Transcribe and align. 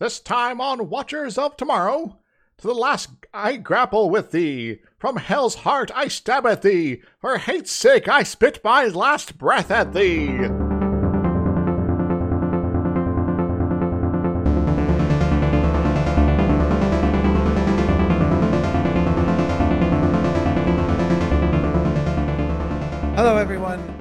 This 0.00 0.20
time 0.20 0.60
on 0.60 0.90
Watchers 0.90 1.36
of 1.36 1.56
Tomorrow, 1.56 2.18
to 2.58 2.66
the 2.66 2.74
last 2.74 3.08
I 3.34 3.56
grapple 3.56 4.10
with 4.10 4.30
thee. 4.30 4.78
From 4.96 5.16
hell's 5.16 5.56
heart 5.56 5.90
I 5.92 6.06
stab 6.06 6.46
at 6.46 6.62
thee. 6.62 7.02
For 7.20 7.38
hate's 7.38 7.72
sake 7.72 8.06
I 8.06 8.22
spit 8.22 8.60
my 8.62 8.84
last 8.84 9.38
breath 9.38 9.72
at 9.72 9.92
thee. 9.92 10.67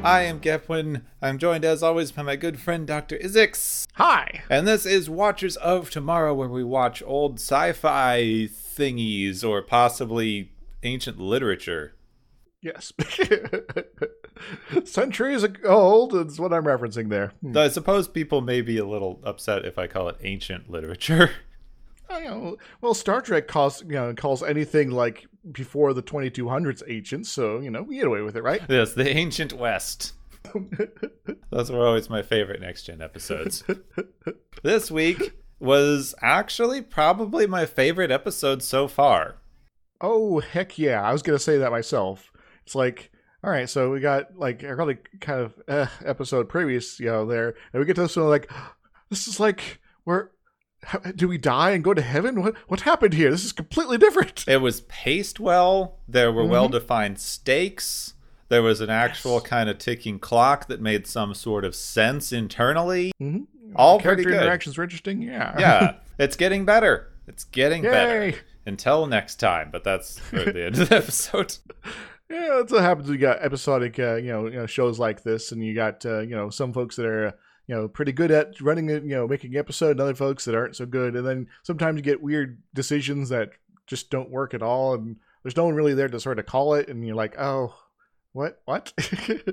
I 0.08 0.22
am 0.22 0.40
Gepwin. 0.40 1.02
I'm 1.22 1.38
joined, 1.38 1.66
as 1.66 1.84
always, 1.84 2.14
by 2.14 2.22
my 2.22 2.38
good 2.38 2.62
friend 2.62 2.88
Dr. 2.88 3.18
Izixs. 3.18 3.88
Hi. 3.96 4.42
And 4.50 4.66
this 4.66 4.86
is 4.86 5.10
Watchers 5.10 5.58
of 5.58 5.90
Tomorrow, 5.90 6.34
where 6.34 6.48
we 6.48 6.64
watch 6.64 7.04
old 7.06 7.42
sci 7.42 7.74
fi 7.74 8.48
thingies 8.50 9.44
or 9.44 9.62
possibly 9.62 10.54
ancient 10.82 11.20
literature. 11.20 11.94
Yes. 12.62 12.94
Centuries 14.86 15.46
old 15.66 16.16
is 16.16 16.40
what 16.40 16.54
I'm 16.54 16.64
referencing 16.64 17.10
there. 17.10 17.34
Hmm. 17.42 17.58
I 17.58 17.68
suppose 17.68 18.08
people 18.08 18.40
may 18.40 18.62
be 18.62 18.78
a 18.78 18.86
little 18.86 19.20
upset 19.26 19.66
if 19.66 19.78
I 19.78 19.88
call 19.88 20.08
it 20.08 20.16
ancient 20.22 20.70
literature. 20.70 21.32
Oh, 22.10 22.20
you 22.20 22.26
know, 22.30 22.58
well, 22.80 22.94
Star 22.94 23.20
Trek 23.20 23.50
calls 23.50 23.82
you 23.82 23.90
know 23.90 24.14
calls 24.14 24.42
anything 24.42 24.92
like 24.92 25.28
before 25.52 25.94
the 25.94 26.04
2200s 26.04 26.84
ancient, 26.88 27.28
so 27.28 27.60
you 27.60 27.70
know 27.72 27.82
we 27.84 27.96
get 27.96 28.08
away 28.08 28.22
with 28.22 28.36
it, 28.36 28.44
right? 28.44 28.62
yes, 28.70 28.94
the 28.94 29.10
ancient 29.10 29.54
West. 29.54 30.14
Those 31.50 31.72
were 31.72 31.86
always 31.86 32.10
my 32.10 32.22
favorite 32.22 32.62
next 32.62 32.84
gen 32.84 33.02
episodes. 33.02 33.64
this 34.64 34.90
week 34.90 35.34
was 35.60 36.16
actually 36.22 36.82
probably 36.82 37.48
my 37.48 37.66
favorite 37.66 38.12
episode 38.12 38.64
so 38.64 38.88
far. 38.88 39.36
Oh 40.00 40.40
heck 40.40 40.78
yeah! 40.78 41.02
I 41.02 41.12
was 41.12 41.22
gonna 41.22 41.40
say 41.40 41.58
that 41.58 41.72
myself. 41.72 42.32
It's 42.66 42.76
like, 42.76 43.12
all 43.44 43.50
right, 43.50 43.70
so 43.70 43.92
we 43.92 44.00
got 44.00 44.38
like 44.38 44.64
a 44.64 44.76
really 44.76 44.98
kind 45.22 45.42
of 45.42 45.60
uh, 45.68 45.88
episode 46.06 46.50
previous, 46.50 47.00
you 47.00 47.08
know, 47.08 47.26
there, 47.26 47.56
and 47.74 47.80
we 47.80 47.86
get 47.86 47.96
to 47.96 48.02
this 48.02 48.16
one 48.16 48.28
like, 48.28 48.52
this 49.10 49.28
is 49.28 49.40
like 49.40 49.80
do 51.16 51.28
we 51.28 51.38
die 51.38 51.72
and 51.72 51.84
go 51.84 51.94
to 51.94 52.02
heaven? 52.02 52.42
What 52.42 52.56
what 52.68 52.82
happened 52.82 53.14
here? 53.14 53.32
This 53.32 53.46
is 53.46 53.52
completely 53.52 53.98
different. 53.98 54.46
It 54.48 54.58
was 54.58 54.82
paced 54.82 55.40
well. 55.40 56.00
There 56.08 56.32
were 56.32 56.44
mm-hmm. 56.44 56.52
well 56.52 56.70
defined 56.70 57.20
stakes. 57.20 58.14
There 58.50 58.64
was 58.64 58.80
an 58.80 58.90
actual 58.90 59.34
yes. 59.34 59.44
kind 59.44 59.70
of 59.70 59.78
ticking 59.78 60.20
clock 60.20 60.68
that 60.68 60.80
made 60.80 61.06
some 61.06 61.34
sort 61.34 61.66
of 61.66 61.76
sense 61.76 62.32
internally. 62.32 63.12
Mm-hmm. 63.22 63.74
All 63.76 64.00
character 64.00 64.30
interactions 64.30 64.78
were 64.78 64.84
interesting. 64.84 65.22
Yeah, 65.22 65.56
yeah, 65.60 65.96
it's 66.18 66.36
getting 66.36 66.66
better. 66.66 67.12
It's 67.28 67.44
getting 67.44 67.84
Yay. 67.84 67.90
better. 67.90 68.38
Until 68.66 69.08
next 69.08 69.38
time, 69.38 69.70
but 69.72 69.84
that's 69.84 70.16
the 70.32 70.66
end 70.66 70.80
of 70.80 70.90
the 70.90 70.98
episode. 70.98 71.58
Yeah, 72.30 72.58
that's 72.58 72.72
what 72.72 72.82
happens. 72.82 73.10
You 73.10 73.18
got 73.18 73.42
episodic, 73.42 73.98
uh, 73.98 74.16
you, 74.16 74.30
know, 74.34 74.48
you 74.48 74.58
know, 74.58 74.66
shows 74.66 75.00
like 75.00 75.24
this, 75.24 75.54
and 75.54 75.64
you 75.64 75.74
got 75.74 76.06
uh, 76.06 76.20
you 76.20 76.36
know 76.36 76.50
some 76.50 76.74
folks 76.74 76.98
that 76.98 77.06
are 77.06 77.34
you 77.68 77.76
know 77.76 77.88
pretty 77.88 78.12
good 78.12 78.32
at 78.32 78.60
running 78.62 78.90
it, 78.90 79.04
you 79.04 79.10
know, 79.10 79.28
making 79.28 79.56
episode, 79.56 79.92
and 79.92 80.02
other 80.02 80.16
folks 80.16 80.46
that 80.46 80.56
aren't 80.56 80.76
so 80.76 80.86
good. 80.86 81.16
And 81.16 81.28
then 81.28 81.48
sometimes 81.64 81.98
you 81.98 82.02
get 82.02 82.22
weird 82.22 82.62
decisions 82.74 83.30
that 83.30 83.52
just 83.86 84.10
don't 84.10 84.32
work 84.32 84.54
at 84.54 84.64
all, 84.64 84.94
and 84.94 85.18
there's 85.44 85.58
no 85.58 85.66
one 85.66 85.76
really 85.76 85.94
there 85.94 86.10
to 86.10 86.20
sort 86.20 86.40
of 86.40 86.46
call 86.46 86.74
it, 86.74 86.90
and 86.90 87.06
you're 87.06 87.16
like, 87.16 87.38
oh, 87.40 87.76
what, 88.34 88.62
what? 88.66 88.94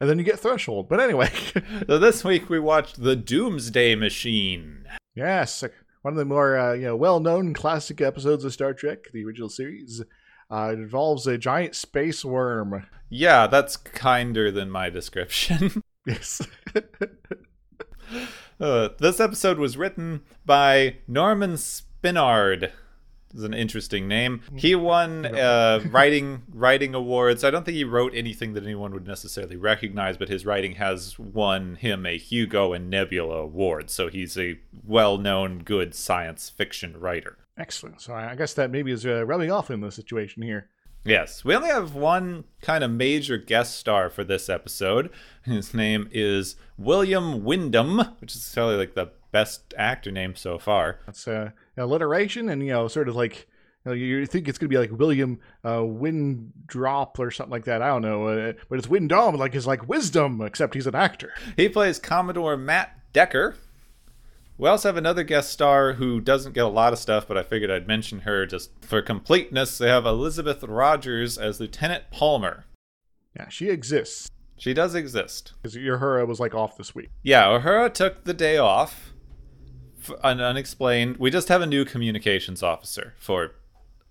and 0.00 0.08
then 0.08 0.18
you 0.18 0.24
get 0.24 0.40
threshold. 0.40 0.88
But 0.88 1.00
anyway, 1.00 1.30
so 1.86 1.98
this 1.98 2.24
week 2.24 2.48
we 2.48 2.58
watched 2.58 3.02
the 3.02 3.16
Doomsday 3.16 3.94
Machine. 3.94 4.84
Yes, 5.14 5.64
one 6.02 6.14
of 6.14 6.18
the 6.18 6.24
more 6.24 6.56
uh, 6.56 6.72
you 6.74 6.86
know 6.86 6.96
well-known 6.96 7.54
classic 7.54 8.00
episodes 8.00 8.44
of 8.44 8.52
Star 8.52 8.72
Trek, 8.72 9.10
the 9.12 9.24
original 9.24 9.48
series. 9.48 10.02
Uh, 10.50 10.70
it 10.72 10.80
involves 10.80 11.26
a 11.26 11.38
giant 11.38 11.76
space 11.76 12.24
worm. 12.24 12.84
Yeah, 13.08 13.46
that's 13.46 13.76
kinder 13.76 14.50
than 14.50 14.70
my 14.70 14.90
description. 14.90 15.82
Yes. 16.10 16.46
uh, 18.60 18.88
this 18.98 19.20
episode 19.20 19.58
was 19.58 19.76
written 19.76 20.22
by 20.44 20.96
Norman 21.06 21.52
Spinrad. 21.54 22.72
Is 23.32 23.44
an 23.44 23.54
interesting 23.54 24.08
name. 24.08 24.42
He 24.56 24.74
won 24.74 25.24
uh, 25.24 25.84
writing 25.90 26.42
writing 26.52 26.96
awards. 26.96 27.44
I 27.44 27.52
don't 27.52 27.64
think 27.64 27.76
he 27.76 27.84
wrote 27.84 28.12
anything 28.12 28.54
that 28.54 28.64
anyone 28.64 28.92
would 28.92 29.06
necessarily 29.06 29.54
recognize, 29.54 30.16
but 30.16 30.28
his 30.28 30.44
writing 30.44 30.74
has 30.74 31.16
won 31.16 31.76
him 31.76 32.06
a 32.06 32.18
Hugo 32.18 32.72
and 32.72 32.90
Nebula 32.90 33.36
award. 33.36 33.88
So 33.88 34.08
he's 34.08 34.36
a 34.36 34.58
well-known, 34.84 35.60
good 35.60 35.94
science 35.94 36.50
fiction 36.50 36.98
writer. 36.98 37.38
Excellent. 37.56 38.00
So 38.00 38.14
I 38.14 38.34
guess 38.34 38.54
that 38.54 38.72
maybe 38.72 38.90
is 38.90 39.06
uh, 39.06 39.24
rubbing 39.24 39.52
off 39.52 39.70
in 39.70 39.80
the 39.80 39.92
situation 39.92 40.42
here. 40.42 40.68
Yes, 41.04 41.44
we 41.44 41.56
only 41.56 41.70
have 41.70 41.94
one 41.94 42.44
kind 42.60 42.84
of 42.84 42.90
major 42.90 43.38
guest 43.38 43.76
star 43.76 44.10
for 44.10 44.22
this 44.22 44.50
episode. 44.50 45.10
His 45.44 45.72
name 45.72 46.08
is 46.12 46.56
William 46.76 47.42
Windom, 47.42 47.98
which 48.20 48.34
is 48.34 48.52
probably 48.54 48.76
like 48.76 48.94
the 48.94 49.10
best 49.32 49.72
actor 49.78 50.10
name 50.10 50.36
so 50.36 50.58
far. 50.58 50.98
That's 51.06 51.26
uh, 51.26 51.50
alliteration, 51.78 52.50
and 52.50 52.62
you 52.62 52.72
know, 52.72 52.86
sort 52.86 53.08
of 53.08 53.16
like 53.16 53.48
you, 53.86 53.90
know, 53.90 53.92
you 53.92 54.26
think 54.26 54.46
it's 54.46 54.58
gonna 54.58 54.68
be 54.68 54.76
like 54.76 54.90
William 54.90 55.40
uh, 55.64 55.82
Windrop 55.82 57.18
or 57.18 57.30
something 57.30 57.50
like 57.50 57.64
that. 57.64 57.80
I 57.80 57.88
don't 57.88 58.02
know, 58.02 58.28
uh, 58.28 58.52
but 58.68 58.78
it's 58.78 58.88
Windom, 58.88 59.36
like 59.36 59.54
his 59.54 59.66
like 59.66 59.88
wisdom, 59.88 60.42
except 60.42 60.74
he's 60.74 60.86
an 60.86 60.94
actor. 60.94 61.32
He 61.56 61.70
plays 61.70 61.98
Commodore 61.98 62.58
Matt 62.58 62.94
Decker, 63.14 63.56
we 64.60 64.68
also 64.68 64.88
have 64.88 64.98
another 64.98 65.24
guest 65.24 65.50
star 65.50 65.94
who 65.94 66.20
doesn't 66.20 66.52
get 66.52 66.66
a 66.66 66.68
lot 66.68 66.92
of 66.92 66.98
stuff, 66.98 67.26
but 67.26 67.38
I 67.38 67.42
figured 67.42 67.70
I'd 67.70 67.88
mention 67.88 68.20
her 68.20 68.44
just 68.44 68.70
for 68.82 69.00
completeness. 69.00 69.78
They 69.78 69.88
have 69.88 70.04
Elizabeth 70.04 70.62
Rogers 70.62 71.38
as 71.38 71.60
Lieutenant 71.60 72.04
Palmer. 72.10 72.66
Yeah, 73.34 73.48
she 73.48 73.70
exists. 73.70 74.28
She 74.58 74.74
does 74.74 74.94
exist. 74.94 75.54
Because 75.62 75.78
Uhura 75.78 76.26
was 76.26 76.40
like 76.40 76.54
off 76.54 76.76
this 76.76 76.94
week. 76.94 77.08
Yeah, 77.22 77.44
Uhura 77.44 77.92
took 77.94 78.24
the 78.24 78.34
day 78.34 78.58
off. 78.58 79.14
Un- 80.22 80.42
unexplained. 80.42 81.16
We 81.16 81.30
just 81.30 81.48
have 81.48 81.62
a 81.62 81.66
new 81.66 81.86
communications 81.86 82.62
officer 82.62 83.14
for 83.18 83.52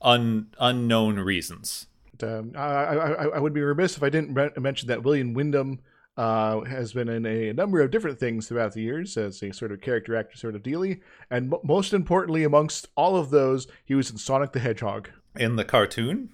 un- 0.01 0.47
unknown 0.59 1.19
reasons. 1.19 1.85
um, 2.23 2.53
I, 2.55 2.61
I, 2.61 3.25
I, 3.25 3.39
would 3.39 3.53
be 3.53 3.61
remiss 3.61 3.97
if 3.97 4.01
I 4.01 4.09
didn't 4.09 4.33
re- 4.33 4.49
mention 4.57 4.87
that 4.87 5.03
William 5.03 5.35
Windom 5.35 5.79
uh, 6.19 6.65
has 6.65 6.91
been 6.91 7.07
in 7.07 7.25
a 7.25 7.53
number 7.53 7.79
of 7.79 7.91
different 7.91 8.19
things 8.19 8.45
throughout 8.45 8.73
the 8.73 8.81
years 8.81 9.15
as 9.15 9.41
a 9.41 9.53
sort 9.53 9.71
of 9.71 9.79
character 9.79 10.17
actor 10.17 10.35
sort 10.35 10.53
of 10.53 10.61
dealy. 10.61 10.99
And 11.31 11.53
m- 11.53 11.61
most 11.63 11.93
importantly, 11.93 12.43
amongst 12.43 12.89
all 12.97 13.15
of 13.15 13.29
those, 13.29 13.67
he 13.85 13.95
was 13.95 14.11
in 14.11 14.17
Sonic 14.17 14.51
the 14.51 14.59
Hedgehog. 14.59 15.09
In 15.37 15.55
the 15.55 15.63
cartoon? 15.63 16.31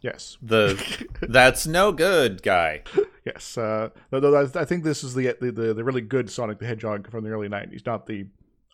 Yes. 0.00 0.38
The 0.40 0.82
that's 1.20 1.66
no 1.66 1.92
good 1.92 2.42
guy. 2.42 2.84
Yes. 3.26 3.58
Uh, 3.58 3.90
though 4.08 4.48
I 4.54 4.64
think 4.64 4.82
this 4.82 5.04
is 5.04 5.14
the, 5.14 5.36
the 5.38 5.74
the 5.74 5.84
really 5.84 6.00
good 6.00 6.30
Sonic 6.30 6.58
the 6.58 6.66
Hedgehog 6.66 7.10
from 7.10 7.22
the 7.22 7.30
early 7.30 7.50
'90s, 7.50 7.84
not 7.84 8.06
the 8.06 8.28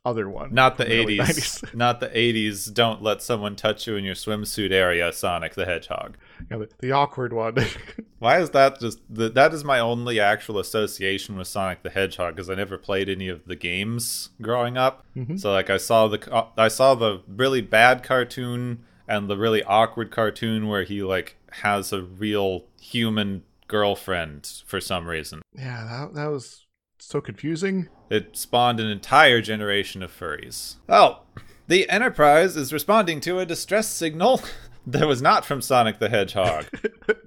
other 0.04 0.28
one. 0.28 0.52
Not 0.52 0.76
the, 0.76 0.84
80s. 0.84 1.74
Not 1.74 2.00
the 2.00 2.08
80s. 2.08 2.72
Don't 2.72 3.02
let 3.02 3.22
someone 3.22 3.56
touch 3.56 3.86
you 3.86 3.96
in 3.96 4.04
your 4.04 4.14
swimsuit 4.14 4.70
area, 4.70 5.12
Sonic 5.12 5.54
the 5.54 5.64
Hedgehog. 5.64 6.16
Yeah, 6.50 6.58
the, 6.58 6.68
the 6.80 6.92
awkward 6.92 7.32
one. 7.32 7.56
Why 8.18 8.40
is 8.40 8.50
that 8.50 8.80
just 8.80 9.00
the, 9.08 9.28
that 9.30 9.54
is 9.54 9.64
my 9.64 9.80
only 9.80 10.20
actual 10.20 10.58
association 10.58 11.36
with 11.36 11.48
Sonic 11.48 11.82
the 11.82 11.90
Hedgehog 11.90 12.36
because 12.36 12.50
I 12.50 12.54
never 12.54 12.76
played 12.76 13.08
any 13.08 13.28
of 13.28 13.46
the 13.46 13.56
games 13.56 14.30
growing 14.42 14.76
up. 14.76 15.04
Mm-hmm. 15.16 15.36
So 15.36 15.52
like 15.52 15.70
I 15.70 15.78
saw 15.78 16.08
the 16.08 16.46
I 16.56 16.68
saw 16.68 16.94
the 16.94 17.22
really 17.26 17.60
bad 17.60 18.02
cartoon 18.02 18.84
and 19.08 19.28
the 19.28 19.36
really 19.36 19.62
awkward 19.62 20.10
cartoon 20.10 20.68
where 20.68 20.84
he 20.84 21.02
like 21.02 21.36
has 21.62 21.92
a 21.92 22.02
real 22.02 22.64
human 22.80 23.42
girlfriend 23.68 24.62
for 24.66 24.80
some 24.80 25.06
reason. 25.06 25.42
Yeah, 25.54 25.84
that 25.84 26.14
that 26.14 26.26
was 26.26 26.63
so 27.04 27.20
confusing. 27.20 27.88
It 28.10 28.36
spawned 28.36 28.80
an 28.80 28.88
entire 28.88 29.40
generation 29.40 30.02
of 30.02 30.10
furries. 30.10 30.76
Oh, 30.88 31.20
the 31.66 31.88
Enterprise 31.88 32.56
is 32.56 32.72
responding 32.72 33.20
to 33.20 33.38
a 33.38 33.46
distress 33.46 33.88
signal 33.88 34.42
that 34.86 35.08
was 35.08 35.22
not 35.22 35.44
from 35.44 35.62
Sonic 35.62 35.98
the 35.98 36.08
Hedgehog. 36.08 36.66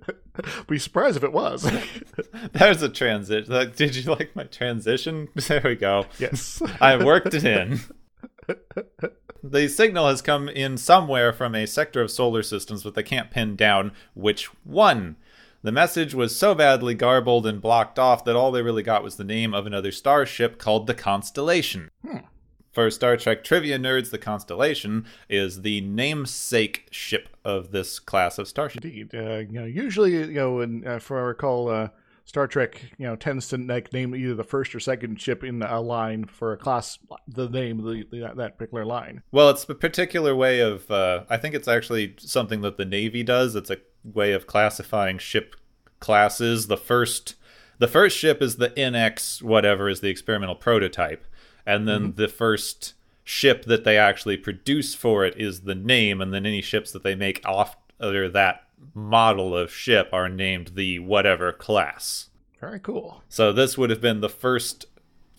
Be 0.67 0.77
surprised 0.77 1.17
if 1.17 1.23
it 1.23 1.33
was. 1.33 1.69
There's 2.51 2.83
a 2.83 2.89
transition. 2.89 3.51
Like, 3.51 3.75
did 3.75 3.95
you 3.95 4.11
like 4.11 4.35
my 4.35 4.43
transition? 4.43 5.29
There 5.33 5.61
we 5.63 5.75
go. 5.75 6.05
Yes. 6.19 6.61
I 6.79 7.03
worked 7.03 7.33
it 7.33 7.43
in. 7.43 7.79
the 9.43 9.67
signal 9.67 10.07
has 10.07 10.21
come 10.21 10.47
in 10.47 10.77
somewhere 10.77 11.33
from 11.33 11.55
a 11.55 11.65
sector 11.65 12.01
of 12.01 12.11
solar 12.11 12.43
systems, 12.43 12.83
but 12.83 12.93
they 12.93 13.01
can't 13.01 13.31
pin 13.31 13.55
down 13.55 13.93
which 14.13 14.45
one. 14.63 15.15
The 15.63 15.71
message 15.71 16.13
was 16.13 16.35
so 16.35 16.53
badly 16.53 16.93
garbled 16.93 17.47
and 17.47 17.61
blocked 17.61 17.97
off 17.97 18.23
that 18.25 18.35
all 18.35 18.51
they 18.51 18.61
really 18.61 18.83
got 18.83 19.03
was 19.03 19.17
the 19.17 19.23
name 19.23 19.53
of 19.53 19.65
another 19.65 19.91
starship 19.91 20.57
called 20.57 20.87
the 20.87 20.93
Constellation. 20.93 21.89
Hmm. 22.05 22.17
For 22.71 22.91
Star 22.91 23.17
Trek 23.17 23.43
trivia 23.43 23.79
nerds, 23.79 24.11
the 24.11 24.19
Constellation 24.19 25.05
is 25.27 25.63
the 25.63 25.81
namesake 25.81 26.87
ship 26.91 27.29
of 27.43 27.71
this 27.71 27.97
class 27.97 28.37
of 28.37 28.47
starship. 28.47 28.85
Indeed. 28.85 29.15
Uh, 29.15 29.37
you 29.37 29.59
know, 29.59 29.65
usually, 29.65 30.11
you 30.11 30.27
know, 30.27 30.59
and 30.59 30.87
uh, 30.87 30.99
for 30.99 31.17
I 31.17 31.23
recall, 31.23 31.69
uh, 31.69 31.87
Star 32.25 32.45
Trek, 32.45 32.81
you 32.97 33.07
know, 33.07 33.15
tends 33.15 33.47
to 33.47 33.57
like 33.57 33.93
name 33.93 34.13
either 34.13 34.35
the 34.35 34.43
first 34.43 34.75
or 34.75 34.81
second 34.81 35.19
ship 35.19 35.45
in 35.45 35.63
a 35.63 35.79
line 35.79 36.25
for 36.25 36.51
a 36.51 36.57
class, 36.57 36.99
the 37.25 37.49
name 37.49 37.79
of 37.79 37.85
the, 37.85 38.03
the, 38.11 38.33
that 38.35 38.57
particular 38.57 38.85
line. 38.85 39.23
Well, 39.31 39.49
it's 39.49 39.63
a 39.67 39.73
particular 39.73 40.35
way 40.35 40.59
of. 40.59 40.91
Uh, 40.91 41.23
I 41.29 41.37
think 41.37 41.55
it's 41.55 41.69
actually 41.69 42.15
something 42.19 42.61
that 42.61 42.75
the 42.75 42.83
Navy 42.83 43.23
does. 43.23 43.55
It's 43.55 43.69
a 43.69 43.77
way 44.13 44.31
of 44.33 44.47
classifying 44.47 45.17
ship 45.17 45.55
classes. 45.99 46.67
The 46.67 46.77
first, 46.77 47.35
the 47.79 47.87
first 47.87 48.17
ship 48.17 48.41
is 48.41 48.57
the 48.57 48.69
NX 48.69 49.41
whatever 49.41 49.89
is 49.89 50.01
the 50.01 50.09
experimental 50.09 50.55
prototype, 50.55 51.25
and 51.65 51.87
then 51.87 52.09
mm-hmm. 52.09 52.21
the 52.21 52.27
first 52.27 52.93
ship 53.23 53.65
that 53.65 53.83
they 53.83 53.97
actually 53.97 54.37
produce 54.37 54.95
for 54.95 55.25
it 55.25 55.37
is 55.37 55.61
the 55.61 55.75
name, 55.75 56.21
and 56.21 56.33
then 56.33 56.45
any 56.45 56.61
ships 56.61 56.91
that 56.91 57.03
they 57.03 57.15
make 57.15 57.45
after 57.45 58.29
that 58.29 58.63
model 58.93 59.55
of 59.55 59.73
ship 59.73 60.09
are 60.13 60.29
named 60.29 60.71
the 60.75 60.99
whatever 60.99 61.51
class. 61.51 62.29
Very 62.59 62.79
cool. 62.79 63.23
So 63.29 63.51
this 63.51 63.77
would 63.77 63.89
have 63.89 64.01
been 64.01 64.21
the 64.21 64.29
first 64.29 64.85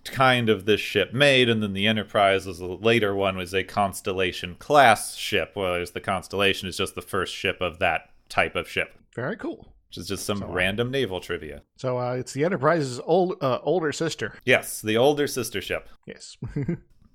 kind 0.04 0.48
of 0.48 0.64
this 0.64 0.80
ship 0.80 1.12
made, 1.12 1.48
and 1.48 1.62
then 1.62 1.72
the 1.72 1.86
Enterprise 1.86 2.46
was 2.46 2.60
a 2.60 2.66
later 2.66 3.14
one 3.14 3.36
was 3.36 3.54
a 3.54 3.64
Constellation 3.64 4.54
class 4.56 5.16
ship, 5.16 5.52
whereas 5.54 5.92
the 5.92 6.00
Constellation 6.00 6.68
is 6.68 6.76
just 6.76 6.94
the 6.94 7.02
first 7.02 7.34
ship 7.34 7.60
of 7.60 7.78
that 7.78 8.10
type 8.28 8.54
of 8.56 8.68
ship, 8.68 8.94
Very 9.14 9.36
cool. 9.36 9.74
which 9.88 9.98
is 9.98 10.08
just 10.08 10.24
some 10.26 10.38
So, 10.38 10.46
uh, 10.48 10.52
random 10.52 10.90
naval 10.90 11.20
trivia. 11.20 11.62
So 11.76 11.98
uh, 11.98 12.12
it's 12.14 12.32
the 12.32 12.44
Enterprise's 12.44 13.00
old 13.04 13.36
uh, 13.42 13.58
older 13.62 13.92
sister. 13.92 14.34
Yes, 14.44 14.80
the 14.82 14.96
older 14.96 15.26
sister 15.26 15.60
ship. 15.60 15.88
Yes. 16.06 16.36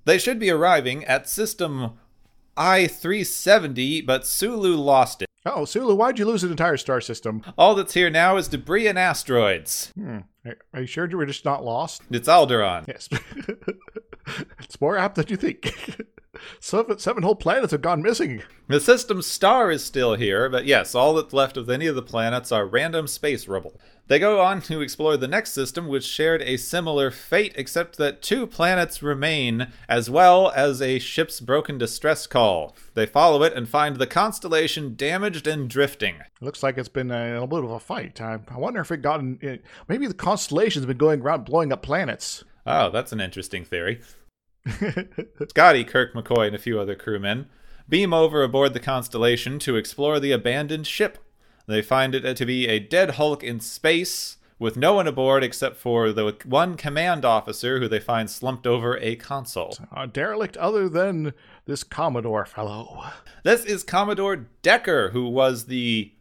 They 0.06 0.18
should 0.18 0.38
be 0.38 0.50
arriving 0.50 1.02
at 1.06 1.30
system 1.30 1.92
I 2.58 2.86
370, 2.88 4.02
but 4.02 4.26
Sulu 4.26 4.76
lost 4.76 5.22
it. 5.22 5.28
oh, 5.46 5.64
Sulu, 5.64 5.94
why'd 5.94 6.18
you 6.18 6.26
lose 6.26 6.44
an 6.44 6.50
entire 6.50 6.76
star 6.76 7.00
system? 7.00 7.42
All 7.56 7.74
that's 7.74 7.94
here 7.94 8.10
now 8.10 8.36
is 8.36 8.46
debris 8.46 8.86
and 8.86 8.98
asteroids. 8.98 9.92
Hmm. 9.94 10.18
Are- 10.44 10.58
Are 10.74 10.80
you 10.82 10.86
sure 10.86 11.08
you 11.10 11.16
were 11.16 11.24
just 11.24 11.46
not 11.46 11.64
lost? 11.64 12.02
It's 12.10 12.28
Alderaan. 12.28 12.86
Yes. 12.86 13.08
it's 14.60 14.78
more 14.80 14.96
apt 14.98 15.14
than 15.16 15.28
you 15.28 15.36
think. 15.36 15.74
seven, 16.60 16.98
seven 16.98 17.22
whole 17.22 17.34
planets 17.34 17.72
have 17.72 17.82
gone 17.82 18.02
missing. 18.02 18.42
The 18.68 18.80
system's 18.80 19.26
star 19.26 19.70
is 19.70 19.84
still 19.84 20.14
here, 20.14 20.48
but 20.48 20.64
yes, 20.64 20.94
all 20.94 21.14
that's 21.14 21.32
left 21.32 21.56
of 21.56 21.68
any 21.68 21.86
of 21.86 21.96
the 21.96 22.02
planets 22.02 22.50
are 22.50 22.66
random 22.66 23.06
space 23.06 23.46
rubble. 23.46 23.78
They 24.06 24.18
go 24.18 24.40
on 24.42 24.60
to 24.62 24.82
explore 24.82 25.16
the 25.16 25.28
next 25.28 25.52
system, 25.52 25.88
which 25.88 26.04
shared 26.04 26.42
a 26.42 26.58
similar 26.58 27.10
fate, 27.10 27.54
except 27.56 27.96
that 27.96 28.20
two 28.20 28.46
planets 28.46 29.02
remain, 29.02 29.68
as 29.88 30.10
well 30.10 30.52
as 30.54 30.82
a 30.82 30.98
ship's 30.98 31.40
broken 31.40 31.78
distress 31.78 32.26
call. 32.26 32.76
They 32.92 33.06
follow 33.06 33.42
it 33.42 33.54
and 33.54 33.66
find 33.66 33.96
the 33.96 34.06
constellation 34.06 34.94
damaged 34.94 35.46
and 35.46 35.70
drifting. 35.70 36.16
Looks 36.42 36.62
like 36.62 36.76
it's 36.76 36.88
been 36.88 37.10
a, 37.10 37.32
a 37.32 37.40
little 37.40 37.46
bit 37.46 37.64
of 37.64 37.70
a 37.70 37.80
fight. 37.80 38.20
I, 38.20 38.40
I 38.48 38.58
wonder 38.58 38.80
if 38.80 38.90
it 38.90 38.98
got 38.98 39.20
in, 39.20 39.38
it, 39.40 39.64
maybe 39.88 40.06
the 40.06 40.12
constellation's 40.12 40.84
been 40.84 40.98
going 40.98 41.22
around 41.22 41.46
blowing 41.46 41.72
up 41.72 41.82
planets. 41.82 42.44
Oh, 42.66 42.90
that's 42.90 43.12
an 43.12 43.20
interesting 43.20 43.64
theory. 43.64 44.02
Scotty, 45.48 45.84
Kirk, 45.84 46.14
McCoy, 46.14 46.46
and 46.46 46.56
a 46.56 46.58
few 46.58 46.80
other 46.80 46.94
crewmen 46.94 47.48
beam 47.88 48.14
over 48.14 48.42
aboard 48.42 48.72
the 48.72 48.80
Constellation 48.80 49.58
to 49.60 49.76
explore 49.76 50.18
the 50.18 50.32
abandoned 50.32 50.86
ship. 50.86 51.18
They 51.66 51.82
find 51.82 52.14
it 52.14 52.36
to 52.36 52.46
be 52.46 52.66
a 52.66 52.78
dead 52.78 53.12
Hulk 53.12 53.42
in 53.42 53.60
space, 53.60 54.36
with 54.58 54.76
no 54.76 54.94
one 54.94 55.06
aboard 55.06 55.42
except 55.42 55.76
for 55.76 56.12
the 56.12 56.36
one 56.44 56.76
command 56.76 57.24
officer 57.24 57.80
who 57.80 57.88
they 57.88 58.00
find 58.00 58.30
slumped 58.30 58.66
over 58.66 58.96
a 58.98 59.16
console. 59.16 59.76
a 59.94 60.06
derelict 60.06 60.56
other 60.58 60.88
than 60.88 61.32
this 61.66 61.84
Commodore 61.84 62.46
fellow. 62.46 63.04
This 63.42 63.64
is 63.64 63.82
Commodore 63.82 64.46
Decker, 64.62 65.10
who 65.10 65.28
was 65.28 65.66
the 65.66 66.12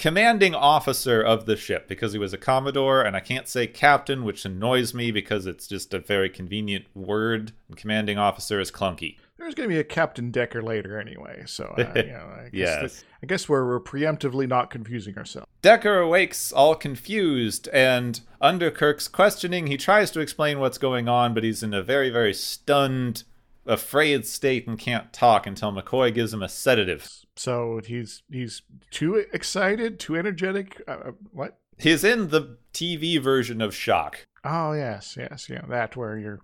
commanding 0.00 0.54
officer 0.54 1.20
of 1.20 1.44
the 1.44 1.56
ship 1.56 1.86
because 1.86 2.14
he 2.14 2.18
was 2.18 2.32
a 2.32 2.38
Commodore, 2.38 3.02
and 3.02 3.14
I 3.14 3.20
can't 3.20 3.46
say 3.46 3.66
captain, 3.66 4.24
which 4.24 4.46
annoys 4.46 4.94
me 4.94 5.10
because 5.10 5.44
it's 5.44 5.66
just 5.66 5.92
a 5.92 5.98
very 5.98 6.30
convenient 6.30 6.86
word. 6.94 7.52
And 7.68 7.76
commanding 7.76 8.16
officer 8.16 8.58
is 8.58 8.70
clunky. 8.72 9.18
There's 9.36 9.54
going 9.54 9.68
to 9.68 9.74
be 9.74 9.78
a 9.78 9.84
Captain 9.84 10.30
Decker 10.30 10.62
later 10.62 10.98
anyway, 10.98 11.42
so 11.44 11.74
uh, 11.76 11.92
you 11.96 12.12
know, 12.12 12.32
I 12.34 12.44
guess, 12.44 12.52
Yes. 12.52 13.04
I 13.22 13.26
guess 13.26 13.46
we're, 13.46 13.66
we're 13.66 13.80
preemptively 13.80 14.48
not 14.48 14.70
confusing 14.70 15.18
ourselves. 15.18 15.46
Decker 15.60 15.98
awakes 15.98 16.50
all 16.50 16.74
confused, 16.74 17.68
and 17.68 18.22
under 18.40 18.70
Kirk's 18.70 19.06
questioning, 19.06 19.66
he 19.66 19.76
tries 19.76 20.10
to 20.12 20.20
explain 20.20 20.60
what's 20.60 20.78
going 20.78 21.10
on, 21.10 21.34
but 21.34 21.44
he's 21.44 21.62
in 21.62 21.74
a 21.74 21.82
very, 21.82 22.08
very 22.08 22.32
stunned, 22.32 23.24
afraid 23.66 24.26
state 24.26 24.66
and 24.66 24.78
can't 24.78 25.12
talk 25.12 25.46
until 25.46 25.72
McCoy 25.72 26.14
gives 26.14 26.32
him 26.32 26.42
a 26.42 26.48
sedative. 26.48 27.19
So 27.40 27.80
he's 27.82 28.22
he's 28.30 28.60
too 28.90 29.14
excited, 29.32 29.98
too 29.98 30.14
energetic. 30.14 30.82
Uh, 30.86 30.90
uh, 30.90 31.10
what? 31.32 31.58
He's 31.78 32.04
in 32.04 32.28
the 32.28 32.58
TV 32.74 33.18
version 33.18 33.62
of 33.62 33.74
Shock. 33.74 34.26
Oh 34.44 34.72
yes, 34.72 35.16
yes, 35.18 35.48
yeah, 35.48 35.62
that 35.70 35.96
where 35.96 36.18
you're 36.18 36.40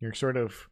you're 0.00 0.12
sort 0.12 0.36
of 0.36 0.68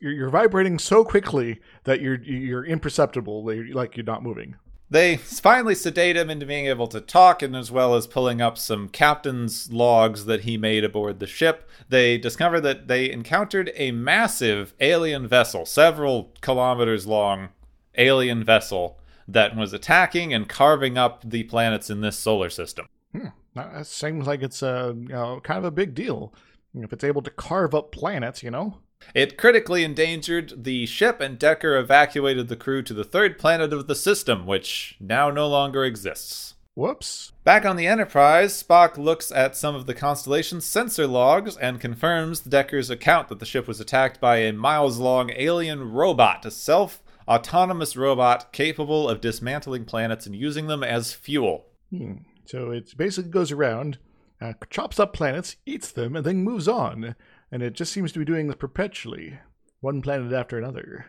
you're, 0.00 0.12
you're 0.12 0.30
vibrating 0.30 0.78
so 0.78 1.04
quickly 1.04 1.60
that 1.84 2.00
you're 2.00 2.22
you're 2.22 2.64
imperceptible, 2.64 3.44
like 3.74 3.98
you're 3.98 4.06
not 4.06 4.22
moving. 4.22 4.54
They 4.88 5.18
finally 5.18 5.74
sedate 5.74 6.16
him 6.16 6.30
into 6.30 6.46
being 6.46 6.64
able 6.64 6.86
to 6.86 7.00
talk, 7.02 7.42
and 7.42 7.54
as 7.54 7.70
well 7.70 7.94
as 7.94 8.06
pulling 8.06 8.40
up 8.40 8.56
some 8.56 8.88
captain's 8.88 9.70
logs 9.70 10.24
that 10.24 10.44
he 10.44 10.56
made 10.56 10.84
aboard 10.84 11.20
the 11.20 11.26
ship, 11.26 11.68
they 11.86 12.16
discover 12.16 12.62
that 12.62 12.88
they 12.88 13.12
encountered 13.12 13.72
a 13.74 13.90
massive 13.90 14.72
alien 14.80 15.28
vessel, 15.28 15.66
several 15.66 16.32
kilometers 16.40 17.06
long 17.06 17.50
alien 17.98 18.42
vessel, 18.42 18.98
that 19.28 19.56
was 19.56 19.72
attacking 19.72 20.32
and 20.32 20.48
carving 20.48 20.98
up 20.98 21.22
the 21.24 21.44
planets 21.44 21.90
in 21.90 22.00
this 22.00 22.18
solar 22.18 22.50
system. 22.50 22.86
Hmm. 23.12 23.28
That 23.54 23.86
seems 23.86 24.26
like 24.26 24.42
it's 24.42 24.62
a 24.62 24.94
you 24.96 25.08
know, 25.08 25.40
kind 25.42 25.58
of 25.58 25.64
a 25.64 25.70
big 25.70 25.94
deal. 25.94 26.32
If 26.74 26.92
it's 26.92 27.04
able 27.04 27.22
to 27.22 27.30
carve 27.30 27.74
up 27.74 27.92
planets, 27.92 28.42
you 28.42 28.50
know. 28.50 28.78
It 29.14 29.36
critically 29.36 29.84
endangered 29.84 30.64
the 30.64 30.86
ship, 30.86 31.20
and 31.20 31.38
Decker 31.38 31.76
evacuated 31.76 32.48
the 32.48 32.56
crew 32.56 32.82
to 32.82 32.94
the 32.94 33.04
third 33.04 33.38
planet 33.38 33.72
of 33.72 33.88
the 33.88 33.94
system, 33.94 34.46
which 34.46 34.96
now 35.00 35.30
no 35.30 35.48
longer 35.48 35.84
exists. 35.84 36.54
Whoops. 36.74 37.32
Back 37.44 37.66
on 37.66 37.76
the 37.76 37.86
Enterprise, 37.86 38.62
Spock 38.62 38.96
looks 38.96 39.30
at 39.30 39.56
some 39.56 39.74
of 39.74 39.84
the 39.84 39.92
constellation's 39.92 40.64
sensor 40.64 41.06
logs 41.06 41.58
and 41.58 41.78
confirms 41.78 42.40
Decker's 42.40 42.88
account 42.88 43.28
that 43.28 43.40
the 43.40 43.44
ship 43.44 43.68
was 43.68 43.78
attacked 43.78 44.20
by 44.20 44.36
a 44.38 44.54
miles 44.54 44.96
long 44.96 45.30
alien 45.36 45.92
robot, 45.92 46.46
a 46.46 46.50
self 46.50 47.01
autonomous 47.28 47.96
robot 47.96 48.52
capable 48.52 49.08
of 49.08 49.20
dismantling 49.20 49.84
planets 49.84 50.26
and 50.26 50.34
using 50.34 50.66
them 50.66 50.82
as 50.82 51.12
fuel. 51.12 51.66
Hmm. 51.90 52.14
So 52.46 52.70
it 52.70 52.96
basically 52.96 53.30
goes 53.30 53.52
around, 53.52 53.98
uh, 54.40 54.54
chops 54.70 54.98
up 54.98 55.12
planets, 55.12 55.56
eats 55.64 55.90
them, 55.90 56.16
and 56.16 56.26
then 56.26 56.44
moves 56.44 56.68
on. 56.68 57.14
And 57.50 57.62
it 57.62 57.74
just 57.74 57.92
seems 57.92 58.12
to 58.12 58.18
be 58.18 58.24
doing 58.24 58.46
this 58.46 58.56
perpetually, 58.56 59.38
one 59.80 60.02
planet 60.02 60.32
after 60.32 60.58
another. 60.58 61.06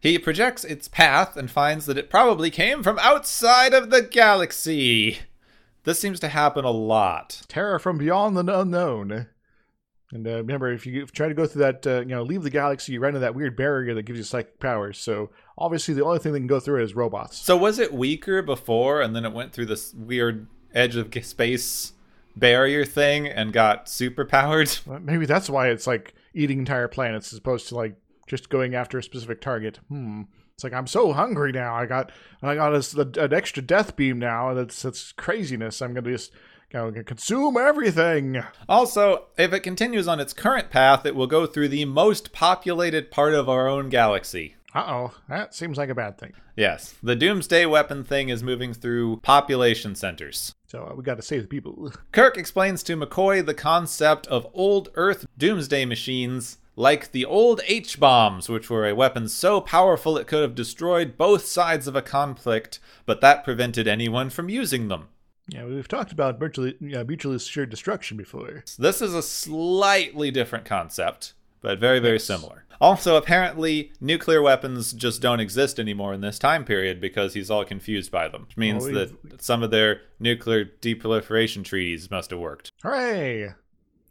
He 0.00 0.18
projects 0.18 0.64
its 0.64 0.86
path 0.86 1.36
and 1.36 1.50
finds 1.50 1.86
that 1.86 1.98
it 1.98 2.10
probably 2.10 2.50
came 2.50 2.82
from 2.82 2.98
outside 3.00 3.74
of 3.74 3.90
the 3.90 4.02
galaxy. 4.02 5.18
This 5.84 5.98
seems 5.98 6.20
to 6.20 6.28
happen 6.28 6.64
a 6.64 6.70
lot. 6.70 7.42
Terror 7.48 7.78
from 7.78 7.98
beyond 7.98 8.36
the 8.36 8.60
unknown. 8.60 9.26
And 10.10 10.26
uh, 10.26 10.36
remember, 10.36 10.72
if 10.72 10.86
you 10.86 11.04
try 11.06 11.28
to 11.28 11.34
go 11.34 11.46
through 11.46 11.62
that, 11.62 11.86
uh, 11.86 12.00
you 12.00 12.06
know, 12.06 12.22
leave 12.22 12.42
the 12.42 12.50
galaxy, 12.50 12.92
you 12.92 13.00
run 13.00 13.10
into 13.10 13.20
that 13.20 13.34
weird 13.34 13.56
barrier 13.56 13.94
that 13.94 14.04
gives 14.04 14.18
you 14.18 14.24
psychic 14.24 14.58
powers. 14.58 14.98
So 14.98 15.30
obviously, 15.58 15.94
the 15.94 16.04
only 16.04 16.18
thing 16.18 16.32
that 16.32 16.38
can 16.38 16.46
go 16.46 16.60
through 16.60 16.80
it 16.80 16.84
is 16.84 16.94
robots. 16.94 17.36
So 17.36 17.56
was 17.56 17.78
it 17.78 17.92
weaker 17.92 18.40
before 18.40 19.02
and 19.02 19.14
then 19.14 19.24
it 19.24 19.32
went 19.32 19.52
through 19.52 19.66
this 19.66 19.92
weird 19.92 20.46
edge 20.74 20.96
of 20.96 21.12
space 21.24 21.92
barrier 22.34 22.86
thing 22.86 23.26
and 23.26 23.52
got 23.52 23.86
superpowered? 23.86 24.80
Well, 24.86 25.00
Maybe 25.00 25.26
that's 25.26 25.50
why 25.50 25.68
it's 25.68 25.86
like 25.86 26.14
eating 26.32 26.60
entire 26.60 26.88
planets 26.88 27.32
as 27.32 27.38
opposed 27.38 27.68
to 27.68 27.74
like 27.76 27.96
just 28.26 28.48
going 28.48 28.74
after 28.74 28.98
a 28.98 29.02
specific 29.02 29.40
target. 29.42 29.78
Hmm. 29.88 30.22
It's 30.54 30.64
like 30.64 30.72
I'm 30.72 30.86
so 30.86 31.12
hungry 31.12 31.52
now. 31.52 31.74
I 31.74 31.86
got 31.86 32.10
I 32.42 32.54
got 32.54 32.72
a, 32.72 33.22
an 33.22 33.32
extra 33.32 33.62
death 33.62 33.94
beam 33.94 34.18
now. 34.18 34.48
And 34.48 34.58
that's 34.58 34.82
that's 34.82 35.12
craziness. 35.12 35.80
I'm 35.82 35.94
gonna 35.94 36.10
just 36.10 36.32
you 36.72 36.90
to 36.90 37.04
consume 37.04 37.56
everything. 37.56 38.42
Also, 38.68 39.26
if 39.36 39.52
it 39.52 39.60
continues 39.60 40.06
on 40.06 40.20
its 40.20 40.32
current 40.32 40.70
path, 40.70 41.06
it 41.06 41.14
will 41.14 41.26
go 41.26 41.46
through 41.46 41.68
the 41.68 41.84
most 41.84 42.32
populated 42.32 43.10
part 43.10 43.34
of 43.34 43.48
our 43.48 43.68
own 43.68 43.88
galaxy. 43.88 44.56
Uh 44.74 44.84
oh, 44.86 45.14
that 45.28 45.54
seems 45.54 45.78
like 45.78 45.88
a 45.88 45.94
bad 45.94 46.18
thing. 46.18 46.34
Yes, 46.54 46.94
the 47.02 47.16
doomsday 47.16 47.64
weapon 47.64 48.04
thing 48.04 48.28
is 48.28 48.42
moving 48.42 48.74
through 48.74 49.20
population 49.20 49.94
centers. 49.94 50.54
So 50.66 50.88
uh, 50.90 50.94
we 50.94 51.02
got 51.02 51.16
to 51.16 51.22
save 51.22 51.42
the 51.42 51.48
people. 51.48 51.90
Kirk 52.12 52.36
explains 52.36 52.82
to 52.82 52.96
McCoy 52.96 53.44
the 53.44 53.54
concept 53.54 54.26
of 54.26 54.46
old 54.52 54.90
Earth 54.94 55.26
doomsday 55.38 55.86
machines, 55.86 56.58
like 56.76 57.12
the 57.12 57.24
old 57.24 57.62
H 57.66 57.98
bombs, 57.98 58.50
which 58.50 58.68
were 58.68 58.86
a 58.86 58.94
weapon 58.94 59.28
so 59.28 59.62
powerful 59.62 60.18
it 60.18 60.26
could 60.26 60.42
have 60.42 60.54
destroyed 60.54 61.16
both 61.16 61.46
sides 61.46 61.86
of 61.86 61.96
a 61.96 62.02
conflict, 62.02 62.78
but 63.06 63.22
that 63.22 63.44
prevented 63.44 63.88
anyone 63.88 64.28
from 64.28 64.50
using 64.50 64.88
them. 64.88 65.08
Yeah, 65.48 65.64
we've 65.64 65.88
talked 65.88 66.12
about 66.12 66.38
mutually, 66.40 66.76
yeah, 66.80 67.02
mutually 67.02 67.36
assured 67.36 67.70
destruction 67.70 68.16
before. 68.16 68.64
This 68.78 69.00
is 69.00 69.14
a 69.14 69.22
slightly 69.22 70.30
different 70.30 70.64
concept, 70.64 71.32
but 71.62 71.78
very, 71.78 72.00
very 72.00 72.20
similar. 72.20 72.64
Also, 72.80 73.16
apparently, 73.16 73.90
nuclear 74.00 74.40
weapons 74.40 74.92
just 74.92 75.20
don't 75.20 75.40
exist 75.40 75.80
anymore 75.80 76.12
in 76.14 76.20
this 76.20 76.38
time 76.38 76.64
period 76.64 77.00
because 77.00 77.34
he's 77.34 77.50
all 77.50 77.64
confused 77.64 78.12
by 78.12 78.28
them, 78.28 78.42
which 78.42 78.56
means 78.56 78.86
Oh, 78.86 78.92
that 78.92 79.42
some 79.42 79.62
of 79.62 79.70
their 79.70 80.02
nuclear 80.20 80.64
deproliferation 80.80 81.64
treaties 81.64 82.10
must 82.10 82.30
have 82.30 82.38
worked. 82.38 82.70
Hooray! 82.82 83.54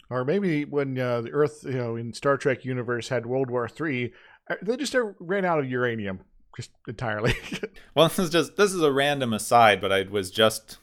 Or 0.10 0.26
maybe 0.26 0.66
when 0.66 0.98
uh, 1.00 1.22
the 1.22 1.32
Earth, 1.32 1.64
you 1.64 1.74
know, 1.74 1.96
in 1.96 2.14
Star 2.14 2.38
Trek 2.38 2.66
universe 2.66 3.10
had 3.10 3.26
World 3.26 3.50
War 3.50 3.68
Three, 3.70 4.14
uh, 4.50 4.56
they 4.62 4.76
just 4.76 4.96
ran 5.20 5.46
out 5.46 5.60
of 5.60 5.70
uranium, 5.70 6.22
just 6.56 6.72
entirely. 6.88 7.36
Well, 7.96 8.08
this 8.08 8.20
is 8.20 8.30
just 8.30 8.58
this 8.58 8.74
is 8.74 8.82
a 8.82 8.92
random 8.92 9.34
aside, 9.34 9.82
but 9.82 9.92
I 9.92 10.04
was 10.04 10.30
just 10.30 10.78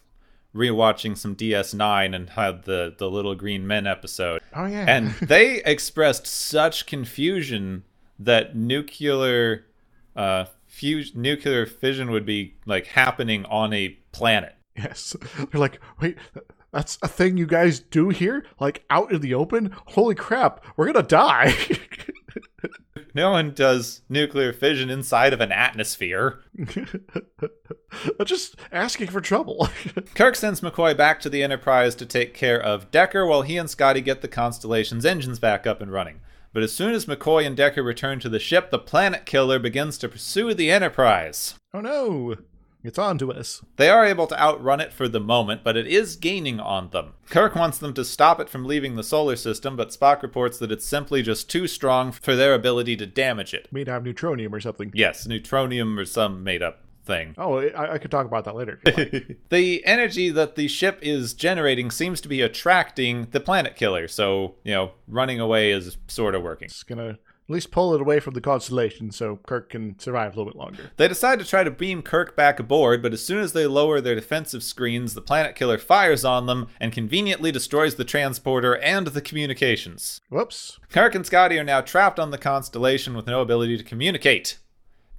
rewatching 0.54 1.16
some 1.16 1.34
DS9 1.34 2.14
and 2.14 2.30
had 2.30 2.64
the 2.64 2.94
the 2.96 3.11
little 3.11 3.34
green 3.34 3.66
men 3.66 3.87
episode. 3.87 4.42
oh 4.54 4.66
yeah, 4.66 4.84
and 4.88 5.11
they 5.23 5.62
expressed 5.64 6.26
such 6.26 6.87
confusion 6.87 7.84
that 8.18 8.54
nuclear 8.54 9.66
uh 10.16 10.44
fuse 10.66 11.14
nuclear 11.14 11.66
fission 11.66 12.11
would 12.11 12.25
be 12.26 12.54
like 12.66 12.87
happening 12.87 13.44
on 13.46 13.73
a 13.73 13.88
planet 14.12 14.54
yes, 14.76 15.16
they're 15.37 15.61
like, 15.61 15.80
wait, 16.00 16.18
that's 16.73 16.99
a 17.02 17.08
thing 17.08 17.37
you 17.37 17.46
guys 17.46 17.80
do 17.80 18.08
here, 18.08 18.44
like 18.61 18.84
out 18.90 19.12
in 19.12 19.20
the 19.20 19.34
open. 19.34 19.75
Holy 19.87 20.14
crap, 20.14 20.64
we're 20.76 20.87
gonna 20.87 21.06
die. 21.06 21.54
no 23.14 23.30
one 23.30 23.52
does 23.52 24.02
nuclear 24.09 24.52
fission 24.52 24.90
inside 24.90 25.33
of 25.33 25.40
an 25.40 25.52
atmosphere. 25.52 26.40
Just 28.25 28.56
asking 28.73 29.09
for 29.09 29.21
trouble. 29.21 29.68
kirk 30.14 30.35
sends 30.35 30.61
mccoy 30.61 30.97
back 30.97 31.21
to 31.21 31.30
the 31.30 31.42
enterprise 31.42 31.94
to 31.97 32.06
take 32.06 32.35
care 32.35 32.61
of 32.61 32.90
decker 32.90 33.25
while 33.25 33.42
he 33.42 33.56
and 33.56 33.71
scotty 33.71 34.00
get 34.00 34.21
the 34.21 34.28
constellation's 34.28 35.06
engines 35.06 35.38
back 35.38 35.66
up 35.66 35.80
and 35.80 35.92
running. 35.92 36.21
But 36.52 36.62
as 36.62 36.73
soon 36.73 36.92
as 36.92 37.06
mccoy 37.06 37.47
and 37.47 37.56
decker 37.56 37.83
return 37.83 38.18
to 38.21 38.28
the 38.28 38.38
ship 38.40 38.71
the 38.71 38.78
planet 38.78 39.26
killer 39.26 39.59
begins 39.59 39.97
to 39.99 40.09
pursue 40.09 40.52
the 40.52 40.71
enterprise. 40.71 41.54
Oh 41.73 41.80
no, 41.80 42.37
it's 42.85 42.99
on 42.99 43.17
to 43.19 43.33
us. 43.33 43.62
They 43.76 43.88
are 43.88 44.05
able 44.05 44.26
to 44.26 44.41
outrun 44.41 44.81
it 44.81 44.93
for 44.93 45.09
the 45.09 45.19
moment, 45.19 45.64
but 45.64 45.76
it 45.76 45.87
is 45.87 46.17
gaining 46.17 46.61
on 46.61 46.91
them. 46.91 47.14
Kirk 47.31 47.55
wants 47.55 47.79
them 47.79 47.95
to 47.95 48.05
stop 48.05 48.38
it 48.38 48.50
from 48.50 48.67
leaving 48.67 48.95
the 48.95 49.03
solar 49.03 49.37
system, 49.37 49.75
but 49.75 49.88
Spock 49.88 50.23
reports 50.23 50.59
that 50.59 50.71
it's 50.71 50.85
simply 50.85 51.23
just 51.23 51.50
too 51.50 51.67
strong 51.67 52.12
for 52.12 52.37
their 52.37 52.55
ability 52.55 52.97
to 52.97 53.07
damage 53.07 53.55
it. 53.55 53.69
Made 53.73 53.88
out 53.88 54.07
of 54.07 54.14
neutronium 54.14 54.53
or 54.53 54.61
something. 54.61 54.93
Yes, 54.95 55.26
neutronium 55.26 55.99
or 55.99 56.05
some 56.05 56.45
made 56.45 56.62
up 56.62 56.81
thing. 57.05 57.35
Oh, 57.38 57.59
I, 57.59 57.95
I 57.95 57.99
could 57.99 58.11
talk 58.11 58.26
about 58.26 58.45
that 58.45 58.55
later. 58.55 58.81
the 59.49 59.85
energy 59.85 60.31
that 60.31 60.57
the 60.57 60.69
ship 60.69 60.99
is 61.03 61.35
generating 61.35 61.91
seems 61.91 62.21
to 62.23 62.29
be 62.29 62.43
attracting 62.43 63.29
the 63.31 63.41
planet 63.41 63.76
killer, 63.76 64.09
so, 64.09 64.57
you 64.62 64.73
know, 64.73 64.93
running 65.09 65.41
away 65.41 65.71
is 65.71 65.97
sort 66.09 66.35
of 66.35 66.43
working. 66.43 66.67
it's 66.67 66.83
gonna 66.83 67.19
at 67.47 67.53
least 67.53 67.71
pull 67.71 67.95
it 67.95 68.01
away 68.01 68.21
from 68.21 68.33
the 68.33 68.41
constellation 68.41 69.11
so 69.11 69.39
Kirk 69.47 69.69
can 69.69 69.99
survive 69.99 70.33
a 70.33 70.37
little 70.37 70.51
bit 70.51 70.59
longer. 70.59 70.91
They 70.97 71.09
decide 71.09 71.39
to 71.41 71.45
try 71.45 71.63
to 71.63 71.71
beam 71.71 72.01
Kirk 72.01 72.35
back 72.35 72.59
aboard, 72.59 73.03
but 73.03 73.13
as 73.13 73.23
soon 73.23 73.41
as 73.41 73.53
they 73.53 73.67
lower 73.67 74.01
their 74.01 74.15
defensive 74.15 74.63
screens, 74.63 75.13
the 75.13 75.21
planet 75.21 75.55
killer 75.55 75.77
fires 75.77 76.25
on 76.25 76.47
them 76.47 76.69
and 76.81 76.91
conveniently 76.91 77.53
destroys 77.53 77.97
the 77.97 78.05
transporter 78.05 78.79
and 78.79 79.09
the 79.09 79.21
communications. 79.21 80.23
Whoops. 80.31 80.79
Kirk 80.89 81.15
and 81.15 81.27
Scotty 81.27 81.59
are 81.59 81.65
now 81.65 81.83
trapped 81.83 82.19
on 82.19 82.31
the 82.31 82.39
constellation 82.39 83.15
with 83.15 83.27
no 83.27 83.43
ability 83.43 83.77
to 83.77 83.85
communicate. 83.85 84.59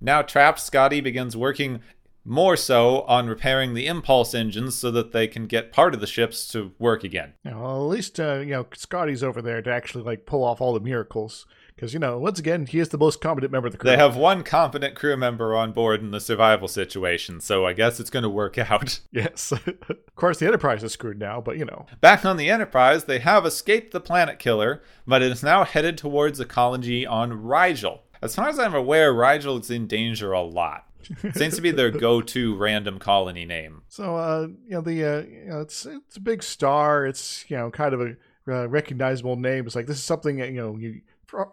Now 0.02 0.24
trapped, 0.24 0.60
Scotty 0.60 1.02
begins 1.02 1.38
working 1.38 1.82
more 2.26 2.58
so 2.58 3.02
on 3.02 3.28
repairing 3.28 3.76
the 3.76 3.86
impulse 3.86 4.34
engines 4.34 4.76
so 4.76 4.90
that 4.90 5.12
they 5.12 5.28
can 5.28 5.46
get 5.46 5.72
part 5.72 5.94
of 5.94 6.02
the 6.02 6.08
ships 6.08 6.48
to 6.48 6.72
work 6.80 7.04
again. 7.04 7.34
Yeah, 7.46 7.58
well, 7.58 7.84
at 7.84 7.96
least 7.96 8.20
uh, 8.20 8.40
you 8.40 8.48
know 8.48 8.66
Scotty's 8.74 9.24
over 9.24 9.44
there 9.44 9.62
to 9.62 9.72
actually 9.72 10.04
like 10.04 10.26
pull 10.26 10.44
off 10.44 10.60
all 10.60 10.74
the 10.74 10.80
miracles. 10.80 11.46
Because 11.76 11.94
you 11.94 12.00
know, 12.00 12.18
once 12.18 12.40
again, 12.40 12.66
he 12.66 12.80
is 12.80 12.90
the 12.90 12.98
most 12.98 13.20
competent 13.20 13.52
member 13.52 13.68
of 13.68 13.74
the 13.74 13.78
crew. 13.78 13.90
They 13.90 13.98
have 13.98 14.16
one 14.16 14.44
competent 14.44 14.96
crew 14.96 15.18
member 15.18 15.54
on 15.54 15.74
board 15.74 16.00
in 16.00 16.12
the 16.12 16.22
survival 16.22 16.70
situation, 16.70 17.42
so 17.42 17.66
I 17.66 17.74
guess 17.74 18.00
it's 18.00 18.10
going 18.10 18.24
to 18.24 18.30
work 18.30 18.58
out. 18.58 19.02
yes. 19.12 19.52
of 19.68 20.16
course, 20.16 20.40
the 20.40 20.48
Enterprise 20.48 20.84
is 20.84 20.94
screwed 20.94 21.20
now, 21.20 21.42
but 21.42 21.58
you 21.58 21.66
know, 21.66 21.86
Back 22.00 22.24
on 22.24 22.38
the 22.38 22.50
Enterprise, 22.50 23.04
they 23.04 23.20
have 23.20 23.46
escaped 23.46 23.92
the 23.92 24.00
planet 24.00 24.40
killer, 24.40 24.82
but 25.06 25.22
it 25.22 25.32
is 25.32 25.44
now 25.44 25.66
headed 25.66 25.98
towards 25.98 26.40
a 26.40 26.46
colony 26.46 27.06
on 27.06 27.44
Rigel. 27.44 28.04
As 28.22 28.36
far 28.36 28.48
as 28.48 28.58
I'm 28.58 28.74
aware, 28.74 29.14
Rigel 29.14 29.58
is 29.60 29.70
in 29.70 29.86
danger 29.86 30.32
a 30.32 30.42
lot. 30.42 30.86
Seems 31.36 31.56
to 31.56 31.62
be 31.62 31.72
their 31.72 31.92
go-to 31.92 32.56
random 32.56 33.00
colony 33.00 33.46
name. 33.46 33.84
so 33.90 34.16
uh, 34.16 34.48
you 34.66 34.72
know 34.72 34.82
the 34.82 35.04
uh, 35.04 35.22
you 35.22 35.46
know 35.46 35.62
it's 35.62 35.86
it's 35.86 36.16
a 36.16 36.22
big 36.22 36.42
star. 36.42 37.06
It's 37.06 37.46
you 37.50 37.58
know 37.58 37.70
kind 37.70 37.94
of 37.94 38.02
a 38.02 38.16
uh, 38.48 38.68
recognizable 38.68 39.36
name. 39.36 39.66
It's 39.68 39.76
like 39.76 39.88
this 39.88 39.98
is 39.98 40.04
something 40.04 40.38
that, 40.38 40.50
you 40.50 40.62
know 40.62 40.78
you 40.78 41.02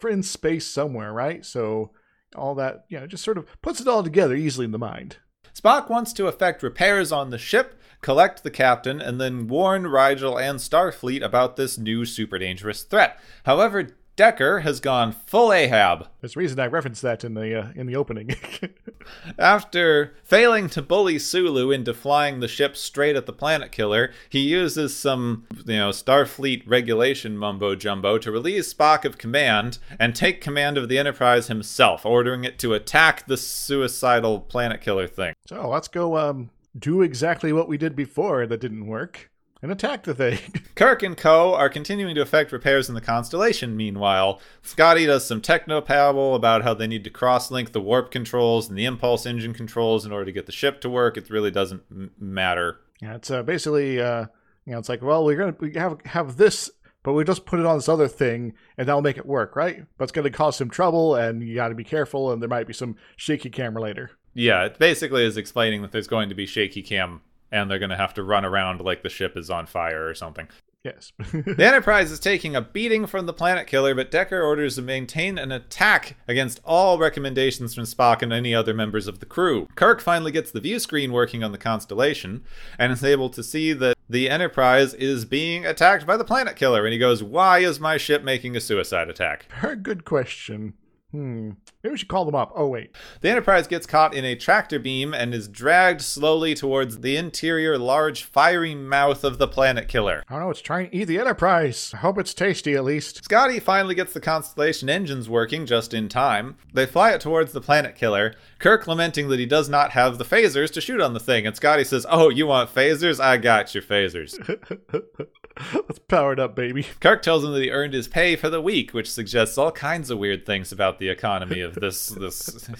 in 0.08 0.22
space 0.22 0.66
somewhere, 0.66 1.12
right? 1.12 1.44
So 1.44 1.90
all 2.34 2.54
that 2.54 2.84
you 2.88 2.98
know 2.98 3.06
just 3.06 3.24
sort 3.24 3.38
of 3.38 3.46
puts 3.60 3.80
it 3.80 3.88
all 3.88 4.02
together 4.02 4.34
easily 4.34 4.64
in 4.64 4.72
the 4.72 4.78
mind. 4.78 5.16
Spock 5.54 5.90
wants 5.90 6.12
to 6.14 6.28
effect 6.28 6.62
repairs 6.62 7.12
on 7.12 7.30
the 7.30 7.38
ship, 7.38 7.78
collect 8.00 8.42
the 8.42 8.50
captain, 8.50 9.00
and 9.00 9.20
then 9.20 9.48
warn 9.48 9.86
Rigel 9.86 10.38
and 10.38 10.58
Starfleet 10.58 11.22
about 11.22 11.56
this 11.56 11.76
new 11.76 12.04
super 12.06 12.38
dangerous 12.38 12.82
threat. 12.82 13.20
However, 13.44 13.88
Decker 14.14 14.60
has 14.60 14.78
gone 14.78 15.12
full 15.12 15.52
Ahab. 15.52 16.08
There's 16.20 16.36
a 16.36 16.38
reason 16.38 16.60
I 16.60 16.66
referenced 16.66 17.00
that 17.02 17.24
in 17.24 17.34
the 17.34 17.58
uh, 17.58 17.68
in 17.74 17.86
the 17.86 17.96
opening. 17.96 18.36
After 19.38 20.14
failing 20.22 20.68
to 20.70 20.82
bully 20.82 21.18
Sulu 21.18 21.70
into 21.70 21.94
flying 21.94 22.40
the 22.40 22.48
ship 22.48 22.76
straight 22.76 23.16
at 23.16 23.26
the 23.26 23.32
planet 23.32 23.72
killer, 23.72 24.12
he 24.28 24.40
uses 24.40 24.96
some, 24.96 25.46
you 25.66 25.76
know, 25.76 25.90
Starfleet 25.90 26.62
regulation 26.66 27.38
mumbo 27.38 27.74
jumbo 27.74 28.18
to 28.18 28.30
release 28.30 28.72
Spock 28.72 29.04
of 29.04 29.18
command 29.18 29.78
and 29.98 30.14
take 30.14 30.40
command 30.40 30.76
of 30.76 30.88
the 30.88 30.98
Enterprise 30.98 31.48
himself, 31.48 32.04
ordering 32.04 32.44
it 32.44 32.58
to 32.58 32.74
attack 32.74 33.26
the 33.26 33.36
suicidal 33.36 34.40
planet 34.40 34.80
killer 34.80 35.08
thing. 35.08 35.34
so 35.46 35.68
let's 35.68 35.88
go 35.88 36.18
um, 36.18 36.50
do 36.78 37.02
exactly 37.02 37.52
what 37.52 37.68
we 37.68 37.78
did 37.78 37.96
before 37.96 38.46
that 38.46 38.60
didn't 38.60 38.86
work 38.86 39.31
and 39.62 39.70
attack 39.70 40.02
the 40.02 40.14
thing. 40.14 40.38
Kirk 40.74 41.02
and 41.02 41.16
Co. 41.16 41.54
are 41.54 41.68
continuing 41.70 42.14
to 42.16 42.20
effect 42.20 42.50
repairs 42.52 42.88
in 42.88 42.94
the 42.94 43.00
constellation. 43.00 43.76
Meanwhile, 43.76 44.40
Scotty 44.62 45.06
does 45.06 45.24
some 45.24 45.40
techno 45.40 45.80
babble 45.80 46.34
about 46.34 46.62
how 46.62 46.74
they 46.74 46.88
need 46.88 47.04
to 47.04 47.10
cross 47.10 47.50
link 47.50 47.72
the 47.72 47.80
warp 47.80 48.10
controls 48.10 48.68
and 48.68 48.76
the 48.76 48.84
impulse 48.84 49.24
engine 49.24 49.54
controls 49.54 50.04
in 50.04 50.12
order 50.12 50.24
to 50.26 50.32
get 50.32 50.46
the 50.46 50.52
ship 50.52 50.80
to 50.80 50.90
work. 50.90 51.16
It 51.16 51.30
really 51.30 51.52
doesn't 51.52 51.82
m- 51.90 52.10
matter. 52.18 52.80
Yeah, 53.00 53.14
it's 53.14 53.30
uh, 53.30 53.42
basically, 53.44 54.00
uh, 54.00 54.26
you 54.66 54.72
know, 54.72 54.78
it's 54.78 54.88
like, 54.88 55.00
well, 55.02 55.24
we're 55.24 55.36
gonna 55.36 55.56
we 55.60 55.72
have 55.74 56.00
have 56.06 56.36
this, 56.36 56.70
but 57.02 57.12
we 57.12 57.24
just 57.24 57.46
put 57.46 57.60
it 57.60 57.66
on 57.66 57.76
this 57.78 57.88
other 57.88 58.08
thing, 58.08 58.54
and 58.76 58.88
that'll 58.88 59.02
make 59.02 59.16
it 59.18 59.26
work, 59.26 59.56
right? 59.56 59.84
But 59.96 60.04
it's 60.04 60.12
gonna 60.12 60.30
cause 60.30 60.56
some 60.56 60.70
trouble, 60.70 61.14
and 61.14 61.42
you 61.42 61.54
got 61.54 61.68
to 61.68 61.74
be 61.74 61.84
careful, 61.84 62.32
and 62.32 62.40
there 62.42 62.48
might 62.48 62.66
be 62.66 62.72
some 62.72 62.96
shaky 63.16 63.50
camera 63.50 63.82
later. 63.82 64.10
Yeah, 64.34 64.64
it 64.64 64.78
basically 64.78 65.24
is 65.24 65.36
explaining 65.36 65.82
that 65.82 65.92
there's 65.92 66.06
going 66.06 66.28
to 66.30 66.34
be 66.34 66.46
shaky 66.46 66.82
cam 66.82 67.20
and 67.52 67.70
they're 67.70 67.78
going 67.78 67.90
to 67.90 67.96
have 67.96 68.14
to 68.14 68.24
run 68.24 68.44
around 68.44 68.80
like 68.80 69.02
the 69.02 69.08
ship 69.08 69.36
is 69.36 69.50
on 69.50 69.66
fire 69.66 70.08
or 70.08 70.14
something. 70.14 70.48
Yes. 70.84 71.12
The 71.32 71.64
Enterprise 71.64 72.10
is 72.10 72.18
taking 72.18 72.56
a 72.56 72.60
beating 72.60 73.06
from 73.06 73.26
the 73.26 73.32
planet 73.32 73.66
killer, 73.66 73.94
but 73.94 74.10
Decker 74.10 74.42
orders 74.42 74.74
to 74.76 74.82
maintain 74.82 75.38
an 75.38 75.52
attack 75.52 76.16
against 76.26 76.60
all 76.64 76.98
recommendations 76.98 77.74
from 77.74 77.84
Spock 77.84 78.22
and 78.22 78.32
any 78.32 78.54
other 78.54 78.74
members 78.74 79.06
of 79.06 79.20
the 79.20 79.26
crew. 79.26 79.68
Kirk 79.76 80.00
finally 80.00 80.32
gets 80.32 80.50
the 80.50 80.60
view 80.60 80.80
screen 80.80 81.12
working 81.12 81.44
on 81.44 81.52
the 81.52 81.58
constellation 81.58 82.42
and 82.78 82.92
is 82.92 83.04
able 83.04 83.30
to 83.30 83.42
see 83.42 83.72
that 83.74 83.96
the 84.08 84.28
Enterprise 84.28 84.92
is 84.94 85.24
being 85.24 85.64
attacked 85.64 86.06
by 86.06 86.16
the 86.16 86.24
planet 86.24 86.56
killer, 86.56 86.84
and 86.84 86.92
he 86.92 86.98
goes, 86.98 87.22
Why 87.22 87.60
is 87.60 87.78
my 87.78 87.96
ship 87.96 88.24
making 88.24 88.56
a 88.56 88.60
suicide 88.60 89.08
attack? 89.08 89.46
Very 89.60 89.76
good 89.76 90.04
question. 90.04 90.74
Hmm. 91.12 91.50
Maybe 91.82 91.92
we 91.92 91.98
should 91.98 92.08
call 92.08 92.24
them 92.24 92.34
up. 92.34 92.52
Oh 92.54 92.68
wait. 92.68 92.96
The 93.20 93.28
Enterprise 93.28 93.66
gets 93.66 93.86
caught 93.86 94.14
in 94.14 94.24
a 94.24 94.34
tractor 94.34 94.78
beam 94.78 95.12
and 95.12 95.34
is 95.34 95.46
dragged 95.46 96.00
slowly 96.00 96.54
towards 96.54 97.00
the 97.00 97.16
interior 97.16 97.76
large 97.76 98.24
fiery 98.24 98.74
mouth 98.74 99.22
of 99.22 99.36
the 99.36 99.46
planet 99.46 99.88
killer. 99.88 100.24
I 100.28 100.34
don't 100.34 100.44
know. 100.44 100.50
It's 100.50 100.62
trying 100.62 100.88
to 100.88 100.96
eat 100.96 101.04
the 101.04 101.18
Enterprise. 101.18 101.90
I 101.92 101.98
hope 101.98 102.18
it's 102.18 102.32
tasty 102.32 102.74
at 102.74 102.84
least. 102.84 103.24
Scotty 103.24 103.60
finally 103.60 103.94
gets 103.94 104.14
the 104.14 104.20
Constellation 104.20 104.88
engines 104.88 105.28
working 105.28 105.66
just 105.66 105.92
in 105.92 106.08
time. 106.08 106.56
They 106.72 106.86
fly 106.86 107.12
it 107.12 107.20
towards 107.20 107.52
the 107.52 107.60
planet 107.60 107.94
killer, 107.94 108.34
Kirk 108.58 108.86
lamenting 108.86 109.28
that 109.28 109.38
he 109.38 109.46
does 109.46 109.68
not 109.68 109.90
have 109.90 110.16
the 110.16 110.24
phasers 110.24 110.72
to 110.72 110.80
shoot 110.80 111.00
on 111.00 111.12
the 111.12 111.20
thing, 111.20 111.46
and 111.46 111.54
Scotty 111.54 111.84
says, 111.84 112.06
Oh, 112.08 112.30
you 112.30 112.46
want 112.46 112.74
phasers? 112.74 113.20
I 113.20 113.36
got 113.36 113.74
your 113.74 113.82
phasers. 113.82 114.38
Let's 115.74 115.98
power 115.98 116.32
it 116.32 116.40
up, 116.40 116.54
baby. 116.54 116.86
Kirk 117.00 117.22
tells 117.22 117.44
him 117.44 117.52
that 117.52 117.62
he 117.62 117.70
earned 117.70 117.94
his 117.94 118.08
pay 118.08 118.36
for 118.36 118.48
the 118.48 118.60
week, 118.60 118.92
which 118.92 119.10
suggests 119.10 119.58
all 119.58 119.72
kinds 119.72 120.10
of 120.10 120.18
weird 120.18 120.46
things 120.46 120.72
about 120.72 120.98
the 120.98 121.08
economy 121.08 121.60
of 121.60 121.74
this 121.74 122.06
this 122.20 122.70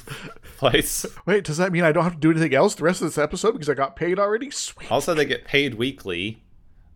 place. 0.56 1.04
Wait, 1.26 1.44
does 1.44 1.58
that 1.58 1.72
mean 1.72 1.84
I 1.84 1.92
don't 1.92 2.04
have 2.04 2.14
to 2.14 2.18
do 2.18 2.30
anything 2.30 2.54
else 2.54 2.74
the 2.74 2.84
rest 2.84 3.02
of 3.02 3.08
this 3.08 3.18
episode 3.18 3.52
because 3.52 3.68
I 3.68 3.74
got 3.74 3.96
paid 3.96 4.18
already? 4.18 4.50
Sweet. 4.50 4.90
Also, 4.90 5.14
they 5.14 5.24
get 5.24 5.44
paid 5.44 5.74
weekly, 5.74 6.42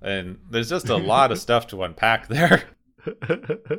and 0.01 0.39
there's 0.51 0.71
just 0.71 0.89
a 0.89 0.97
lot 0.97 1.33
of 1.33 1.39
stuff 1.41 1.67
to 1.69 1.83
unpack 1.83 2.29
there. 2.29 2.65
uh, 3.29 3.77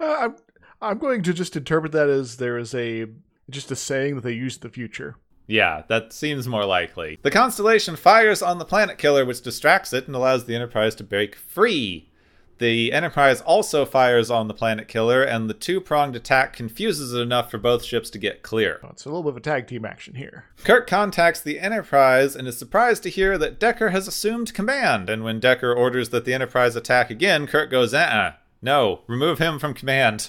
I'm 0.00 0.36
I'm 0.80 0.98
going 0.98 1.22
to 1.22 1.32
just 1.32 1.56
interpret 1.56 1.92
that 1.92 2.08
as 2.08 2.36
there 2.36 2.58
is 2.58 2.74
a 2.74 3.06
just 3.50 3.70
a 3.70 3.76
saying 3.76 4.16
that 4.16 4.20
they 4.22 4.32
use 4.32 4.56
in 4.56 4.62
the 4.62 4.68
future. 4.68 5.16
Yeah, 5.48 5.82
that 5.88 6.12
seems 6.12 6.46
more 6.46 6.66
likely. 6.66 7.18
The 7.22 7.30
constellation 7.30 7.96
fires 7.96 8.42
on 8.42 8.58
the 8.58 8.64
planet 8.64 8.98
killer, 8.98 9.24
which 9.24 9.42
distracts 9.42 9.92
it 9.92 10.06
and 10.06 10.14
allows 10.14 10.44
the 10.44 10.54
Enterprise 10.54 10.94
to 10.96 11.04
break 11.04 11.34
free. 11.34 12.10
The 12.58 12.92
Enterprise 12.92 13.40
also 13.40 13.84
fires 13.86 14.30
on 14.30 14.48
the 14.48 14.54
planet 14.54 14.88
killer, 14.88 15.22
and 15.22 15.48
the 15.48 15.54
two 15.54 15.80
pronged 15.80 16.16
attack 16.16 16.52
confuses 16.52 17.14
it 17.14 17.20
enough 17.20 17.50
for 17.50 17.58
both 17.58 17.84
ships 17.84 18.10
to 18.10 18.18
get 18.18 18.42
clear. 18.42 18.80
It's 18.90 19.04
a 19.04 19.08
little 19.08 19.22
bit 19.22 19.30
of 19.30 19.36
a 19.36 19.40
tag 19.40 19.68
team 19.68 19.84
action 19.84 20.16
here. 20.16 20.44
Kirk 20.64 20.86
contacts 20.86 21.40
the 21.40 21.60
Enterprise 21.60 22.36
and 22.36 22.46
is 22.46 22.58
surprised 22.58 23.04
to 23.04 23.10
hear 23.10 23.38
that 23.38 23.60
Decker 23.60 23.90
has 23.90 24.08
assumed 24.08 24.52
command. 24.52 25.08
And 25.08 25.24
when 25.24 25.40
Decker 25.40 25.72
orders 25.72 26.10
that 26.10 26.24
the 26.24 26.34
Enterprise 26.34 26.76
attack 26.76 27.10
again, 27.10 27.46
Kirk 27.46 27.70
goes, 27.70 27.94
uh 27.94 27.98
uh 27.98 28.32
no, 28.60 29.02
remove 29.06 29.38
him 29.38 29.58
from 29.58 29.72
command. 29.72 30.28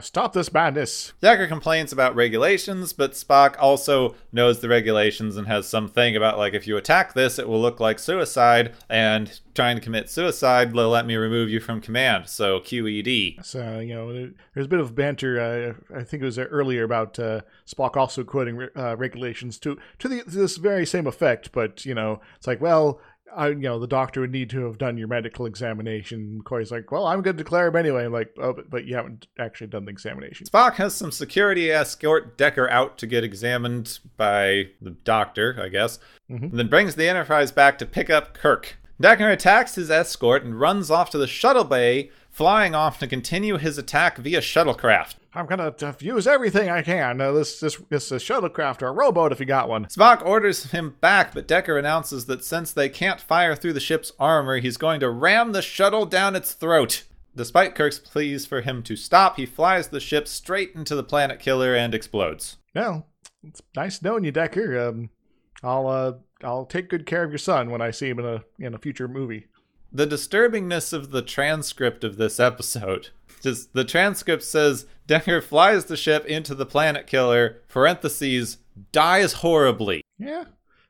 Stop 0.00 0.32
this 0.32 0.52
madness. 0.52 1.12
Decker 1.20 1.46
complains 1.46 1.92
about 1.92 2.16
regulations, 2.16 2.92
but 2.92 3.12
Spock 3.12 3.54
also 3.58 4.16
knows 4.32 4.60
the 4.60 4.68
regulations 4.68 5.36
and 5.36 5.46
has 5.46 5.68
something 5.68 6.16
about 6.16 6.36
like 6.38 6.52
if 6.52 6.66
you 6.66 6.76
attack 6.76 7.14
this, 7.14 7.38
it 7.38 7.48
will 7.48 7.60
look 7.60 7.78
like 7.78 7.98
suicide, 7.98 8.74
and 8.88 9.40
trying 9.54 9.76
to 9.76 9.82
commit 9.82 10.10
suicide 10.10 10.72
will 10.72 10.88
let 10.88 11.06
me 11.06 11.16
remove 11.16 11.48
you 11.48 11.60
from 11.60 11.80
command. 11.80 12.28
So 12.28 12.58
QED. 12.58 13.44
So 13.44 13.78
you 13.78 13.94
know, 13.94 14.30
there's 14.54 14.66
a 14.66 14.70
bit 14.70 14.80
of 14.80 14.94
banter. 14.96 15.40
Uh, 15.40 15.96
I 15.96 16.02
think 16.02 16.22
it 16.22 16.26
was 16.26 16.38
earlier 16.38 16.82
about 16.82 17.18
uh, 17.18 17.42
Spock 17.66 17.96
also 17.96 18.24
quoting 18.24 18.68
uh, 18.76 18.96
regulations 18.96 19.58
to 19.60 19.78
to, 20.00 20.08
the, 20.08 20.22
to 20.24 20.30
this 20.30 20.56
very 20.56 20.86
same 20.86 21.06
effect, 21.06 21.52
but 21.52 21.84
you 21.84 21.94
know, 21.94 22.20
it's 22.36 22.48
like, 22.48 22.60
well, 22.60 23.00
I, 23.34 23.48
you 23.48 23.54
know, 23.56 23.78
the 23.78 23.86
doctor 23.86 24.20
would 24.20 24.32
need 24.32 24.50
to 24.50 24.64
have 24.64 24.78
done 24.78 24.96
your 24.96 25.08
medical 25.08 25.46
examination. 25.46 26.42
Corey's 26.44 26.70
like, 26.70 26.90
well, 26.90 27.06
I'm 27.06 27.22
going 27.22 27.36
to 27.36 27.42
declare 27.42 27.68
him 27.68 27.76
anyway. 27.76 28.04
I'm 28.04 28.12
like, 28.12 28.34
oh, 28.38 28.52
but, 28.52 28.70
but 28.70 28.84
you 28.84 28.96
haven't 28.96 29.26
actually 29.38 29.68
done 29.68 29.84
the 29.84 29.90
examination. 29.90 30.46
Spock 30.46 30.74
has 30.74 30.94
some 30.94 31.12
security 31.12 31.70
escort 31.70 32.36
Decker 32.36 32.68
out 32.68 32.98
to 32.98 33.06
get 33.06 33.24
examined 33.24 33.98
by 34.16 34.68
the 34.80 34.90
doctor, 34.90 35.58
I 35.60 35.68
guess, 35.68 35.98
mm-hmm. 36.30 36.56
then 36.56 36.68
brings 36.68 36.94
the 36.94 37.08
Enterprise 37.08 37.52
back 37.52 37.78
to 37.78 37.86
pick 37.86 38.10
up 38.10 38.34
Kirk. 38.34 38.76
Decker 39.00 39.30
attacks 39.30 39.76
his 39.76 39.90
escort 39.90 40.44
and 40.44 40.60
runs 40.60 40.90
off 40.90 41.10
to 41.10 41.18
the 41.18 41.26
shuttle 41.26 41.64
bay, 41.64 42.10
flying 42.30 42.74
off 42.74 42.98
to 42.98 43.06
continue 43.06 43.56
his 43.56 43.78
attack 43.78 44.16
via 44.18 44.40
shuttlecraft. 44.40 45.16
I'm 45.32 45.46
gonna 45.46 45.74
use 46.00 46.26
everything 46.26 46.68
I 46.68 46.82
can. 46.82 47.20
Uh, 47.20 47.32
this 47.32 47.60
this 47.60 47.76
this 47.88 48.10
a 48.10 48.16
shuttlecraft 48.16 48.82
or 48.82 48.88
a 48.88 48.92
rowboat 48.92 49.32
if 49.32 49.40
you 49.40 49.46
got 49.46 49.68
one. 49.68 49.86
Spock 49.86 50.24
orders 50.24 50.70
him 50.70 50.96
back, 51.00 51.34
but 51.34 51.46
Decker 51.46 51.78
announces 51.78 52.26
that 52.26 52.44
since 52.44 52.72
they 52.72 52.88
can't 52.88 53.20
fire 53.20 53.54
through 53.54 53.74
the 53.74 53.80
ship's 53.80 54.12
armor, 54.18 54.58
he's 54.58 54.76
going 54.76 55.00
to 55.00 55.10
ram 55.10 55.52
the 55.52 55.62
shuttle 55.62 56.06
down 56.06 56.34
its 56.34 56.52
throat. 56.52 57.04
Despite 57.36 57.76
Kirk's 57.76 58.00
pleas 58.00 58.44
for 58.44 58.60
him 58.60 58.82
to 58.82 58.96
stop, 58.96 59.36
he 59.36 59.46
flies 59.46 59.88
the 59.88 60.00
ship 60.00 60.26
straight 60.26 60.72
into 60.74 60.96
the 60.96 61.04
planet 61.04 61.38
killer 61.38 61.76
and 61.76 61.94
explodes. 61.94 62.56
Well, 62.74 63.06
it's 63.44 63.62
nice 63.76 64.02
knowing 64.02 64.24
you, 64.24 64.32
Decker. 64.32 64.78
Um, 64.78 65.10
I'll 65.62 65.86
uh, 65.86 66.12
I'll 66.42 66.66
take 66.66 66.88
good 66.88 67.06
care 67.06 67.22
of 67.22 67.30
your 67.30 67.38
son 67.38 67.70
when 67.70 67.80
I 67.80 67.90
see 67.92 68.08
him 68.08 68.18
in 68.18 68.26
a 68.26 68.42
in 68.58 68.74
a 68.74 68.78
future 68.78 69.06
movie. 69.08 69.46
The 69.92 70.06
disturbingness 70.06 70.92
of 70.92 71.10
the 71.10 71.22
transcript 71.22 72.04
of 72.04 72.16
this 72.16 72.38
episode 72.38 73.10
just 73.40 73.72
the 73.72 73.84
transcript 73.84 74.42
says 74.42 74.86
Decker 75.06 75.40
flies 75.40 75.86
the 75.86 75.96
ship 75.96 76.24
into 76.26 76.54
the 76.54 76.66
planet 76.66 77.06
killer, 77.06 77.62
parentheses, 77.68 78.58
dies 78.92 79.34
horribly. 79.34 80.02
Yeah, 80.18 80.44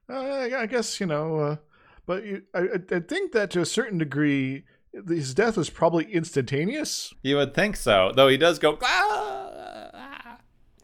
uh, 0.08 0.48
I 0.56 0.66
guess, 0.66 1.00
you 1.00 1.06
know, 1.06 1.38
uh, 1.38 1.56
but 2.06 2.24
you, 2.24 2.42
I, 2.54 2.66
I 2.90 3.00
think 3.00 3.32
that 3.32 3.50
to 3.52 3.60
a 3.60 3.66
certain 3.66 3.98
degree, 3.98 4.64
his 5.08 5.34
death 5.34 5.56
was 5.56 5.70
probably 5.70 6.12
instantaneous. 6.12 7.14
You 7.22 7.36
would 7.36 7.54
think 7.54 7.76
so, 7.76 8.12
though 8.14 8.28
he 8.28 8.36
does 8.36 8.58
go, 8.58 8.78
ah! 8.82 9.49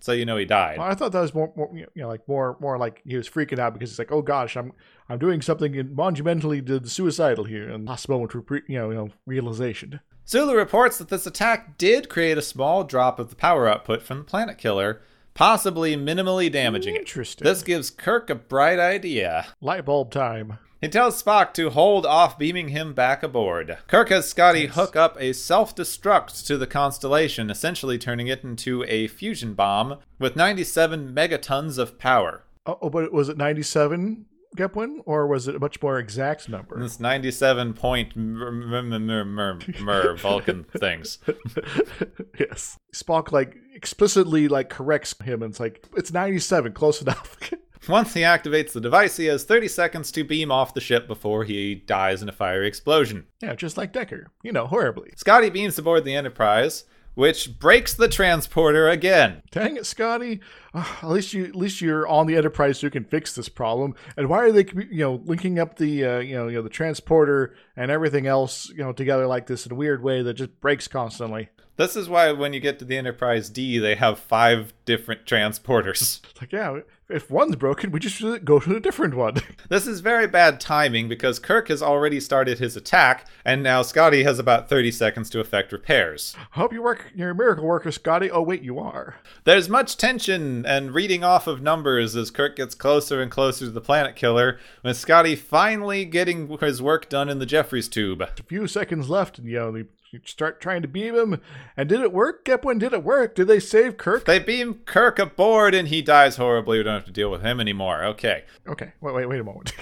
So 0.06 0.12
you 0.12 0.24
know 0.24 0.36
he 0.36 0.44
died. 0.44 0.78
Well, 0.78 0.86
I 0.86 0.94
thought 0.94 1.10
that 1.10 1.20
was 1.20 1.34
more, 1.34 1.52
more, 1.56 1.68
you 1.74 1.88
know, 1.96 2.06
like 2.06 2.26
more, 2.28 2.56
more 2.60 2.78
like 2.78 3.02
he 3.04 3.16
was 3.16 3.28
freaking 3.28 3.58
out 3.58 3.72
because 3.72 3.90
he's 3.90 3.98
like, 3.98 4.12
oh 4.12 4.22
gosh, 4.22 4.56
I'm, 4.56 4.72
I'm 5.08 5.18
doing 5.18 5.42
something 5.42 5.92
monumentally 5.92 6.62
suicidal 6.84 7.42
here, 7.42 7.68
and 7.68 7.86
last 7.86 8.08
moment, 8.08 8.32
you 8.48 8.78
know, 8.78 8.90
you 8.90 8.96
know, 8.96 9.08
realization. 9.26 9.98
Sulu 10.24 10.54
reports 10.54 10.98
that 10.98 11.08
this 11.08 11.26
attack 11.26 11.76
did 11.76 12.08
create 12.08 12.38
a 12.38 12.42
small 12.42 12.84
drop 12.84 13.18
of 13.18 13.30
the 13.30 13.36
power 13.36 13.66
output 13.66 14.00
from 14.00 14.18
the 14.18 14.24
planet 14.24 14.58
killer, 14.58 15.02
possibly 15.34 15.96
minimally 15.96 16.52
damaging 16.52 16.94
Interesting. 16.94 17.44
it. 17.44 17.50
This 17.50 17.64
gives 17.64 17.90
Kirk 17.90 18.30
a 18.30 18.36
bright 18.36 18.78
idea. 18.78 19.48
Light 19.60 19.84
bulb 19.84 20.12
time. 20.12 20.58
He 20.80 20.88
tells 20.88 21.22
Spock 21.22 21.54
to 21.54 21.70
hold 21.70 22.04
off 22.04 22.38
beaming 22.38 22.68
him 22.68 22.92
back 22.92 23.22
aboard. 23.22 23.78
Kirk 23.86 24.10
has 24.10 24.28
Scotty 24.28 24.66
hook 24.66 24.94
up 24.94 25.16
a 25.18 25.32
self 25.32 25.74
destruct 25.74 26.46
to 26.46 26.58
the 26.58 26.66
constellation, 26.66 27.50
essentially 27.50 27.98
turning 27.98 28.28
it 28.28 28.44
into 28.44 28.84
a 28.84 29.08
fusion 29.08 29.54
bomb 29.54 29.98
with 30.18 30.36
97 30.36 31.14
megatons 31.14 31.78
of 31.78 31.98
power. 31.98 32.44
Oh, 32.66 32.78
oh 32.82 32.90
but 32.90 33.12
was 33.12 33.28
it 33.28 33.38
97? 33.38 34.26
Gepwin, 34.56 35.00
or 35.04 35.26
was 35.26 35.48
it 35.48 35.54
a 35.54 35.58
much 35.58 35.80
more 35.82 35.98
exact 35.98 36.48
number? 36.48 36.82
It's 36.82 36.98
97 36.98 37.74
point 37.74 38.16
mer 38.16 39.58
Vulcan 40.16 40.64
things. 40.64 41.18
yes. 42.38 42.78
Spock, 42.92 43.32
like, 43.32 43.56
explicitly, 43.74 44.48
like, 44.48 44.70
corrects 44.70 45.14
him, 45.22 45.42
and 45.42 45.50
it's 45.50 45.60
like, 45.60 45.84
it's 45.96 46.12
97, 46.12 46.72
close 46.72 47.02
enough. 47.02 47.36
Once 47.88 48.14
he 48.14 48.20
activates 48.20 48.72
the 48.72 48.80
device, 48.80 49.16
he 49.16 49.26
has 49.26 49.44
30 49.44 49.68
seconds 49.68 50.12
to 50.12 50.24
beam 50.24 50.50
off 50.50 50.74
the 50.74 50.80
ship 50.80 51.06
before 51.06 51.44
he 51.44 51.74
dies 51.74 52.22
in 52.22 52.28
a 52.28 52.32
fiery 52.32 52.66
explosion. 52.66 53.26
Yeah, 53.40 53.54
just 53.54 53.76
like 53.76 53.92
Decker. 53.92 54.30
You 54.42 54.52
know, 54.52 54.66
horribly. 54.66 55.12
Scotty 55.16 55.50
beams 55.50 55.78
aboard 55.78 56.04
the 56.04 56.14
Enterprise 56.14 56.84
which 57.16 57.58
breaks 57.58 57.94
the 57.94 58.08
transporter 58.08 58.88
again. 58.88 59.42
Dang 59.50 59.76
it, 59.76 59.86
Scotty! 59.86 60.40
Uh, 60.74 60.86
at 61.02 61.08
least 61.08 61.32
you, 61.32 61.46
at 61.46 61.56
least 61.56 61.80
you're 61.80 62.06
on 62.06 62.26
the 62.26 62.36
Enterprise, 62.36 62.78
so 62.78 62.86
you 62.86 62.90
can 62.90 63.04
fix 63.04 63.34
this 63.34 63.48
problem. 63.48 63.94
And 64.18 64.28
why 64.28 64.44
are 64.44 64.52
they, 64.52 64.66
you 64.90 64.98
know, 64.98 65.22
linking 65.24 65.58
up 65.58 65.78
the, 65.78 66.04
uh, 66.04 66.18
you 66.18 66.36
know, 66.36 66.46
you 66.46 66.56
know, 66.56 66.62
the 66.62 66.68
transporter 66.68 67.56
and 67.74 67.90
everything 67.90 68.26
else, 68.26 68.68
you 68.68 68.84
know, 68.84 68.92
together 68.92 69.26
like 69.26 69.46
this 69.46 69.64
in 69.64 69.72
a 69.72 69.74
weird 69.74 70.02
way 70.02 70.22
that 70.22 70.34
just 70.34 70.60
breaks 70.60 70.86
constantly? 70.86 71.48
This 71.76 71.96
is 71.96 72.08
why 72.08 72.32
when 72.32 72.52
you 72.52 72.60
get 72.60 72.78
to 72.80 72.84
the 72.84 72.98
Enterprise 72.98 73.48
D, 73.48 73.78
they 73.78 73.94
have 73.94 74.18
five 74.18 74.74
different 74.84 75.24
transporters. 75.24 76.20
like, 76.40 76.52
yeah, 76.52 76.80
if 77.08 77.30
one's 77.30 77.56
broken, 77.56 77.92
we 77.92 78.00
just 78.00 78.44
go 78.44 78.58
to 78.58 78.76
a 78.76 78.80
different 78.80 79.14
one. 79.14 79.36
this 79.68 79.86
is 79.86 80.00
very 80.00 80.26
bad 80.26 80.60
timing 80.60 81.08
because 81.08 81.38
Kirk 81.38 81.68
has 81.68 81.82
already 81.82 82.18
started 82.18 82.58
his 82.58 82.76
attack, 82.76 83.26
and 83.44 83.62
now 83.62 83.82
Scotty 83.82 84.24
has 84.24 84.38
about 84.38 84.68
30 84.68 84.90
seconds 84.90 85.30
to 85.30 85.40
effect 85.40 85.72
repairs. 85.72 86.34
Hope 86.52 86.72
you 86.72 86.82
work, 86.82 87.12
you're 87.14 87.30
a 87.30 87.34
miracle 87.34 87.64
worker, 87.64 87.92
Scotty. 87.92 88.30
Oh, 88.30 88.42
wait, 88.42 88.62
you 88.62 88.78
are. 88.78 89.16
There's 89.44 89.68
much 89.68 89.96
tension 89.96 90.66
and 90.66 90.94
reading 90.94 91.22
off 91.22 91.46
of 91.46 91.62
numbers 91.62 92.16
as 92.16 92.30
Kirk 92.30 92.56
gets 92.56 92.74
closer 92.74 93.22
and 93.22 93.30
closer 93.30 93.66
to 93.66 93.70
the 93.70 93.80
planet 93.80 94.16
killer, 94.16 94.58
with 94.82 94.96
Scotty 94.96 95.36
finally 95.36 96.04
getting 96.04 96.48
his 96.58 96.82
work 96.82 97.08
done 97.08 97.28
in 97.28 97.38
the 97.38 97.46
Jefferies 97.46 97.88
tube. 97.88 98.20
A 98.20 98.28
few 98.48 98.66
seconds 98.66 99.08
left, 99.08 99.38
and 99.38 99.48
you 99.48 99.58
know, 99.58 99.84
start 100.24 100.60
trying 100.60 100.82
to 100.82 100.88
beam 100.88 101.14
him. 101.14 101.40
And 101.76 101.88
did 101.88 102.00
it 102.00 102.12
work? 102.12 102.44
Gepwin, 102.44 102.78
did 102.78 102.92
it 102.92 103.02
work? 103.02 103.34
Did 103.34 103.48
they 103.48 103.60
save 103.60 103.96
Kirk? 103.96 104.24
They 104.24 104.38
beam 104.38 104.80
Kirk 104.84 105.18
aboard 105.18 105.74
and 105.74 105.88
he 105.88 106.02
dies 106.02 106.36
horribly. 106.36 106.82
Don't 106.82 106.95
have 106.96 107.06
to 107.06 107.12
deal 107.12 107.30
with 107.30 107.42
him 107.42 107.60
anymore. 107.60 108.04
Okay. 108.04 108.44
Okay. 108.66 108.92
Wait, 109.00 109.14
wait, 109.14 109.26
wait 109.26 109.40
a 109.40 109.44
moment. 109.44 109.72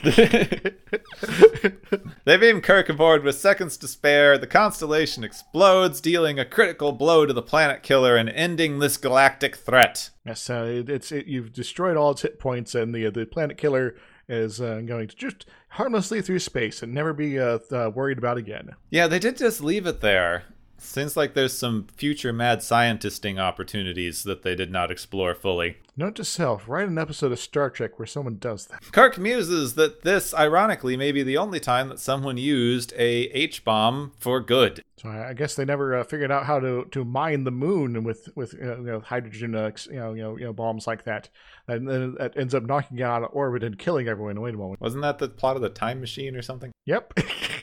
they 2.25 2.37
beam 2.37 2.61
Kirk 2.61 2.89
aboard 2.89 3.25
with 3.25 3.37
seconds 3.37 3.77
to 3.79 3.89
spare. 3.89 4.37
The 4.39 4.47
constellation 4.47 5.25
explodes, 5.25 6.01
dealing 6.01 6.39
a 6.39 6.45
critical 6.45 6.93
blow 6.93 7.27
to 7.27 7.33
the 7.33 7.43
planet 7.43 7.83
killer 7.83 8.17
and 8.17 8.29
ending 8.29 8.79
this 8.79 8.97
galactic 8.97 9.57
threat. 9.57 10.11
Yes, 10.27 10.49
uh, 10.51 10.65
it, 10.69 10.91
it's 10.91 11.13
it, 11.13 11.27
you've 11.27 11.53
destroyed 11.53 11.97
all 11.97 12.11
its 12.11 12.23
hit 12.23 12.39
points, 12.39 12.75
and 12.75 12.95
the 12.95 13.11
the 13.11 13.27
planet 13.27 13.57
killer 13.57 13.95
is 14.29 14.61
uh, 14.61 14.81
going 14.85 15.09
to 15.09 15.17
just 15.17 15.47
harmlessly 15.71 16.23
through 16.23 16.39
space 16.39 16.83
and 16.83 16.95
never 16.95 17.13
be 17.13 17.39
uh, 17.39 17.59
uh, 17.71 17.91
worried 17.95 18.19
about 18.19 18.39
again. 18.39 18.71
Yeah, 18.91 19.07
they 19.07 19.19
did 19.19 19.37
just 19.37 19.63
leave 19.63 19.87
it 19.87 20.01
there. 20.01 20.45
Seems 20.79 21.17
like 21.17 21.35
there's 21.35 21.57
some 21.57 21.87
future 21.97 22.33
mad 22.33 22.61
scientisting 22.61 23.39
opportunities 23.39 24.23
that 24.25 24.43
they 24.43 24.55
did 24.55 24.71
not 24.71 24.91
explore 24.91 25.35
fully. 25.35 25.79
Note 25.97 26.17
to 26.17 26.25
self, 26.25 26.69
write 26.69 26.89
an 26.89 26.99
episode 26.99 27.31
of 27.31 27.39
Star 27.39 27.71
Trek 27.71 27.99
where 27.99 28.07
someone 28.07 28.39
does 28.39 28.67
that. 28.67 28.83
Kirk 28.93 29.17
muses 29.17 29.75
that 29.75 30.03
this, 30.03 30.35
ironically, 30.35 30.97
may 30.97 31.13
be 31.13 31.23
the 31.23 31.37
only 31.37 31.61
time 31.61 31.89
that 31.89 32.01
someone 32.01 32.37
used 32.37 32.93
a 32.97 33.27
H-bomb 33.27 34.13
for 34.19 34.41
good. 34.41 34.83
So 34.97 35.09
I 35.09 35.33
guess 35.35 35.55
they 35.55 35.65
never 35.65 35.97
uh, 35.97 36.05
figured 36.05 36.31
out 36.31 36.47
how 36.47 36.59
to, 36.61 36.87
to 36.91 37.05
mine 37.05 37.45
the 37.45 37.51
moon 37.51 38.05
with 38.05 38.29
with 38.35 38.55
uh, 38.55 38.79
you 38.79 38.83
know, 38.85 39.01
hydrogen 39.01 39.55
uh, 39.55 39.71
you, 39.89 39.97
know, 39.97 40.15
you 40.15 40.23
know 40.23 40.37
you 40.37 40.45
know 40.45 40.53
bombs 40.53 40.87
like 40.87 41.05
that, 41.05 41.29
and 41.69 41.89
then 41.89 42.17
it 42.19 42.35
ends 42.37 42.55
up 42.55 42.65
knocking 42.65 42.99
it 42.99 43.03
out 43.03 43.23
of 43.23 43.31
orbit 43.33 43.63
and 43.63 43.79
killing 43.79 44.09
everyone. 44.09 44.41
Wait 44.41 44.55
a 44.55 44.59
moment, 44.59 44.81
wasn't 44.81 45.03
that 45.03 45.19
the 45.19 45.29
plot 45.29 45.57
of 45.57 45.63
the 45.63 45.69
Time 45.69 46.01
Machine 46.01 46.37
or 46.37 46.43
something? 46.43 46.73
Yep. 46.87 47.15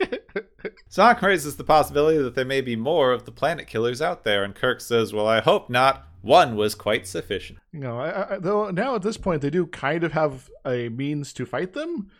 Spock 0.90 1.22
raises 1.22 1.56
the 1.56 1.64
possibility 1.64 2.18
that 2.18 2.36
there 2.36 2.46
may 2.46 2.62
be 2.62 2.76
more 2.76 3.12
of 3.12 3.26
the 3.26 3.32
planet 3.32 3.68
killers 3.68 4.02
out 4.02 4.24
there, 4.24 4.44
and 4.44 4.56
Kirk 4.56 4.82
says, 4.82 5.14
"Well, 5.14 5.28
I 5.28 5.42
hope 5.42 5.70
not." 5.70 6.08
One 6.22 6.56
was 6.56 6.76
quite 6.76 7.08
sufficient. 7.08 7.60
Know, 7.74 8.00
I, 8.00 8.36
I, 8.36 8.38
though 8.38 8.70
now 8.70 8.96
at 8.96 9.02
this 9.02 9.18
point 9.18 9.42
they 9.42 9.50
do 9.50 9.66
kind 9.66 10.04
of 10.04 10.12
have 10.12 10.50
a 10.66 10.90
means 10.90 11.34
to 11.34 11.46
fight 11.46 11.74
them. 11.74 12.12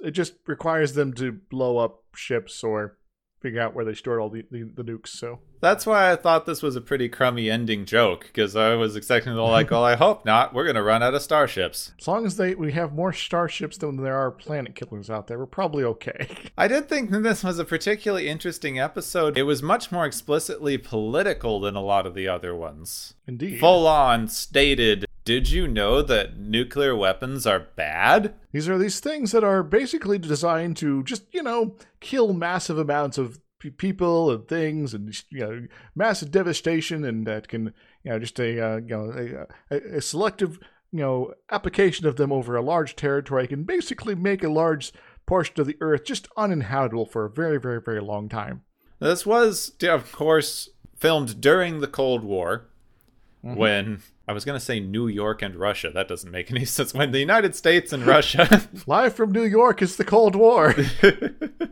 It 0.00 0.12
just 0.12 0.34
requires 0.46 0.94
them 0.94 1.12
to 1.14 1.32
blow 1.32 1.78
up 1.78 2.04
ships 2.14 2.64
or 2.64 2.96
figure 3.44 3.60
out 3.60 3.74
where 3.74 3.84
they 3.84 3.92
stored 3.92 4.20
all 4.20 4.30
the, 4.30 4.42
the, 4.50 4.62
the 4.62 4.82
nukes. 4.82 5.08
So 5.08 5.38
That's 5.60 5.84
why 5.84 6.10
I 6.10 6.16
thought 6.16 6.46
this 6.46 6.62
was 6.62 6.76
a 6.76 6.80
pretty 6.80 7.10
crummy 7.10 7.50
ending 7.50 7.84
joke 7.84 8.22
because 8.22 8.56
I 8.56 8.74
was 8.74 8.96
expecting 8.96 9.34
to 9.34 9.42
like, 9.42 9.70
well, 9.70 9.84
I 9.84 9.96
hope 9.96 10.24
not. 10.24 10.54
We're 10.54 10.64
gonna 10.64 10.82
run 10.82 11.02
out 11.02 11.12
of 11.12 11.20
starships. 11.20 11.92
as 12.00 12.08
long 12.08 12.24
as 12.24 12.38
they 12.38 12.54
we 12.54 12.72
have 12.72 12.94
more 12.94 13.12
starships 13.12 13.76
than 13.76 13.98
there 13.98 14.16
are 14.16 14.30
planet 14.30 14.74
killers 14.74 15.10
out 15.10 15.26
there, 15.26 15.38
we're 15.38 15.44
probably 15.44 15.84
okay. 15.84 16.26
I 16.56 16.68
did 16.68 16.88
think 16.88 17.10
that 17.10 17.22
this 17.22 17.44
was 17.44 17.58
a 17.58 17.66
particularly 17.66 18.28
interesting 18.28 18.80
episode. 18.80 19.36
It 19.36 19.42
was 19.42 19.62
much 19.62 19.92
more 19.92 20.06
explicitly 20.06 20.78
political 20.78 21.60
than 21.60 21.76
a 21.76 21.82
lot 21.82 22.06
of 22.06 22.14
the 22.14 22.26
other 22.26 22.54
ones. 22.54 23.12
Indeed. 23.26 23.60
Full 23.60 23.86
on 23.86 24.28
stated, 24.28 25.04
did 25.24 25.50
you 25.50 25.66
know 25.66 26.02
that 26.02 26.38
nuclear 26.38 26.94
weapons 26.94 27.46
are 27.46 27.68
bad? 27.76 28.34
These 28.52 28.68
are 28.68 28.78
these 28.78 29.00
things 29.00 29.32
that 29.32 29.42
are 29.42 29.62
basically 29.62 30.18
designed 30.18 30.76
to 30.78 31.02
just, 31.04 31.24
you 31.32 31.42
know, 31.42 31.76
kill 32.00 32.34
massive 32.34 32.78
amounts 32.78 33.16
of 33.16 33.40
people 33.78 34.30
and 34.30 34.46
things 34.46 34.92
and, 34.92 35.14
you 35.30 35.40
know, 35.40 35.66
massive 35.94 36.30
devastation 36.30 37.04
and 37.04 37.26
that 37.26 37.48
can, 37.48 37.72
you 38.02 38.10
know, 38.10 38.18
just 38.18 38.38
a, 38.38 38.60
uh, 38.60 38.76
you 38.76 38.88
know, 38.88 39.46
a, 39.70 39.74
a, 39.74 39.96
a 39.96 40.02
selective, 40.02 40.58
you 40.92 41.00
know, 41.00 41.32
application 41.50 42.06
of 42.06 42.16
them 42.16 42.30
over 42.30 42.56
a 42.56 42.62
large 42.62 42.94
territory 42.94 43.48
can 43.48 43.64
basically 43.64 44.14
make 44.14 44.44
a 44.44 44.50
large 44.50 44.92
portion 45.24 45.58
of 45.58 45.66
the 45.66 45.78
earth 45.80 46.04
just 46.04 46.28
uninhabitable 46.36 47.06
for 47.06 47.24
a 47.24 47.30
very, 47.30 47.58
very, 47.58 47.80
very 47.80 48.02
long 48.02 48.28
time. 48.28 48.62
This 48.98 49.24
was, 49.24 49.72
of 49.82 50.12
course, 50.12 50.68
filmed 50.96 51.40
during 51.40 51.80
the 51.80 51.88
Cold 51.88 52.22
War 52.22 52.68
when 53.40 54.02
I 54.26 54.32
was 54.32 54.44
going 54.44 54.58
to 54.58 54.64
say 54.64 54.80
New 54.80 55.06
York 55.06 55.42
and 55.42 55.56
Russia. 55.56 55.90
That 55.92 56.08
doesn't 56.08 56.30
make 56.30 56.50
any 56.50 56.64
sense. 56.64 56.94
When 56.94 57.12
the 57.12 57.20
United 57.20 57.54
States 57.54 57.92
and 57.92 58.06
Russia 58.06 58.68
Live 58.86 59.14
from 59.14 59.32
New 59.32 59.44
York 59.44 59.82
is 59.82 59.96
the 59.96 60.04
Cold 60.04 60.34
War. 60.34 60.72
the 61.02 61.70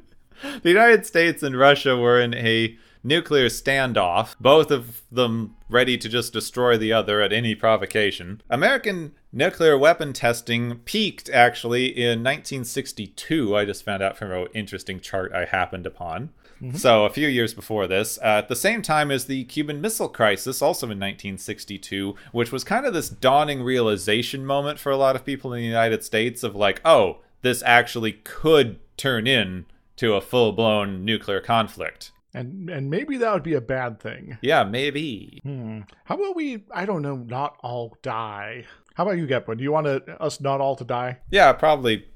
United 0.62 1.06
States 1.06 1.42
and 1.42 1.58
Russia 1.58 1.96
were 1.96 2.20
in 2.20 2.34
a 2.34 2.76
nuclear 3.04 3.46
standoff, 3.46 4.36
both 4.40 4.70
of 4.70 5.02
them 5.10 5.56
ready 5.68 5.98
to 5.98 6.08
just 6.08 6.32
destroy 6.32 6.76
the 6.76 6.92
other 6.92 7.20
at 7.20 7.32
any 7.32 7.54
provocation. 7.54 8.40
American 8.48 9.12
nuclear 9.32 9.76
weapon 9.76 10.12
testing 10.12 10.76
peaked 10.80 11.28
actually 11.30 11.86
in 11.86 12.20
1962. 12.20 13.56
I 13.56 13.64
just 13.64 13.84
found 13.84 14.02
out 14.02 14.16
from 14.16 14.30
an 14.30 14.46
interesting 14.54 15.00
chart 15.00 15.32
I 15.32 15.46
happened 15.46 15.86
upon. 15.86 16.30
So, 16.75 17.05
a 17.05 17.11
few 17.11 17.29
years 17.29 17.55
before 17.55 17.87
this, 17.87 18.18
uh, 18.18 18.38
at 18.38 18.48
the 18.48 18.57
same 18.57 18.83
time 18.83 19.11
as 19.11 19.25
the 19.25 19.44
Cuban 19.44 19.81
Missile 19.81 20.09
Crisis, 20.09 20.62
also 20.62 20.87
in 20.87 20.98
1962, 20.98 22.14
which 22.31 22.53
was 22.53 22.62
kind 22.62 22.87
of 22.87 22.94
this 22.94 23.09
dawning 23.09 23.62
realization 23.62 24.46
moment 24.46 24.79
for 24.79 24.92
a 24.92 24.96
lot 24.96 25.16
of 25.16 25.25
people 25.25 25.53
in 25.53 25.61
the 25.61 25.66
United 25.66 26.05
States 26.05 26.42
of 26.42 26.55
like, 26.55 26.81
oh, 26.85 27.18
this 27.42 27.62
actually 27.64 28.12
could 28.12 28.79
turn 28.96 29.27
in 29.27 29.66
to 29.96 30.14
a 30.14 30.20
full 30.20 30.53
blown 30.53 31.05
nuclear 31.05 31.40
conflict. 31.40 32.12
and 32.35 32.70
and 32.70 32.88
maybe 32.88 33.16
that 33.16 33.33
would 33.33 33.42
be 33.42 33.55
a 33.55 33.61
bad 33.61 34.01
thing. 34.01 34.38
Yeah, 34.40 34.64
maybe. 34.64 35.40
Hmm. 35.42 35.81
How 36.05 36.14
about 36.14 36.37
we, 36.37 36.64
I 36.70 36.87
don't 36.87 37.03
know, 37.03 37.16
not 37.16 37.57
all 37.62 37.96
die? 38.03 38.64
How 38.94 39.05
about 39.05 39.18
you, 39.18 39.27
Gepwin? 39.27 39.59
Do 39.59 39.64
you 39.64 39.72
want 39.72 39.87
to, 39.87 40.22
us 40.22 40.40
not 40.40 40.61
all 40.61 40.77
to 40.77 40.85
die? 40.85 41.18
Yeah, 41.31 41.53
probably 41.53 42.07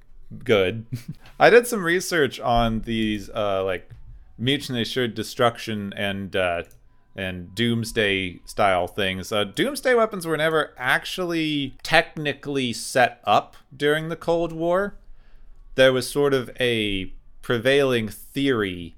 good. 0.44 0.86
I 1.40 1.50
did 1.50 1.66
some 1.66 1.82
research 1.82 2.38
on 2.40 2.80
these 2.82 3.28
uh 3.30 3.64
like 3.64 3.90
mutually 4.38 4.82
assured 4.82 5.14
destruction 5.14 5.92
and 5.96 6.36
uh 6.36 6.62
and 7.16 7.54
doomsday 7.54 8.38
style 8.44 8.86
things. 8.86 9.32
Uh, 9.32 9.44
doomsday 9.44 9.94
weapons 9.94 10.26
were 10.26 10.36
never 10.36 10.74
actually 10.76 11.74
technically 11.82 12.72
set 12.72 13.20
up 13.24 13.56
during 13.74 14.08
the 14.10 14.16
Cold 14.16 14.52
War. 14.52 14.96
There 15.76 15.92
was 15.92 16.08
sort 16.08 16.34
of 16.34 16.50
a 16.60 17.12
prevailing 17.40 18.08
theory 18.08 18.94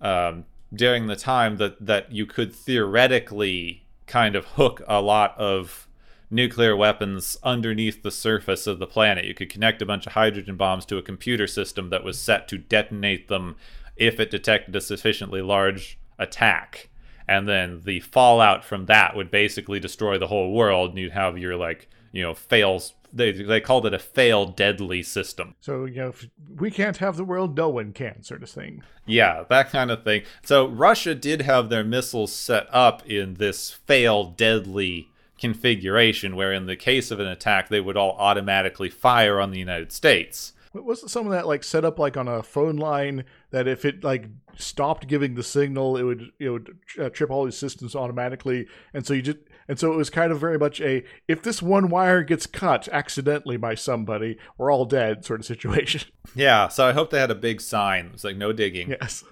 um, 0.00 0.44
during 0.74 1.06
the 1.06 1.16
time 1.16 1.56
that 1.58 1.84
that 1.84 2.10
you 2.12 2.26
could 2.26 2.52
theoretically 2.52 3.86
kind 4.06 4.34
of 4.34 4.44
hook 4.44 4.82
a 4.88 5.00
lot 5.00 5.38
of 5.38 5.88
nuclear 6.30 6.74
weapons 6.74 7.36
underneath 7.44 8.02
the 8.02 8.10
surface 8.10 8.66
of 8.66 8.80
the 8.80 8.86
planet. 8.86 9.24
You 9.24 9.34
could 9.34 9.50
connect 9.50 9.80
a 9.80 9.86
bunch 9.86 10.06
of 10.06 10.14
hydrogen 10.14 10.56
bombs 10.56 10.84
to 10.86 10.98
a 10.98 11.02
computer 11.02 11.46
system 11.46 11.90
that 11.90 12.02
was 12.02 12.18
set 12.18 12.48
to 12.48 12.58
detonate 12.58 13.28
them 13.28 13.54
if 13.96 14.18
it 14.20 14.30
detected 14.30 14.74
a 14.76 14.80
sufficiently 14.80 15.42
large 15.42 15.98
attack. 16.18 16.88
And 17.26 17.48
then 17.48 17.80
the 17.84 18.00
fallout 18.00 18.64
from 18.64 18.86
that 18.86 19.16
would 19.16 19.30
basically 19.30 19.80
destroy 19.80 20.18
the 20.18 20.26
whole 20.26 20.52
world, 20.52 20.90
and 20.90 20.98
you'd 20.98 21.12
have 21.12 21.38
your 21.38 21.56
like, 21.56 21.88
you 22.12 22.22
know, 22.22 22.34
fails. 22.34 22.94
They 23.12 23.32
they 23.32 23.60
called 23.60 23.86
it 23.86 23.94
a 23.94 23.98
fail 23.98 24.46
deadly 24.46 25.02
system. 25.02 25.54
So, 25.60 25.84
you 25.84 25.96
know, 25.96 26.08
if 26.08 26.26
we 26.56 26.70
can't 26.70 26.98
have 26.98 27.16
the 27.16 27.24
world, 27.24 27.56
no 27.56 27.68
one 27.68 27.92
can, 27.92 28.22
sort 28.22 28.42
of 28.42 28.50
thing. 28.50 28.82
Yeah, 29.06 29.44
that 29.48 29.70
kind 29.70 29.90
of 29.90 30.04
thing. 30.04 30.24
So 30.42 30.66
Russia 30.66 31.14
did 31.14 31.42
have 31.42 31.68
their 31.68 31.84
missiles 31.84 32.32
set 32.32 32.66
up 32.70 33.06
in 33.06 33.34
this 33.34 33.70
fail 33.70 34.24
deadly 34.24 35.08
configuration, 35.38 36.36
where 36.36 36.52
in 36.52 36.66
the 36.66 36.76
case 36.76 37.10
of 37.10 37.20
an 37.20 37.26
attack, 37.26 37.68
they 37.68 37.80
would 37.80 37.96
all 37.96 38.16
automatically 38.18 38.90
fire 38.90 39.40
on 39.40 39.50
the 39.50 39.58
United 39.58 39.92
States. 39.92 40.52
Wasn't 40.72 41.10
some 41.10 41.26
of 41.26 41.32
that 41.32 41.46
like 41.46 41.62
set 41.62 41.84
up 41.84 42.00
like 42.00 42.16
on 42.16 42.26
a 42.26 42.42
phone 42.42 42.76
line 42.76 43.24
that 43.54 43.68
if 43.68 43.84
it 43.84 44.02
like 44.02 44.26
stopped 44.56 45.06
giving 45.06 45.34
the 45.34 45.42
signal, 45.44 45.96
it 45.96 46.02
would 46.02 46.32
it 46.40 46.50
would 46.50 46.76
uh, 47.00 47.08
trip 47.08 47.30
all 47.30 47.44
these 47.44 47.56
systems 47.56 47.94
automatically, 47.94 48.66
and 48.92 49.06
so 49.06 49.14
you 49.14 49.22
just 49.22 49.38
and 49.68 49.78
so 49.78 49.92
it 49.92 49.96
was 49.96 50.10
kind 50.10 50.32
of 50.32 50.40
very 50.40 50.58
much 50.58 50.80
a 50.80 51.04
if 51.28 51.40
this 51.40 51.62
one 51.62 51.88
wire 51.88 52.24
gets 52.24 52.46
cut 52.46 52.88
accidentally 52.88 53.56
by 53.56 53.76
somebody, 53.76 54.38
we're 54.58 54.72
all 54.72 54.84
dead 54.84 55.24
sort 55.24 55.40
of 55.40 55.46
situation. 55.46 56.02
Yeah, 56.36 56.66
so 56.66 56.84
I 56.84 56.92
hope 56.92 57.10
they 57.10 57.20
had 57.20 57.30
a 57.30 57.34
big 57.36 57.60
sign. 57.60 58.10
It's 58.12 58.24
like 58.24 58.36
no 58.36 58.52
digging. 58.52 58.88
yes. 58.88 59.22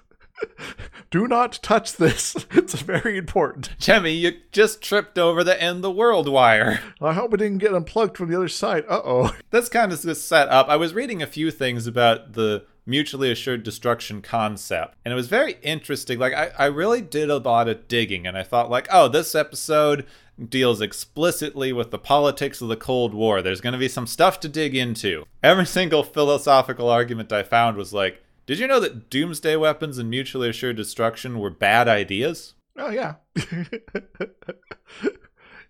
Do 1.11 1.27
not 1.27 1.59
touch 1.61 1.97
this. 1.97 2.35
It's 2.51 2.75
very 2.75 3.17
important. 3.17 3.71
Jemmy, 3.77 4.11
you 4.13 4.39
just 4.53 4.81
tripped 4.81 5.17
over 5.17 5.43
the 5.43 5.61
end 5.61 5.83
the 5.83 5.91
world 5.91 6.29
wire. 6.29 6.79
I 7.01 7.11
hope 7.11 7.33
it 7.33 7.37
didn't 7.37 7.57
get 7.57 7.73
unplugged 7.73 8.15
from 8.15 8.29
the 8.29 8.37
other 8.37 8.47
side. 8.47 8.85
Uh 8.87 9.01
oh. 9.03 9.35
That's 9.49 9.67
kind 9.67 9.91
of 9.91 10.01
just 10.01 10.29
set 10.29 10.47
up. 10.47 10.69
I 10.69 10.77
was 10.77 10.93
reading 10.93 11.21
a 11.21 11.27
few 11.27 11.51
things 11.51 11.87
about 11.87 12.33
the 12.33 12.65
mutually 12.85 13.31
assured 13.31 13.63
destruction 13.63 14.21
concept, 14.21 14.97
and 15.03 15.11
it 15.11 15.15
was 15.15 15.27
very 15.27 15.57
interesting. 15.61 16.19
Like, 16.19 16.33
I, 16.33 16.51
I 16.57 16.65
really 16.65 17.01
did 17.01 17.29
a 17.29 17.37
lot 17.37 17.67
of 17.67 17.87
digging, 17.87 18.27
and 18.27 18.37
I 18.37 18.43
thought, 18.43 18.69
like, 18.69 18.87
oh, 18.91 19.07
this 19.07 19.35
episode 19.35 20.05
deals 20.49 20.81
explicitly 20.81 21.71
with 21.71 21.91
the 21.91 21.99
politics 21.99 22.61
of 22.61 22.67
the 22.67 22.75
Cold 22.75 23.13
War. 23.13 23.41
There's 23.41 23.61
going 23.61 23.73
to 23.73 23.79
be 23.79 23.87
some 23.87 24.07
stuff 24.07 24.39
to 24.41 24.49
dig 24.49 24.75
into. 24.75 25.25
Every 25.43 25.65
single 25.65 26.03
philosophical 26.03 26.89
argument 26.89 27.31
I 27.31 27.43
found 27.43 27.77
was 27.77 27.93
like, 27.93 28.23
did 28.45 28.59
you 28.59 28.67
know 28.67 28.79
that 28.79 29.09
doomsday 29.09 29.55
weapons 29.55 29.97
and 29.97 30.09
mutually 30.09 30.49
assured 30.49 30.75
destruction 30.75 31.39
were 31.39 31.49
bad 31.49 31.87
ideas? 31.87 32.55
Oh 32.77 32.89
yeah. 32.89 33.15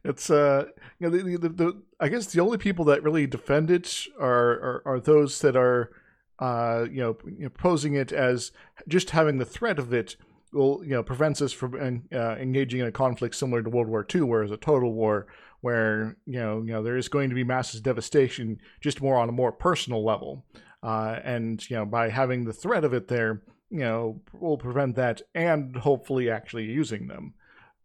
it's 0.03 0.29
uh 0.29 0.65
you 0.99 1.09
know 1.09 1.17
the, 1.17 1.37
the, 1.37 1.49
the 1.49 1.81
I 1.99 2.07
guess 2.09 2.27
the 2.27 2.41
only 2.41 2.57
people 2.57 2.85
that 2.85 3.03
really 3.03 3.27
defend 3.27 3.69
it 3.69 4.07
are 4.19 4.51
are, 4.51 4.81
are 4.85 4.99
those 4.99 5.41
that 5.41 5.55
are 5.55 5.91
uh 6.39 6.85
you 6.91 7.01
know, 7.01 7.49
posing 7.49 7.95
it 7.95 8.11
as 8.11 8.51
just 8.87 9.11
having 9.11 9.37
the 9.37 9.45
threat 9.45 9.79
of 9.79 9.93
it 9.93 10.15
will 10.53 10.83
you 10.83 10.91
know 10.91 11.03
prevents 11.03 11.41
us 11.41 11.51
from 11.51 12.03
uh, 12.13 12.35
engaging 12.35 12.79
in 12.79 12.87
a 12.87 12.91
conflict 12.91 13.35
similar 13.35 13.61
to 13.61 13.69
World 13.69 13.87
War 13.87 14.05
II, 14.13 14.21
whereas 14.21 14.51
a 14.51 14.57
total 14.57 14.93
war 14.93 15.27
where 15.61 16.17
you 16.25 16.39
know 16.39 16.61
you 16.61 16.71
know 16.71 16.83
there 16.83 16.97
is 16.97 17.09
going 17.09 17.29
to 17.29 17.35
be 17.35 17.43
massive 17.43 17.83
devastation, 17.83 18.59
just 18.81 19.01
more 19.01 19.17
on 19.17 19.29
a 19.29 19.33
more 19.33 19.51
personal 19.51 20.03
level, 20.03 20.45
uh, 20.83 21.19
and 21.23 21.69
you 21.69 21.75
know 21.75 21.85
by 21.85 22.09
having 22.09 22.45
the 22.45 22.53
threat 22.53 22.83
of 22.83 22.93
it 22.93 23.07
there, 23.07 23.41
you 23.69 23.79
know 23.79 24.21
will 24.33 24.57
prevent 24.57 24.95
that 24.95 25.21
and 25.33 25.75
hopefully 25.77 26.29
actually 26.29 26.65
using 26.65 27.07
them, 27.07 27.33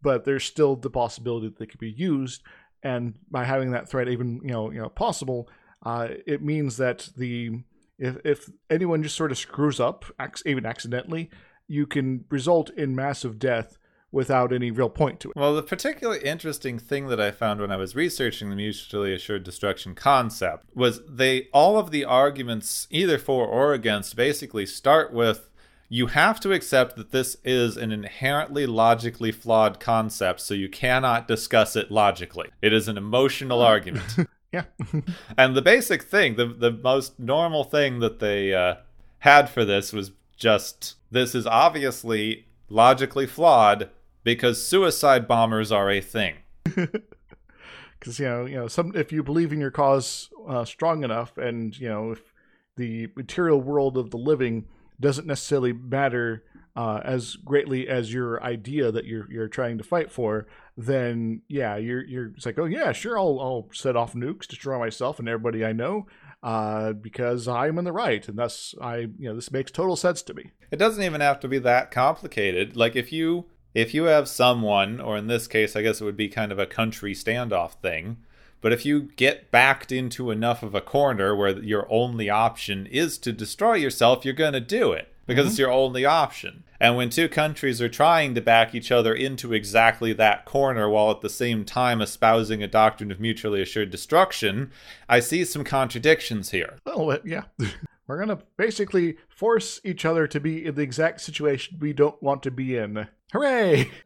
but 0.02 0.24
there's 0.24 0.44
still 0.44 0.76
the 0.76 0.90
possibility 0.90 1.48
that 1.48 1.58
they 1.58 1.66
could 1.66 1.80
be 1.80 1.90
used, 1.90 2.42
and 2.82 3.14
by 3.30 3.44
having 3.44 3.72
that 3.72 3.88
threat 3.88 4.08
even 4.08 4.40
you 4.42 4.52
know 4.52 4.70
you 4.70 4.80
know 4.80 4.88
possible, 4.88 5.48
uh, 5.84 6.08
it 6.26 6.42
means 6.42 6.76
that 6.76 7.08
the 7.16 7.60
if 7.98 8.16
if 8.24 8.50
anyone 8.70 9.02
just 9.02 9.16
sort 9.16 9.32
of 9.32 9.38
screws 9.38 9.80
up, 9.80 10.04
even 10.46 10.66
accidentally, 10.66 11.30
you 11.66 11.86
can 11.86 12.24
result 12.30 12.70
in 12.70 12.94
massive 12.94 13.38
death 13.38 13.78
without 14.10 14.52
any 14.52 14.70
real 14.70 14.88
point 14.88 15.20
to 15.20 15.30
it. 15.30 15.36
Well, 15.36 15.54
the 15.54 15.62
particularly 15.62 16.24
interesting 16.24 16.78
thing 16.78 17.08
that 17.08 17.20
I 17.20 17.30
found 17.30 17.60
when 17.60 17.70
I 17.70 17.76
was 17.76 17.94
researching 17.94 18.48
the 18.48 18.56
mutually 18.56 19.12
assured 19.12 19.44
destruction 19.44 19.94
concept 19.94 20.66
was 20.74 21.02
they 21.06 21.48
all 21.52 21.78
of 21.78 21.90
the 21.90 22.04
arguments 22.04 22.86
either 22.90 23.18
for 23.18 23.46
or 23.46 23.74
against 23.74 24.16
basically 24.16 24.64
start 24.64 25.12
with 25.12 25.50
you 25.90 26.08
have 26.08 26.38
to 26.40 26.52
accept 26.52 26.96
that 26.96 27.12
this 27.12 27.38
is 27.44 27.76
an 27.76 27.92
inherently 27.92 28.66
logically 28.66 29.32
flawed 29.32 29.80
concept, 29.80 30.40
so 30.40 30.52
you 30.52 30.68
cannot 30.68 31.26
discuss 31.26 31.76
it 31.76 31.90
logically. 31.90 32.48
It 32.60 32.74
is 32.74 32.88
an 32.88 32.98
emotional 32.98 33.62
argument. 33.62 34.16
Yeah. 34.52 34.64
and 35.38 35.54
the 35.56 35.62
basic 35.62 36.02
thing, 36.02 36.36
the 36.36 36.46
the 36.46 36.70
most 36.70 37.18
normal 37.18 37.64
thing 37.64 38.00
that 38.00 38.18
they 38.18 38.54
uh, 38.54 38.76
had 39.20 39.50
for 39.50 39.64
this 39.64 39.92
was 39.92 40.12
just 40.36 40.96
this 41.10 41.34
is 41.34 41.46
obviously 41.46 42.46
logically 42.68 43.26
flawed 43.26 43.90
because 44.24 44.64
suicide 44.64 45.28
bombers 45.28 45.72
are 45.72 45.90
a 45.90 46.00
thing. 46.00 46.36
because 46.64 48.18
you 48.18 48.26
know 48.26 48.44
you 48.44 48.56
know 48.56 48.68
some 48.68 48.92
if 48.94 49.12
you 49.12 49.22
believe 49.22 49.52
in 49.52 49.60
your 49.60 49.70
cause 49.70 50.30
uh, 50.48 50.64
strong 50.64 51.02
enough 51.02 51.36
and 51.38 51.78
you 51.78 51.88
know 51.88 52.12
if 52.12 52.32
the 52.76 53.08
material 53.16 53.60
world 53.60 53.96
of 53.96 54.10
the 54.10 54.16
living 54.16 54.66
doesn't 55.00 55.26
necessarily 55.26 55.72
matter 55.72 56.44
uh, 56.78 57.00
as 57.04 57.34
greatly 57.34 57.88
as 57.88 58.12
your 58.12 58.40
idea 58.40 58.92
that 58.92 59.04
you're 59.04 59.26
you're 59.28 59.48
trying 59.48 59.78
to 59.78 59.82
fight 59.82 60.12
for, 60.12 60.46
then 60.76 61.42
yeah, 61.48 61.76
you're 61.76 62.04
you're 62.04 62.28
it's 62.36 62.46
like 62.46 62.56
oh 62.56 62.66
yeah, 62.66 62.92
sure, 62.92 63.18
I'll 63.18 63.40
I'll 63.40 63.68
set 63.72 63.96
off 63.96 64.14
nukes, 64.14 64.46
destroy 64.46 64.78
myself 64.78 65.18
and 65.18 65.28
everybody 65.28 65.64
I 65.64 65.72
know, 65.72 66.06
uh, 66.40 66.92
because 66.92 67.48
I'm 67.48 67.78
in 67.78 67.84
the 67.84 67.90
right, 67.90 68.26
and 68.28 68.38
thus 68.38 68.76
I 68.80 68.98
you 68.98 69.28
know 69.28 69.34
this 69.34 69.50
makes 69.50 69.72
total 69.72 69.96
sense 69.96 70.22
to 70.22 70.34
me. 70.34 70.52
It 70.70 70.76
doesn't 70.76 71.02
even 71.02 71.20
have 71.20 71.40
to 71.40 71.48
be 71.48 71.58
that 71.58 71.90
complicated. 71.90 72.76
Like 72.76 72.94
if 72.94 73.12
you 73.12 73.46
if 73.74 73.92
you 73.92 74.04
have 74.04 74.28
someone, 74.28 75.00
or 75.00 75.16
in 75.16 75.26
this 75.26 75.48
case, 75.48 75.74
I 75.74 75.82
guess 75.82 76.00
it 76.00 76.04
would 76.04 76.16
be 76.16 76.28
kind 76.28 76.52
of 76.52 76.60
a 76.60 76.66
country 76.66 77.12
standoff 77.12 77.72
thing. 77.82 78.18
But 78.60 78.72
if 78.72 78.86
you 78.86 79.10
get 79.16 79.50
backed 79.50 79.90
into 79.90 80.30
enough 80.30 80.62
of 80.62 80.76
a 80.76 80.80
corner 80.80 81.34
where 81.34 81.58
your 81.58 81.88
only 81.90 82.30
option 82.30 82.86
is 82.86 83.18
to 83.18 83.32
destroy 83.32 83.74
yourself, 83.74 84.24
you're 84.24 84.32
going 84.32 84.52
to 84.52 84.60
do 84.60 84.92
it 84.92 85.12
because 85.28 85.42
mm-hmm. 85.42 85.50
it's 85.50 85.58
your 85.60 85.70
only 85.70 86.04
option. 86.04 86.64
And 86.80 86.96
when 86.96 87.10
two 87.10 87.28
countries 87.28 87.80
are 87.82 87.88
trying 87.88 88.34
to 88.34 88.40
back 88.40 88.74
each 88.74 88.90
other 88.90 89.14
into 89.14 89.52
exactly 89.52 90.12
that 90.14 90.44
corner 90.44 90.88
while 90.88 91.10
at 91.10 91.20
the 91.20 91.28
same 91.28 91.64
time 91.64 92.00
espousing 92.00 92.62
a 92.62 92.66
doctrine 92.66 93.12
of 93.12 93.20
mutually 93.20 93.60
assured 93.62 93.90
destruction, 93.90 94.72
I 95.08 95.20
see 95.20 95.44
some 95.44 95.64
contradictions 95.64 96.50
here. 96.50 96.78
Well, 96.84 97.18
yeah. 97.24 97.44
We're 98.08 98.24
going 98.24 98.36
to 98.36 98.42
basically 98.56 99.18
force 99.28 99.82
each 99.84 100.06
other 100.06 100.26
to 100.26 100.40
be 100.40 100.64
in 100.64 100.74
the 100.74 100.82
exact 100.82 101.20
situation 101.20 101.78
we 101.78 101.92
don't 101.92 102.20
want 102.22 102.42
to 102.44 102.50
be 102.50 102.76
in. 102.76 103.06
Hooray! 103.32 103.90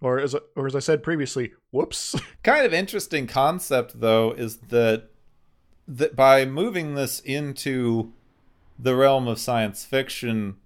Or 0.00 0.18
as, 0.18 0.34
or 0.56 0.66
as 0.66 0.74
I 0.74 0.80
said 0.80 1.04
previously, 1.04 1.52
whoops. 1.70 2.16
Kind 2.42 2.66
of 2.66 2.74
interesting 2.74 3.28
concept, 3.28 4.00
though, 4.00 4.32
is 4.32 4.56
that, 4.56 5.10
that 5.86 6.16
by 6.16 6.44
moving 6.44 6.96
this 6.96 7.20
into 7.20 8.12
the 8.82 8.96
realm 8.96 9.28
of 9.28 9.38
science 9.38 9.84
fiction 9.84 10.56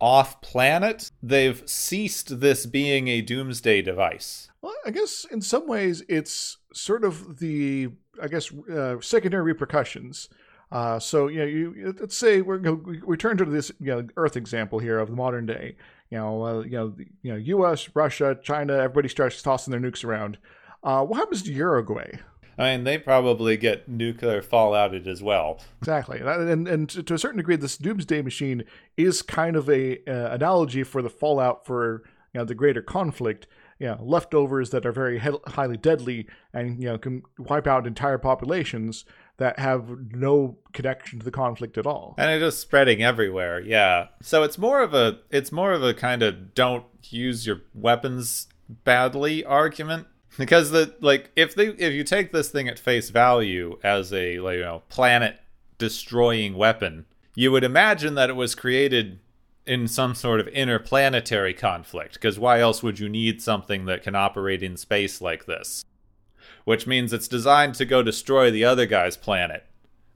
off 0.00 0.40
planet, 0.40 1.10
they've 1.22 1.62
ceased 1.66 2.40
this 2.40 2.66
being 2.66 3.08
a 3.08 3.22
doomsday 3.22 3.80
device. 3.80 4.50
Well, 4.60 4.74
I 4.84 4.90
guess 4.90 5.26
in 5.30 5.40
some 5.40 5.66
ways 5.66 6.02
it's 6.08 6.58
sort 6.72 7.04
of 7.04 7.38
the, 7.38 7.88
I 8.22 8.28
guess, 8.28 8.52
uh, 8.52 9.00
secondary 9.00 9.42
repercussions. 9.42 10.28
Uh, 10.70 10.98
so 10.98 11.28
you 11.28 11.38
know, 11.38 11.44
you, 11.44 11.94
let's 12.00 12.16
say 12.16 12.40
we're 12.40 12.58
we 12.58 13.16
turn 13.16 13.36
to 13.36 13.44
this 13.44 13.70
you 13.80 13.94
know 13.94 14.06
Earth 14.16 14.36
example 14.36 14.78
here 14.78 14.98
of 14.98 15.08
the 15.08 15.16
modern 15.16 15.46
day. 15.46 15.76
You 16.10 16.18
know, 16.18 16.42
uh, 16.42 16.60
you 16.62 16.70
know, 16.70 16.94
you 17.22 17.32
know, 17.32 17.36
U.S., 17.36 17.88
Russia, 17.94 18.36
China, 18.42 18.74
everybody 18.74 19.08
starts 19.08 19.40
tossing 19.40 19.70
their 19.70 19.80
nukes 19.80 20.04
around. 20.04 20.38
Uh, 20.82 21.04
what 21.04 21.16
happens 21.16 21.42
to 21.42 21.52
Uruguay? 21.52 22.18
I 22.58 22.72
mean, 22.72 22.84
they 22.84 22.98
probably 22.98 23.56
get 23.56 23.88
nuclear 23.88 24.42
fallouted 24.42 25.06
as 25.06 25.22
well. 25.22 25.60
Exactly, 25.80 26.20
and 26.24 26.68
and 26.68 26.88
to 26.88 27.14
a 27.14 27.18
certain 27.18 27.38
degree, 27.38 27.56
this 27.56 27.76
doomsday 27.76 28.22
machine 28.22 28.64
is 28.96 29.22
kind 29.22 29.56
of 29.56 29.68
a 29.68 29.98
uh, 30.08 30.34
analogy 30.34 30.82
for 30.82 31.02
the 31.02 31.10
fallout 31.10 31.66
for 31.66 32.02
you 32.32 32.40
know 32.40 32.44
the 32.44 32.54
greater 32.54 32.82
conflict. 32.82 33.46
You 33.80 33.88
know, 33.88 33.98
leftovers 34.00 34.70
that 34.70 34.86
are 34.86 34.92
very 34.92 35.18
he- 35.18 35.38
highly 35.48 35.76
deadly 35.76 36.28
and 36.52 36.80
you 36.80 36.88
know 36.88 36.96
can 36.96 37.22
wipe 37.38 37.66
out 37.66 37.86
entire 37.86 38.18
populations 38.18 39.04
that 39.38 39.58
have 39.58 39.88
no 40.12 40.58
connection 40.72 41.18
to 41.18 41.24
the 41.24 41.30
conflict 41.30 41.76
at 41.76 41.86
all. 41.86 42.14
And 42.18 42.42
it's 42.42 42.56
spreading 42.56 43.02
everywhere. 43.02 43.60
Yeah. 43.60 44.08
So 44.22 44.44
it's 44.44 44.58
more 44.58 44.82
of 44.82 44.94
a 44.94 45.18
it's 45.30 45.50
more 45.50 45.72
of 45.72 45.82
a 45.82 45.92
kind 45.92 46.22
of 46.22 46.54
don't 46.54 46.84
use 47.02 47.46
your 47.46 47.62
weapons 47.74 48.46
badly 48.84 49.44
argument 49.44 50.06
because 50.38 50.70
the 50.70 50.94
like 51.00 51.30
if 51.36 51.54
they 51.54 51.68
if 51.68 51.92
you 51.92 52.04
take 52.04 52.32
this 52.32 52.50
thing 52.50 52.68
at 52.68 52.78
face 52.78 53.10
value 53.10 53.78
as 53.82 54.12
a 54.12 54.38
like, 54.40 54.56
you 54.56 54.62
know 54.62 54.82
planet 54.88 55.38
destroying 55.78 56.56
weapon 56.56 57.04
you 57.34 57.50
would 57.50 57.64
imagine 57.64 58.14
that 58.14 58.30
it 58.30 58.36
was 58.36 58.54
created 58.54 59.18
in 59.66 59.88
some 59.88 60.14
sort 60.14 60.40
of 60.40 60.48
interplanetary 60.48 61.54
conflict 61.54 62.14
because 62.14 62.38
why 62.38 62.60
else 62.60 62.82
would 62.82 62.98
you 62.98 63.08
need 63.08 63.42
something 63.42 63.86
that 63.86 64.02
can 64.02 64.14
operate 64.14 64.62
in 64.62 64.76
space 64.76 65.20
like 65.20 65.46
this? 65.46 65.84
Which 66.64 66.86
means 66.86 67.12
it's 67.12 67.28
designed 67.28 67.74
to 67.76 67.84
go 67.84 68.02
destroy 68.02 68.50
the 68.50 68.64
other 68.64 68.86
guy's 68.86 69.16
planet 69.16 69.66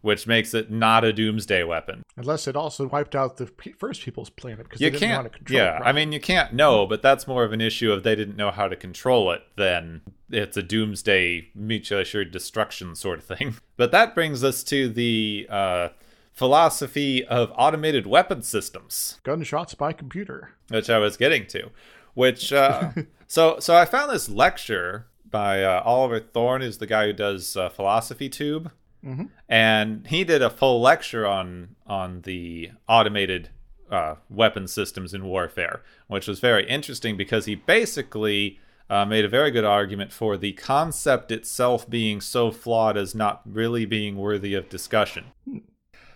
which 0.01 0.27
makes 0.27 0.55
it 0.55 0.71
not 0.71 1.05
a 1.05 1.13
doomsday 1.13 1.65
weapon. 1.65 2.03
Unless 2.17 2.47
it 2.47 2.57
also 2.57 2.87
wiped 2.87 3.15
out 3.15 3.37
the 3.37 3.51
first 3.79 4.03
people's 4.03 4.31
planet 4.31 4.65
because 4.65 4.81
you 4.81 4.93
can't. 4.93 5.29
yeah, 5.49 5.81
I 5.85 5.93
mean 5.93 6.13
you 6.13 6.21
can't 6.21 6.53
know, 6.53 6.87
but 6.87 7.03
that's 7.03 7.27
more 7.27 7.45
of 7.45 7.53
an 7.53 7.61
issue 7.61 7.93
of 7.93 8.03
they 8.03 8.15
didn't 8.15 8.37
know 8.37 8.51
how 8.51 8.69
to 8.69 8.77
control 8.77 9.33
it 9.33 9.43
than 9.57 10.03
it's 10.31 10.57
a 10.57 10.63
doomsday 10.63 11.49
mutually 11.55 12.03
assured 12.03 12.31
destruction 12.31 12.95
sort 12.95 13.19
of 13.19 13.25
thing. 13.25 13.57
But 13.77 13.93
that 13.93 14.13
brings 14.13 14.43
us 14.43 14.65
to 14.65 14.89
the 14.89 15.47
uh, 15.49 15.91
philosophy 16.33 17.25
of 17.25 17.53
automated 17.57 18.09
weapon 18.09 18.43
systems. 18.43 19.21
Gunshots 19.23 19.75
by 19.75 19.93
computer, 19.93 20.51
which 20.69 20.91
I 20.91 20.99
was 20.99 21.17
getting 21.17 21.47
to. 21.49 21.71
Which 22.15 22.53
uh, 22.53 22.91
so 23.29 23.61
so 23.61 23.77
I 23.77 23.85
found 23.85 24.11
this 24.11 24.29
lecture 24.29 25.07
by 25.31 25.63
uh, 25.63 25.83
Oliver 25.85 26.19
Thorn, 26.19 26.63
who's 26.63 26.79
the 26.79 26.89
guy 26.89 27.07
who 27.07 27.13
does 27.13 27.57
uh, 27.57 27.69
Philosophy 27.69 28.29
Tube 28.29 28.73
Mm-hmm. 29.05 29.25
And 29.49 30.07
he 30.07 30.25
did 30.25 30.43
a 30.43 30.51
full 30.51 30.81
lecture 30.81 31.27
on 31.27 31.77
on 31.87 32.23
the 32.23 32.73
automated 32.89 33.51
uh, 33.91 34.17
weapon 34.29 34.69
systems 34.69 35.15
in 35.15 35.25
warfare, 35.25 35.83
which 36.09 36.29
was 36.29 36.41
very 36.41 36.69
interesting 36.69 37.17
because 37.17 37.47
he 37.47 37.55
basically 37.55 38.59
uh, 38.91 39.05
made 39.05 39.25
a 39.25 39.29
very 39.29 39.51
good 39.51 39.65
argument 39.65 40.13
for 40.13 40.37
the 40.37 40.53
concept 40.53 41.31
itself 41.31 41.89
being 41.89 42.21
so 42.21 42.51
flawed 42.51 42.97
as 42.97 43.15
not 43.15 43.43
really 43.45 43.85
being 43.85 44.17
worthy 44.17 44.55
of 44.55 44.69
discussion. 44.69 45.27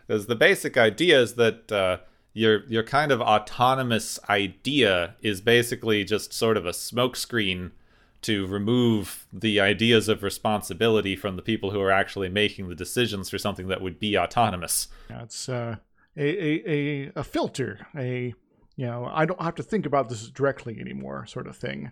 Because 0.07 0.27
the 0.27 0.35
basic 0.35 0.77
idea 0.77 1.21
is 1.21 1.35
that 1.35 1.71
uh, 1.71 1.99
your 2.33 2.65
your 2.67 2.83
kind 2.83 3.13
of 3.13 3.21
autonomous 3.21 4.19
idea 4.29 5.17
is 5.23 5.41
basically 5.41 6.05
just 6.05 6.33
sort 6.33 6.57
of 6.57 6.67
a 6.67 6.71
smokescreen 6.71 7.73
to 8.23 8.47
remove 8.47 9.27
the 9.33 9.61
ideas 9.61 10.09
of 10.09 10.23
responsibility 10.23 11.17
from 11.17 11.37
the 11.37 11.43
people 11.43 11.71
who 11.71 11.81
are 11.81 11.91
actually 11.91 12.29
making 12.29 12.69
the 12.69 12.75
decisions 12.75 13.29
for 13.29 13.39
something 13.39 13.69
that 13.69 13.81
would 13.81 13.99
be 13.99 14.17
autonomous. 14.17 14.89
Yeah, 15.11 15.23
it's 15.23 15.49
uh, 15.49 15.77
a, 16.17 16.23
a, 16.23 16.71
a, 16.71 17.13
a 17.17 17.25
filter, 17.25 17.87
a, 17.97 18.35
you 18.77 18.87
know, 18.87 19.11
I 19.13 19.27
don't 19.27 19.43
have 19.43 19.57
to 19.57 19.63
think 19.63 19.87
about 19.87 20.09
this 20.09 20.29
directly 20.29 20.79
anymore 20.81 21.27
sort 21.27 21.47
of 21.47 21.57
thing. 21.57 21.91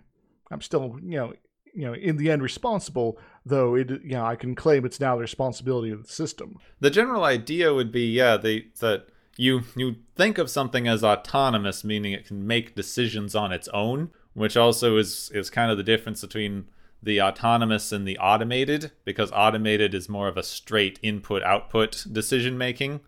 I'm 0.49 0.61
still, 0.61 0.97
you 1.03 1.17
know, 1.17 1.33
you 1.73 1.85
know, 1.85 1.93
in 1.93 2.17
the 2.17 2.29
end 2.29 2.43
responsible, 2.43 3.17
though 3.45 3.75
it, 3.75 3.89
you 3.89 4.11
know, 4.11 4.25
I 4.25 4.35
can 4.35 4.55
claim 4.55 4.85
it's 4.85 4.99
now 4.99 5.15
the 5.15 5.21
responsibility 5.21 5.91
of 5.91 6.03
the 6.05 6.11
system. 6.11 6.57
The 6.79 6.89
general 6.89 7.23
idea 7.23 7.73
would 7.73 7.91
be, 7.91 8.11
yeah, 8.11 8.35
they, 8.37 8.67
that 8.79 9.07
you 9.37 9.63
you 9.75 9.95
think 10.15 10.37
of 10.37 10.49
something 10.49 10.87
as 10.87 11.03
autonomous, 11.03 11.83
meaning 11.83 12.11
it 12.11 12.25
can 12.25 12.45
make 12.45 12.75
decisions 12.75 13.35
on 13.35 13.51
its 13.53 13.69
own, 13.69 14.11
which 14.33 14.57
also 14.57 14.97
is 14.97 15.31
is 15.33 15.49
kind 15.49 15.71
of 15.71 15.77
the 15.77 15.83
difference 15.83 16.21
between 16.21 16.65
the 17.03 17.21
autonomous 17.21 17.91
and 17.91 18.07
the 18.07 18.17
automated 18.17 18.91
because 19.05 19.31
automated 19.31 19.93
is 19.93 20.07
more 20.07 20.27
of 20.27 20.37
a 20.37 20.43
straight 20.43 20.99
input 21.01 21.41
output 21.43 22.05
decision 22.11 22.57
making 22.57 22.99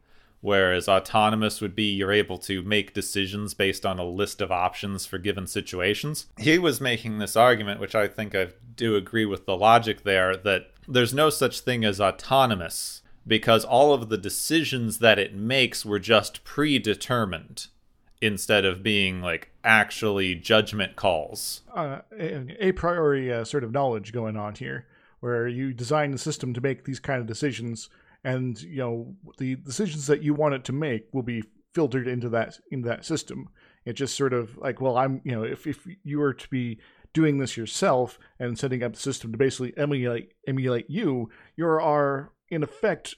whereas 0.41 0.89
autonomous 0.89 1.61
would 1.61 1.73
be 1.73 1.85
you're 1.85 2.11
able 2.11 2.37
to 2.37 2.61
make 2.63 2.93
decisions 2.93 3.53
based 3.53 3.85
on 3.85 3.97
a 3.97 4.05
list 4.05 4.41
of 4.41 4.51
options 4.51 5.05
for 5.05 5.17
given 5.17 5.47
situations. 5.47 6.25
He 6.37 6.59
was 6.59 6.81
making 6.81 7.19
this 7.19 7.35
argument 7.35 7.79
which 7.79 7.95
i 7.95 8.07
think 8.07 8.35
i 8.35 8.47
do 8.75 8.95
agree 8.95 9.25
with 9.25 9.45
the 9.45 9.55
logic 9.55 10.03
there 10.03 10.35
that 10.35 10.71
there's 10.87 11.13
no 11.13 11.29
such 11.29 11.61
thing 11.61 11.85
as 11.85 12.01
autonomous 12.01 13.01
because 13.25 13.63
all 13.63 13.93
of 13.93 14.09
the 14.09 14.17
decisions 14.17 14.99
that 14.99 15.17
it 15.17 15.33
makes 15.33 15.85
were 15.85 15.99
just 15.99 16.43
predetermined 16.43 17.67
instead 18.23 18.63
of 18.63 18.81
being 18.81 19.21
like 19.21 19.51
actually 19.65 20.33
judgment 20.33 20.95
calls. 20.95 21.61
Uh, 21.75 21.99
a, 22.17 22.67
a 22.67 22.71
priori 22.71 23.31
uh, 23.31 23.43
sort 23.43 23.65
of 23.65 23.73
knowledge 23.73 24.13
going 24.13 24.37
on 24.37 24.55
here, 24.55 24.87
where 25.19 25.45
you 25.45 25.73
design 25.73 26.11
the 26.11 26.17
system 26.17 26.53
to 26.53 26.61
make 26.61 26.85
these 26.85 26.99
kind 26.99 27.19
of 27.19 27.27
decisions, 27.27 27.89
and 28.23 28.61
you 28.61 28.77
know 28.77 29.15
the 29.37 29.55
decisions 29.57 30.07
that 30.07 30.23
you 30.23 30.33
want 30.33 30.55
it 30.55 30.63
to 30.63 30.71
make 30.71 31.07
will 31.11 31.21
be 31.23 31.43
filtered 31.73 32.07
into 32.07 32.29
that 32.29 32.57
into 32.71 32.87
that 32.87 33.05
system. 33.05 33.49
It 33.83 33.93
just 33.93 34.15
sort 34.15 34.31
of 34.31 34.57
like, 34.57 34.79
well, 34.79 34.97
I'm 34.97 35.19
you 35.25 35.33
know 35.33 35.43
if 35.43 35.67
if 35.67 35.85
you 36.03 36.19
were 36.19 36.33
to 36.33 36.49
be 36.49 36.79
doing 37.11 37.37
this 37.37 37.57
yourself 37.57 38.17
and 38.39 38.57
setting 38.57 38.81
up 38.83 38.93
the 38.93 38.99
system 38.99 39.33
to 39.33 39.37
basically 39.37 39.73
emulate 39.75 40.31
emulate 40.47 40.89
you, 40.89 41.29
you 41.57 41.67
are 41.67 42.31
in 42.49 42.63
effect 42.63 43.15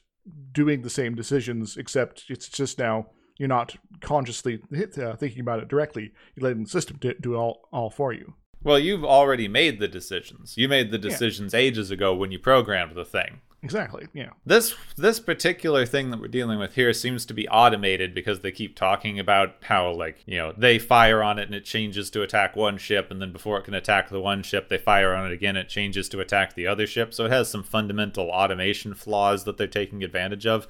doing 0.52 0.82
the 0.82 0.90
same 0.90 1.14
decisions, 1.14 1.78
except 1.78 2.26
it's 2.28 2.50
just 2.50 2.80
now 2.80 3.06
you're 3.38 3.50
not 3.50 3.76
consciously 4.02 4.62
uh, 4.74 5.16
thinking 5.16 5.42
about 5.42 5.60
it 5.60 5.68
directly. 5.68 6.12
You're 6.36 6.50
letting 6.50 6.64
the 6.64 6.70
system 6.70 6.98
do 7.00 7.10
it 7.10 7.26
all, 7.28 7.68
all 7.72 7.90
for 7.90 8.14
you. 8.14 8.34
Well, 8.64 8.80
you've 8.80 9.06
already 9.06 9.48
made 9.48 9.80
the 9.80 9.88
decisions. 9.88 10.58
You 10.58 10.68
made 10.68 10.90
the 10.90 10.98
decisions 10.98 11.54
yeah. 11.54 11.60
ages 11.60 11.92
ago 11.92 12.16
when 12.16 12.32
you 12.32 12.40
programmed 12.40 12.96
the 12.96 13.06
thing. 13.06 13.42
Exactly. 13.66 14.08
Yeah. 14.14 14.30
This 14.46 14.76
this 14.96 15.20
particular 15.20 15.88
thing 15.88 16.12
that 16.12 16.20
we're 16.20 16.28
dealing 16.28 16.60
with 16.60 16.76
here 16.76 16.94
seems 16.94 17.26
to 17.26 17.34
be 17.34 17.48
automated 17.48 18.14
because 18.14 18.42
they 18.42 18.52
keep 18.52 18.76
talking 18.76 19.20
about 19.20 19.56
how 19.64 19.92
like, 19.92 20.24
you 20.28 20.38
know, 20.38 20.54
they 20.56 20.78
fire 20.78 21.24
on 21.24 21.40
it 21.40 21.48
and 21.48 21.56
it 21.56 21.66
changes 21.66 22.12
to 22.12 22.22
attack 22.22 22.56
one 22.56 22.78
ship 22.78 23.10
and 23.10 23.20
then 23.20 23.32
before 23.32 23.58
it 23.58 23.64
can 23.64 23.74
attack 23.74 24.10
the 24.10 24.20
one 24.20 24.44
ship, 24.44 24.70
they 24.70 24.78
fire 24.78 25.16
on 25.16 25.26
it 25.26 25.34
again, 25.34 25.56
it 25.56 25.68
changes 25.68 26.08
to 26.10 26.20
attack 26.20 26.54
the 26.54 26.68
other 26.68 26.86
ship. 26.86 27.12
So 27.12 27.26
it 27.26 27.32
has 27.32 27.50
some 27.50 27.64
fundamental 27.64 28.30
automation 28.30 28.94
flaws 28.94 29.46
that 29.46 29.58
they're 29.58 29.66
taking 29.66 30.04
advantage 30.04 30.46
of 30.46 30.68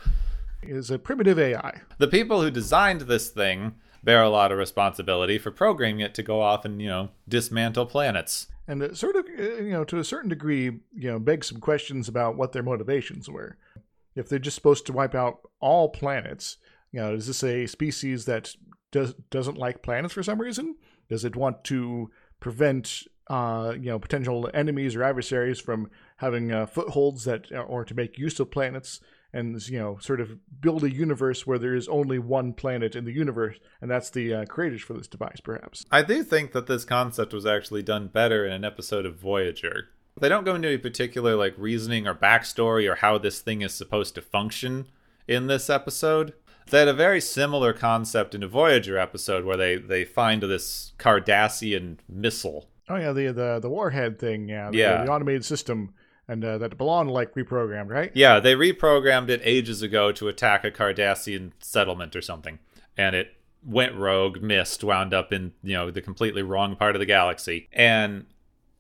is 0.70 0.92
a 0.92 1.00
primitive 1.00 1.40
AI. 1.40 1.82
The 1.98 2.08
people 2.08 2.42
who 2.42 2.52
designed 2.52 3.02
this 3.02 3.30
thing 3.30 3.76
bear 4.04 4.22
a 4.22 4.30
lot 4.30 4.52
of 4.52 4.58
responsibility 4.58 5.38
for 5.38 5.52
programming 5.52 6.00
it 6.00 6.14
to 6.16 6.24
go 6.24 6.42
off 6.42 6.64
and, 6.66 6.82
you 6.82 6.88
know, 6.88 7.10
dismantle 7.28 7.88
planets. 7.88 8.48
And 8.68 8.82
it 8.82 8.98
sort 8.98 9.16
of, 9.16 9.26
uh, 9.26 9.62
you 9.62 9.72
know, 9.72 9.84
to 9.86 10.00
a 10.00 10.04
certain 10.04 10.30
degree, 10.30 10.66
you 10.66 11.12
know, 11.12 11.20
begs 11.20 11.48
some 11.48 11.60
questions 11.60 12.08
about 12.08 12.36
what 12.36 12.52
their 12.52 12.64
motivations 12.64 13.30
were. 13.30 13.58
If 14.16 14.30
they're 14.30 14.40
just 14.40 14.56
supposed 14.56 14.86
to 14.86 14.94
wipe 14.94 15.16
out 15.16 15.40
all 15.60 15.90
planets, 15.90 16.58
you 16.92 17.02
know, 17.02 17.14
is 17.14 17.28
this 17.28 17.44
a 17.44 17.66
species 17.68 18.26
that 18.26 18.56
does 18.92 19.14
doesn't 19.30 19.58
like 19.58 19.84
planets 19.84 20.14
for 20.14 20.24
some 20.24 20.40
reason? 20.40 20.76
Does 21.10 21.26
it 21.26 21.36
want 21.36 21.64
to 21.66 22.10
prevent 22.40 23.04
uh, 23.28 23.74
you 23.76 23.90
know 23.90 24.00
potential 24.00 24.50
enemies 24.54 24.96
or 24.96 25.04
adversaries 25.04 25.60
from 25.60 25.90
having 26.18 26.52
uh, 26.52 26.66
footholds 26.66 27.26
that 27.26 27.52
or 27.52 27.84
to 27.84 27.94
make 27.94 28.18
use 28.18 28.40
of 28.40 28.52
planets 28.52 29.02
and 29.36 29.68
you 29.68 29.78
know 29.78 29.98
sort 30.00 30.22
of 30.22 30.40
build 30.62 30.84
a 30.84 30.92
universe 30.92 31.46
where 31.46 31.60
there 31.60 31.76
is 31.76 31.88
only 31.88 32.18
one 32.18 32.54
planet 32.54 32.96
in 32.96 33.06
the 33.06 33.12
universe 33.12 33.58
and 33.82 33.92
that's 33.92 34.10
the 34.10 34.34
uh, 34.34 34.46
creators 34.46 34.82
for 34.82 34.94
this 34.94 35.08
device 35.08 35.40
perhaps 35.44 35.86
i 35.92 36.02
do 36.02 36.24
think 36.24 36.54
that 36.54 36.68
this 36.68 36.86
concept 36.86 37.34
was 37.34 37.46
actually 37.46 37.84
done 37.84 38.08
better 38.08 38.46
in 38.46 38.54
an 38.54 38.66
episode 38.66 39.06
of 39.06 39.16
voyager 39.16 39.90
they 40.20 40.30
don't 40.30 40.46
go 40.46 40.56
into 40.56 40.70
any 40.70 40.78
particular 40.78 41.36
like 41.36 41.54
reasoning 41.58 42.08
or 42.08 42.16
backstory 42.16 42.90
or 42.90 42.96
how 42.96 43.18
this 43.18 43.42
thing 43.42 43.62
is 43.62 43.74
supposed 43.74 44.16
to 44.16 44.22
function 44.22 44.88
in 45.28 45.48
this 45.48 45.70
episode 45.70 46.34
they 46.70 46.80
had 46.80 46.88
a 46.88 46.94
very 46.94 47.22
similar 47.22 47.74
concept 47.74 48.34
in 48.34 48.42
a 48.42 48.48
Voyager 48.48 48.98
episode 48.98 49.46
where 49.46 49.58
they 49.58 49.76
they 49.76 50.04
find 50.04 50.42
this 50.42 50.94
Cardassian 50.98 51.98
missile. 52.10 52.68
Oh 52.90 52.96
yeah, 52.96 53.14
the 53.14 53.28
the 53.28 53.60
the 53.60 53.70
warhead 53.70 54.20
thing. 54.20 54.50
Yeah, 54.50 54.72
the, 54.72 54.78
yeah. 54.78 55.04
the 55.04 55.12
automated 55.12 55.46
system, 55.46 55.94
and 56.28 56.44
uh, 56.44 56.58
that 56.58 56.78
B'Elanna 56.78 57.12
like 57.12 57.34
reprogrammed, 57.36 57.90
right? 57.90 58.12
Yeah, 58.14 58.40
they 58.40 58.56
reprogrammed 58.56 59.30
it 59.30 59.42
ages 59.44 59.82
ago 59.82 60.12
to 60.14 60.28
attack 60.28 60.64
a 60.64 60.72
Cardassian 60.72 61.52
settlement 61.60 62.16
or 62.16 62.22
something, 62.22 62.60
and 62.98 63.16
it 63.16 63.36
went 63.64 63.96
rogue, 63.96 64.42
missed, 64.42 64.84
wound 64.84 65.14
up 65.14 65.34
in 65.34 65.54
you 65.64 65.74
know 65.74 65.92
the 65.92 66.02
completely 66.02 66.42
wrong 66.42 66.76
part 66.76 66.96
of 66.96 67.00
the 67.00 67.06
galaxy, 67.06 67.68
and 67.72 68.26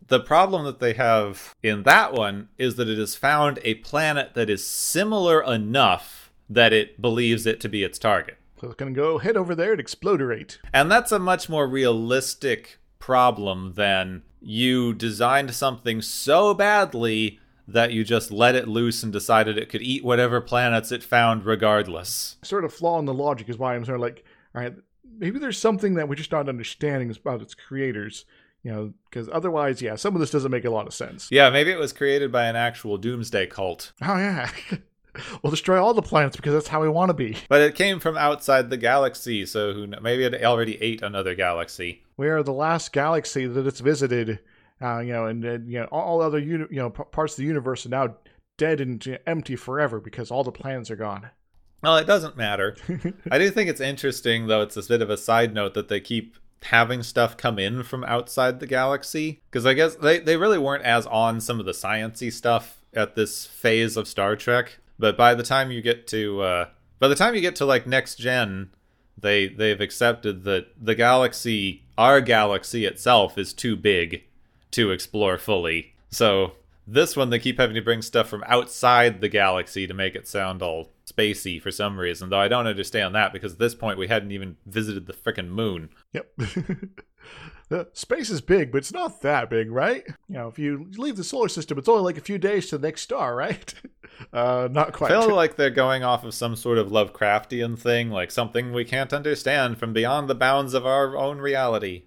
the 0.08 0.20
problem 0.20 0.66
that 0.66 0.80
they 0.80 0.94
have 0.94 1.56
in 1.64 1.84
that 1.84 2.14
one 2.14 2.50
is 2.58 2.76
that 2.76 2.88
it 2.88 2.98
has 2.98 3.16
found 3.16 3.60
a 3.64 3.76
planet 3.76 4.34
that 4.36 4.50
is 4.50 4.66
similar 4.66 5.42
enough 5.42 6.32
that 6.50 6.74
it 6.74 7.02
believes 7.02 7.46
it 7.46 7.60
to 7.60 7.70
be 7.70 7.84
its 7.84 7.98
target. 7.98 8.38
So 8.62 8.68
it's 8.68 8.76
going 8.76 8.94
to 8.94 9.00
go 9.00 9.18
head 9.18 9.36
over 9.36 9.56
there 9.56 9.74
and 9.74 9.84
explodorate. 9.84 10.58
And 10.74 10.92
that's 10.92 11.12
a 11.12 11.20
much 11.20 11.50
more 11.50 11.68
realistic 11.68 12.80
problem 13.00 13.74
than 13.74 14.24
you 14.46 14.94
designed 14.94 15.54
something 15.54 16.02
so 16.02 16.54
badly 16.54 17.40
that 17.68 17.92
you 17.92 18.04
just 18.04 18.32
let 18.32 18.54
it 18.56 18.68
loose 18.68 19.02
and 19.02 19.12
decided 19.12 19.58
it 19.58 19.70
could 19.70 19.82
eat 19.82 20.04
whatever 20.04 20.40
planets 20.40 20.92
it 20.92 21.04
found 21.04 21.46
regardless. 21.46 22.38
Sort 22.44 22.64
of 22.64 22.74
flaw 22.74 23.00
in 23.00 23.06
the 23.06 23.14
logic 23.14 23.50
is 23.50 23.58
why 23.58 23.76
I'm 23.76 23.84
sort 23.84 23.96
of 23.96 24.02
like, 24.02 24.24
all 24.54 24.62
right, 24.62 24.76
maybe 25.18 25.40
there's 25.40 25.58
something 25.58 25.96
that 25.96 26.08
we're 26.08 26.16
just 26.16 26.32
not 26.32 26.48
understanding 26.48 27.10
about 27.10 27.42
its 27.42 27.56
creators. 27.56 28.26
You 28.62 28.72
know, 28.72 28.94
because 29.10 29.30
otherwise, 29.32 29.82
yeah, 29.82 29.96
some 29.96 30.16
of 30.16 30.20
this 30.20 30.32
doesn't 30.32 30.52
make 30.52 30.66
a 30.66 30.72
lot 30.72 30.88
of 30.88 30.94
sense. 30.94 31.28
Yeah, 31.32 31.52
maybe 31.52 31.72
it 31.72 31.78
was 31.78 31.94
created 31.94 32.32
by 32.32 32.46
an 32.46 32.56
actual 32.56 32.98
doomsday 32.98 33.46
cult. 33.46 33.94
Oh, 34.02 34.18
yeah. 34.18 34.50
we'll 35.44 35.52
destroy 35.52 35.84
all 35.84 35.94
the 35.94 36.02
planets 36.02 36.36
because 36.36 36.54
that's 36.54 36.68
how 36.68 36.82
we 36.82 36.90
want 36.90 37.10
to 37.10 37.14
be. 37.14 37.38
But 37.50 37.62
it 37.62 37.76
came 37.76 38.00
from 38.00 38.18
outside 38.18 38.70
the 38.70 38.78
galaxy, 38.78 39.46
so 39.46 39.74
who 39.74 39.88
maybe 40.02 40.24
it 40.24 40.44
already 40.44 40.82
ate 40.82 41.02
another 41.02 41.36
galaxy. 41.36 42.04
We 42.18 42.28
are 42.30 42.44
the 42.44 42.54
last 42.54 42.92
galaxy 42.94 43.46
that 43.48 43.68
it's 43.68 43.80
visited, 43.80 44.40
uh, 44.82 45.00
you 45.00 45.14
know, 45.14 45.26
and, 45.26 45.44
and, 45.44 45.70
you 45.70 45.80
know 45.80 45.86
all 45.86 46.22
other 46.22 46.40
uni- 46.40 46.68
you 46.70 46.78
know 46.78 46.90
p- 46.90 47.04
parts 47.12 47.34
of 47.34 47.38
the 47.38 47.44
universe 47.44 47.86
are 47.86 47.90
now 47.90 48.16
dead 48.58 48.82
and 48.82 49.20
empty 49.28 49.56
forever 49.56 50.00
because 50.00 50.32
all 50.32 50.44
the 50.44 50.52
planets 50.52 50.90
are 50.90 50.96
gone. 50.96 51.30
Well, 51.84 51.98
it 51.98 52.08
doesn't 52.08 52.38
matter. 52.38 52.76
I 53.32 53.38
do 53.38 53.50
think 53.52 53.70
it's 53.70 53.82
interesting, 53.82 54.48
though. 54.48 54.62
It's 54.62 54.78
a 54.78 54.84
bit 54.84 55.02
of 55.02 55.10
a 55.10 55.18
side 55.18 55.54
note 55.54 55.74
that 55.76 55.88
they 55.88 56.00
keep 56.00 56.36
having 56.64 57.04
stuff 57.04 57.38
come 57.38 57.60
in 57.60 57.84
from 57.84 58.04
outside 58.06 58.60
the 58.60 58.68
galaxy 58.68 59.42
because 59.52 59.66
I 59.66 59.74
guess 59.74 59.96
they, 59.96 60.20
they 60.20 60.36
really 60.36 60.58
weren't 60.58 60.84
as 60.84 61.06
on 61.06 61.40
some 61.40 61.60
of 61.60 61.66
the 61.66 61.74
sciency 61.74 62.34
stuff 62.34 62.82
at 62.94 63.16
this 63.16 63.46
phase 63.46 63.98
of 63.98 64.08
Star 64.08 64.36
Trek. 64.36 64.80
But 64.98 65.18
by 65.18 65.36
the 65.36 65.44
time 65.44 65.72
you 65.72 65.82
get 65.82 66.08
to 66.08 66.42
uh, 66.42 66.66
by 67.00 67.08
the 67.08 67.16
time 67.16 67.36
you 67.36 67.42
get 67.42 67.56
to 67.58 67.66
like 67.66 67.86
next 67.86 68.16
gen, 68.16 68.72
they 69.18 69.48
they've 69.48 69.82
accepted 69.82 70.44
that 70.44 70.68
the 70.80 70.96
galaxy, 70.96 71.84
our 71.98 72.22
galaxy 72.22 72.86
itself, 72.86 73.38
is 73.38 73.54
too 73.54 73.76
big 73.76 74.24
to 74.72 74.92
explore 74.92 75.38
fully. 75.38 75.94
So 76.10 76.54
this 76.88 77.16
one, 77.16 77.30
they 77.30 77.40
keep 77.40 77.60
having 77.60 77.76
to 77.76 77.82
bring 77.82 78.02
stuff 78.02 78.30
from 78.30 78.44
outside 78.48 79.22
the 79.22 79.30
galaxy 79.30 79.88
to 79.88 79.94
make 79.94 80.16
it 80.16 80.28
sound 80.28 80.62
all 80.62 80.92
spacey 81.06 81.62
for 81.62 81.72
some 81.72 82.00
reason. 82.00 82.30
Though 82.30 82.40
I 82.40 82.48
don't 82.48 82.68
understand 82.68 83.16
that 83.16 83.34
because 83.34 83.54
at 83.54 83.60
this 83.60 83.76
point 83.76 83.98
we 83.98 84.08
hadn't 84.08 84.32
even 84.32 84.58
visited 84.66 85.06
the 85.06 85.14
frickin' 85.14 85.50
moon. 85.50 85.90
Yep. 86.14 86.32
the 87.70 87.88
space 87.94 88.30
is 88.30 88.42
big, 88.42 88.72
but 88.72 88.80
it's 88.80 88.94
not 88.94 89.22
that 89.22 89.50
big, 89.50 89.72
right? 89.72 90.04
You 90.28 90.36
know, 90.36 90.48
if 90.48 90.60
you 90.60 90.90
leave 90.98 91.16
the 91.16 91.24
solar 91.24 91.50
system, 91.50 91.78
it's 91.78 91.90
only 91.90 92.04
like 92.04 92.18
a 92.18 92.22
few 92.22 92.38
days 92.38 92.70
to 92.70 92.78
the 92.78 92.88
next 92.88 93.02
star, 93.02 93.36
right? 93.36 93.74
Uh, 94.32 94.70
not 94.72 94.94
quite. 94.94 95.12
I 95.12 95.20
feel 95.20 95.36
like 95.36 95.58
they're 95.58 95.70
going 95.70 96.06
off 96.06 96.24
of 96.24 96.34
some 96.34 96.56
sort 96.56 96.78
of 96.78 96.88
Lovecraftian 96.88 97.78
thing, 97.78 98.10
like 98.10 98.32
something 98.32 98.72
we 98.72 98.86
can't 98.86 99.12
understand 99.12 99.78
from 99.78 99.92
beyond 99.92 100.30
the 100.30 100.36
bounds 100.36 100.74
of 100.74 100.86
our 100.86 101.18
own 101.18 101.40
reality. 101.40 102.04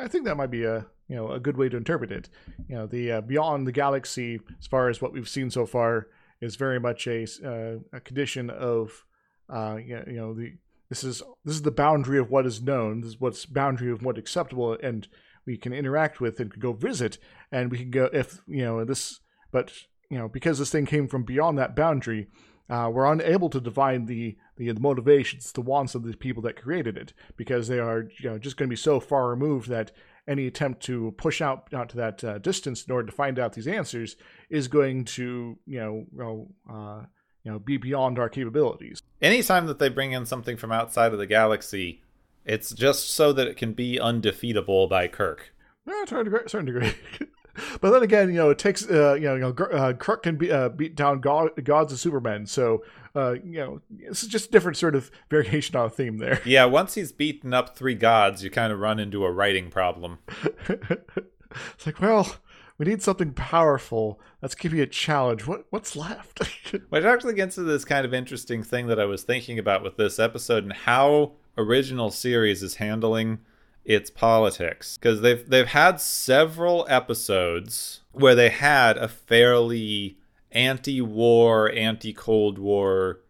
I 0.00 0.08
think 0.08 0.24
that 0.24 0.36
might 0.36 0.50
be 0.50 0.64
a 0.64 0.86
you 1.08 1.16
know 1.16 1.30
a 1.30 1.40
good 1.40 1.56
way 1.56 1.68
to 1.68 1.76
interpret 1.76 2.10
it. 2.10 2.28
You 2.68 2.76
know, 2.76 2.86
the 2.86 3.12
uh, 3.12 3.20
beyond 3.20 3.66
the 3.66 3.72
galaxy, 3.72 4.40
as 4.58 4.66
far 4.66 4.88
as 4.88 5.00
what 5.00 5.12
we've 5.12 5.28
seen 5.28 5.50
so 5.50 5.64
far, 5.64 6.08
is 6.40 6.56
very 6.56 6.78
much 6.78 7.06
a 7.06 7.24
uh, 7.44 7.78
a 7.92 8.00
condition 8.00 8.50
of 8.50 9.04
uh, 9.48 9.76
you 9.76 10.02
know 10.06 10.34
the 10.34 10.54
this 10.88 11.04
is 11.04 11.22
this 11.44 11.56
is 11.56 11.62
the 11.62 11.70
boundary 11.70 12.18
of 12.18 12.30
what 12.30 12.46
is 12.46 12.62
known. 12.62 13.00
This 13.00 13.10
is 13.10 13.20
what's 13.20 13.46
boundary 13.46 13.90
of 13.90 14.02
what's 14.02 14.18
acceptable, 14.18 14.76
and 14.82 15.06
we 15.46 15.56
can 15.56 15.72
interact 15.72 16.20
with 16.20 16.40
and 16.40 16.50
go 16.58 16.72
visit, 16.72 17.18
and 17.52 17.70
we 17.70 17.78
can 17.78 17.90
go 17.90 18.08
if 18.12 18.40
you 18.46 18.64
know 18.64 18.84
this. 18.84 19.20
But 19.52 19.72
you 20.10 20.18
know 20.18 20.28
because 20.28 20.58
this 20.58 20.70
thing 20.70 20.86
came 20.86 21.08
from 21.08 21.24
beyond 21.24 21.58
that 21.58 21.76
boundary, 21.76 22.28
uh, 22.70 22.90
we're 22.92 23.10
unable 23.10 23.50
to 23.50 23.60
divine 23.60 24.06
the, 24.06 24.36
the, 24.56 24.72
the 24.72 24.80
motivations, 24.80 25.52
the 25.52 25.60
wants 25.60 25.94
of 25.94 26.04
the 26.04 26.16
people 26.16 26.42
that 26.42 26.60
created 26.60 26.96
it, 26.96 27.12
because 27.36 27.68
they 27.68 27.78
are 27.78 28.08
you 28.20 28.30
know 28.30 28.38
just 28.38 28.56
going 28.56 28.68
to 28.68 28.72
be 28.72 28.76
so 28.76 28.98
far 28.98 29.28
removed 29.28 29.68
that 29.68 29.92
any 30.26 30.46
attempt 30.46 30.82
to 30.82 31.14
push 31.16 31.40
out 31.40 31.72
out 31.74 31.88
to 31.90 31.96
that 31.96 32.24
uh, 32.24 32.38
distance 32.38 32.84
in 32.84 32.92
order 32.92 33.06
to 33.06 33.14
find 33.14 33.38
out 33.38 33.52
these 33.52 33.66
answers 33.66 34.16
is 34.50 34.68
going 34.68 35.04
to 35.04 35.58
you 35.66 36.06
know 36.12 36.48
uh, 36.70 37.04
you 37.48 37.54
know, 37.54 37.58
be 37.58 37.78
beyond 37.78 38.18
our 38.18 38.28
capabilities. 38.28 39.02
Anytime 39.22 39.66
that 39.68 39.78
they 39.78 39.88
bring 39.88 40.12
in 40.12 40.26
something 40.26 40.58
from 40.58 40.70
outside 40.70 41.14
of 41.14 41.18
the 41.18 41.26
galaxy, 41.26 42.02
it's 42.44 42.72
just 42.72 43.08
so 43.08 43.32
that 43.32 43.48
it 43.48 43.56
can 43.56 43.72
be 43.72 43.98
undefeatable 43.98 44.86
by 44.86 45.08
Kirk. 45.08 45.54
Yeah, 45.86 46.04
to 46.04 46.20
a 46.20 46.48
certain 46.48 46.66
degree. 46.66 46.92
but 47.80 47.90
then 47.90 48.02
again, 48.02 48.28
you 48.28 48.34
know, 48.34 48.50
it 48.50 48.58
takes 48.58 48.86
uh, 48.90 49.14
you 49.14 49.22
know, 49.22 49.34
you 49.34 49.40
know, 49.40 49.64
uh, 49.72 49.94
Kirk 49.94 50.24
can 50.24 50.36
be 50.36 50.52
uh, 50.52 50.68
beat 50.68 50.94
down 50.94 51.22
god, 51.22 51.64
gods 51.64 51.90
and 51.90 51.98
Supermen. 51.98 52.44
So 52.44 52.84
uh, 53.16 53.36
you 53.42 53.58
know, 53.58 53.80
it's 53.98 54.26
just 54.26 54.48
a 54.48 54.50
different 54.50 54.76
sort 54.76 54.94
of 54.94 55.10
variation 55.30 55.74
on 55.74 55.86
a 55.86 55.90
theme 55.90 56.18
there. 56.18 56.42
Yeah, 56.44 56.66
once 56.66 56.96
he's 56.96 57.12
beaten 57.12 57.54
up 57.54 57.78
three 57.78 57.94
gods, 57.94 58.44
you 58.44 58.50
kind 58.50 58.74
of 58.74 58.78
run 58.78 59.00
into 59.00 59.24
a 59.24 59.32
writing 59.32 59.70
problem. 59.70 60.18
it's 60.68 61.86
like, 61.86 61.98
well, 61.98 62.36
we 62.78 62.86
need 62.86 63.02
something 63.02 63.32
powerful. 63.32 64.20
Let's 64.40 64.54
give 64.54 64.72
you 64.72 64.82
a 64.82 64.86
challenge. 64.86 65.46
What 65.46 65.66
what's 65.70 65.96
left? 65.96 66.40
Which 66.88 67.04
actually 67.04 67.34
gets 67.34 67.56
to 67.56 67.62
this 67.62 67.84
kind 67.84 68.06
of 68.06 68.14
interesting 68.14 68.62
thing 68.62 68.86
that 68.86 69.00
I 69.00 69.04
was 69.04 69.24
thinking 69.24 69.58
about 69.58 69.82
with 69.82 69.96
this 69.96 70.18
episode 70.18 70.62
and 70.62 70.72
how 70.72 71.32
original 71.56 72.10
series 72.10 72.62
is 72.62 72.76
handling 72.76 73.40
its 73.84 74.10
politics 74.10 74.96
because 74.96 75.22
they've 75.22 75.48
they've 75.48 75.66
had 75.66 76.00
several 76.00 76.86
episodes 76.88 78.02
where 78.12 78.34
they 78.34 78.50
had 78.50 78.96
a 78.96 79.08
fairly 79.08 80.18
anti-war, 80.52 81.70
anti-Cold 81.72 82.58
War 82.58 83.20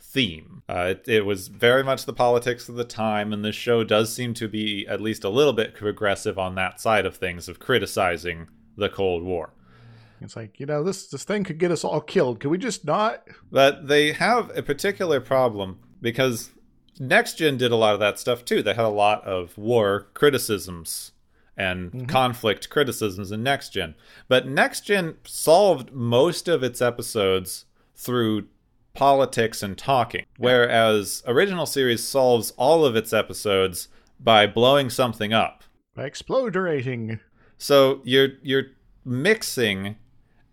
theme. 0.00 0.62
Uh, 0.68 0.94
it, 0.96 1.04
it, 1.06 1.26
was 1.26 1.48
very 1.48 1.84
much 1.84 2.06
the 2.06 2.12
politics 2.12 2.68
of 2.68 2.74
the 2.74 2.84
time, 2.84 3.32
and 3.32 3.44
this 3.44 3.54
show 3.54 3.84
does 3.84 4.12
seem 4.12 4.34
to 4.34 4.48
be 4.48 4.86
at 4.88 5.00
least 5.00 5.22
a 5.22 5.28
little 5.28 5.52
bit 5.52 5.74
progressive 5.74 6.38
on 6.38 6.54
that 6.54 6.80
side 6.80 7.06
of 7.06 7.16
things 7.16 7.48
of 7.48 7.60
criticizing 7.60 8.48
the 8.76 8.88
Cold 8.88 9.22
War. 9.22 9.50
It's 10.20 10.36
like, 10.36 10.58
you 10.58 10.66
know, 10.66 10.82
this 10.82 11.08
this 11.08 11.24
thing 11.24 11.44
could 11.44 11.58
get 11.58 11.70
us 11.70 11.84
all 11.84 12.00
killed. 12.00 12.40
Can 12.40 12.50
we 12.50 12.58
just 12.58 12.84
not? 12.84 13.26
But 13.50 13.88
they 13.88 14.12
have 14.12 14.56
a 14.56 14.62
particular 14.62 15.20
problem 15.20 15.78
because 16.00 16.52
Next 16.98 17.38
Gen 17.38 17.58
did 17.58 17.72
a 17.72 17.76
lot 17.76 17.94
of 17.94 18.00
that 18.00 18.18
stuff 18.18 18.44
too. 18.44 18.62
They 18.62 18.74
had 18.74 18.84
a 18.84 18.88
lot 18.88 19.24
of 19.24 19.56
war 19.58 20.08
criticisms 20.14 21.12
and 21.56 21.90
mm-hmm. 21.90 22.06
conflict 22.06 22.70
criticisms 22.70 23.30
in 23.30 23.42
Next 23.42 23.70
Gen. 23.70 23.94
But 24.28 24.46
Next 24.46 24.82
Gen 24.82 25.16
solved 25.24 25.92
most 25.92 26.48
of 26.48 26.62
its 26.62 26.80
episodes 26.80 27.66
through 27.94 28.48
politics 28.94 29.62
and 29.62 29.76
talking, 29.76 30.24
whereas 30.38 31.22
original 31.26 31.66
series 31.66 32.06
solves 32.06 32.52
all 32.52 32.84
of 32.84 32.96
its 32.96 33.12
episodes 33.12 33.88
by 34.18 34.46
blowing 34.46 34.88
something 34.90 35.32
up. 35.32 35.64
By 35.94 36.04
exploderating. 36.04 37.20
So 37.58 38.00
you're 38.04 38.30
you're 38.42 38.64
mixing 39.04 39.96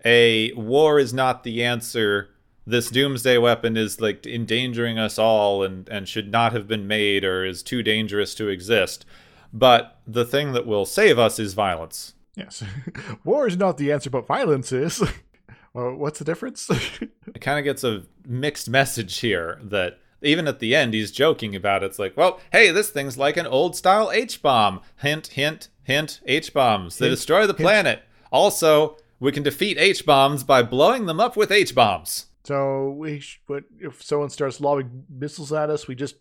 a 0.06 0.52
war 0.54 1.00
is 1.00 1.14
not 1.14 1.44
the 1.44 1.64
answer 1.64 2.30
this 2.66 2.90
doomsday 2.90 3.38
weapon 3.38 3.76
is 3.76 4.00
like 4.00 4.26
endangering 4.26 4.98
us 4.98 5.20
all 5.20 5.64
and 5.64 5.88
and 5.90 6.08
should 6.08 6.32
not 6.32 6.54
have 6.54 6.68
been 6.68 6.88
made 6.88 7.24
or 7.24 7.46
is 7.46 7.64
too 7.64 7.84
dangerous 7.84 8.34
to 8.36 8.48
exist. 8.48 9.06
But 9.52 10.00
the 10.08 10.26
thing 10.26 10.54
that 10.54 10.66
will 10.66 10.86
save 10.86 11.20
us 11.20 11.40
is 11.40 11.54
violence. 11.54 12.14
Yes. 12.36 12.64
War 13.24 13.48
is 13.48 13.58
not 13.58 13.78
the 13.78 13.92
answer, 13.92 14.10
but 14.10 14.26
violence 14.26 14.72
is. 14.72 15.04
well, 15.74 15.94
what's 15.94 16.20
the 16.20 16.26
difference? 16.26 16.70
it 17.02 17.42
kind 17.42 17.60
of 17.60 17.64
gets 17.64 17.84
a 17.84 18.04
mixed 18.26 18.68
message 18.68 19.20
here 19.20 19.60
that 19.64 20.00
even 20.24 20.48
at 20.48 20.60
the 20.60 20.74
end 20.74 20.94
he's 20.96 21.12
joking 21.12 21.56
about 21.56 21.84
it. 21.84 21.88
It's 21.88 22.00
like, 22.00 22.18
well, 22.18 22.40
hey, 22.52 22.72
this 22.72 22.90
thing's 22.90 23.18
like 23.18 23.38
an 23.38 23.46
old 23.46 23.76
style 23.76 24.10
H 24.12 24.42
bomb. 24.42 24.82
Hint, 24.98 25.28
hint, 25.28 25.70
hint, 25.84 26.22
H 26.26 26.54
bombs. 26.54 26.98
They 26.98 27.10
destroy 27.10 27.42
the 27.48 27.54
hint. 27.54 27.60
planet. 27.60 28.04
Also, 28.32 28.98
we 29.20 29.32
can 29.32 29.44
defeat 29.44 29.78
H 29.78 30.06
bombs 30.06 30.44
by 30.44 30.64
blowing 30.64 31.06
them 31.06 31.20
up 31.20 31.36
with 31.38 31.52
H 31.52 31.74
bombs. 31.76 32.28
so 32.44 32.90
we, 32.92 33.20
sh- 33.20 33.42
but 33.48 33.64
if 33.80 34.02
someone 34.04 34.30
starts 34.30 34.60
lobbing 34.60 35.06
missiles 35.10 35.54
at 35.54 35.70
us, 35.70 35.88
we 35.88 35.96
just 35.96 36.16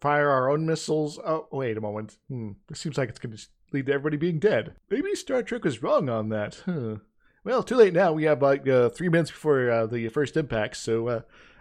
fire 0.00 0.30
our 0.30 0.50
own 0.50 0.64
missiles. 0.66 1.18
Oh, 1.18 1.48
wait 1.50 1.76
a 1.76 1.80
moment. 1.80 2.16
Hmm. 2.28 2.52
This 2.68 2.80
seems 2.80 2.96
like 2.96 3.08
it's 3.08 3.18
going 3.18 3.36
to 3.36 3.46
lead 3.72 3.86
to 3.86 3.92
everybody 3.92 4.16
being 4.16 4.38
dead. 4.38 4.74
Maybe 4.88 5.14
Star 5.14 5.42
Trek 5.42 5.64
was 5.64 5.82
wrong 5.82 6.08
on 6.08 6.28
that. 6.30 6.62
Huh. 6.64 6.96
Well, 7.44 7.62
too 7.62 7.76
late 7.76 7.94
now. 7.94 8.12
We 8.12 8.24
have 8.24 8.42
like 8.42 8.68
uh, 8.68 8.90
three 8.90 9.08
minutes 9.08 9.30
before 9.30 9.70
uh, 9.70 9.86
the 9.86 10.08
first 10.08 10.36
impact, 10.36 10.76
so 10.76 11.08
uh, 11.08 11.20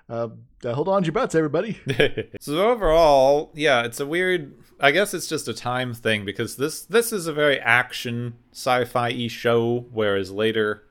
uh, 0.10 0.30
uh, 0.64 0.74
hold 0.74 0.88
on 0.90 1.04
to 1.04 1.08
your 1.08 1.14
butts, 1.14 1.36
everybody. 1.36 1.80
so 2.40 2.70
overall, 2.70 3.52
yeah, 3.54 3.84
it's 3.84 4.00
a 4.00 4.06
weird. 4.06 4.56
I 4.80 4.92
guess 4.92 5.14
it's 5.14 5.28
just 5.28 5.48
a 5.48 5.54
time 5.54 5.94
thing 5.94 6.26
because 6.26 6.56
this 6.56 6.82
this 6.84 7.12
is 7.12 7.28
a 7.28 7.34
very 7.34 7.60
action 7.60 8.36
sci-fi 8.52 9.28
show, 9.28 9.86
whereas 9.92 10.32
later 10.32 10.84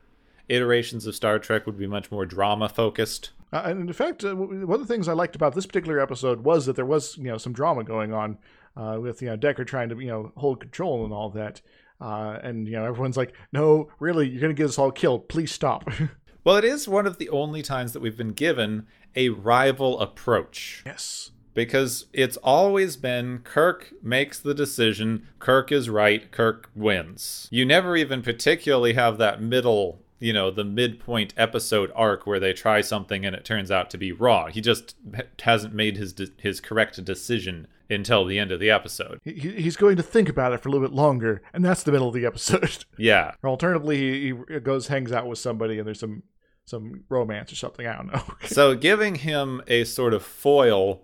iterations 0.49 1.07
of 1.07 1.15
Star 1.15 1.39
Trek 1.39 1.67
would 1.67 1.79
be 1.79 1.87
much 1.87 2.11
more 2.11 2.25
drama 2.25 2.69
focused. 2.69 3.31
Uh, 3.53 3.63
and 3.65 3.81
in 3.81 3.93
fact, 3.93 4.25
uh, 4.25 4.35
one 4.35 4.81
of 4.81 4.87
the 4.87 4.93
things 4.93 5.09
I 5.09 5.15
liked 5.15 5.35
about 5.35 5.55
this 5.55 5.67
particular 5.67 6.01
episode 6.01 6.45
was 6.45 6.67
that 6.67 6.77
there 6.77 6.85
was, 6.85 7.17
you 7.17 7.25
know, 7.25 7.39
some 7.39 7.55
drama 7.55 7.83
going 7.83 8.13
on 8.13 8.37
uh, 8.77 8.99
with, 9.01 9.23
you 9.23 9.29
know, 9.29 9.37
Decker 9.37 9.65
trying 9.65 9.89
to, 9.89 9.99
you 9.99 10.09
know, 10.09 10.33
hold 10.37 10.61
control 10.61 11.05
and 11.05 11.15
all 11.15 11.31
that. 11.31 11.63
Uh, 12.01 12.39
and 12.43 12.69
you 12.69 12.75
know, 12.75 12.85
everyone's 12.85 13.17
like, 13.17 13.35
"No, 13.53 13.91
really, 13.99 14.29
you're 14.29 14.41
going 14.41 14.55
to 14.55 14.61
get 14.61 14.69
us 14.69 14.79
all 14.79 14.93
killed. 14.93 15.29
Please 15.29 15.51
stop." 15.51 15.91
Well, 16.45 16.57
it 16.57 16.65
is 16.65 16.89
one 16.89 17.07
of 17.07 17.19
the 17.19 17.29
only 17.29 17.63
times 17.63 17.93
that 17.93 18.01
we've 18.01 18.17
been 18.17 18.33
given 18.33 18.87
a 19.17 19.29
rival 19.31 20.01
approach. 20.01 20.83
yes. 20.87 21.31
because 21.55 22.07
it's 22.13 22.37
always 22.39 22.97
been 22.97 23.41
Kirk 23.41 23.93
makes 24.03 24.39
the 24.39 24.55
decision, 24.55 25.27
Kirk 25.41 25.73
is 25.73 25.91
right, 25.91 26.31
Kirk 26.31 26.71
wins. 26.75 27.49
You 27.51 27.65
never 27.65 27.97
even 27.97 28.23
particularly 28.23 28.93
have 28.93 29.19
that 29.19 29.43
middle, 29.43 30.01
you 30.21 30.33
know, 30.33 30.51
the 30.51 30.65
midpoint 30.65 31.33
episode 31.37 31.93
arc 31.95 32.27
where 32.27 32.41
they 32.41 32.53
try 32.53 32.81
something 32.81 33.25
and 33.25 33.37
it 33.37 33.45
turns 33.45 33.71
out 33.71 33.91
to 33.91 33.99
be 33.99 34.11
wrong. 34.13 34.51
He 34.51 34.61
just 34.61 34.97
hasn't 35.41 35.75
made 35.75 35.97
his 35.97 36.13
de- 36.13 36.31
his 36.39 36.61
correct 36.61 37.03
decision 37.05 37.67
until 37.91 38.25
the 38.25 38.39
end 38.39 38.53
of 38.53 38.61
the 38.61 38.71
episode. 38.71 39.19
He- 39.25 39.33
he's 39.33 39.77
going 39.77 39.97
to 39.97 40.03
think 40.03 40.29
about 40.29 40.53
it 40.53 40.61
for 40.61 40.69
a 40.69 40.73
little 40.73 40.87
bit 40.87 40.95
longer, 40.95 41.41
and 41.55 41.65
that's 41.65 41.83
the 41.85 41.93
middle 41.93 42.09
of 42.09 42.15
the 42.15 42.27
episode. 42.27 42.85
Yeah. 42.99 43.33
or 43.43 43.51
alternatively, 43.51 43.97
he, 43.99 44.35
he 44.49 44.61
goes 44.61 44.89
hangs 44.89 45.13
out 45.13 45.27
with 45.27 45.39
somebody, 45.39 45.79
and 45.79 45.87
there's 45.87 46.01
some 46.01 46.23
some 46.67 47.05
romance 47.09 47.51
or 47.51 47.57
something. 47.57 47.87
I 47.87 47.97
don't 47.97 48.13
know. 48.13 48.23
So 48.47 48.75
giving 48.75 49.15
him 49.15 49.63
a 49.69 49.85
sort 49.85 50.13
of 50.13 50.23
foil 50.23 51.01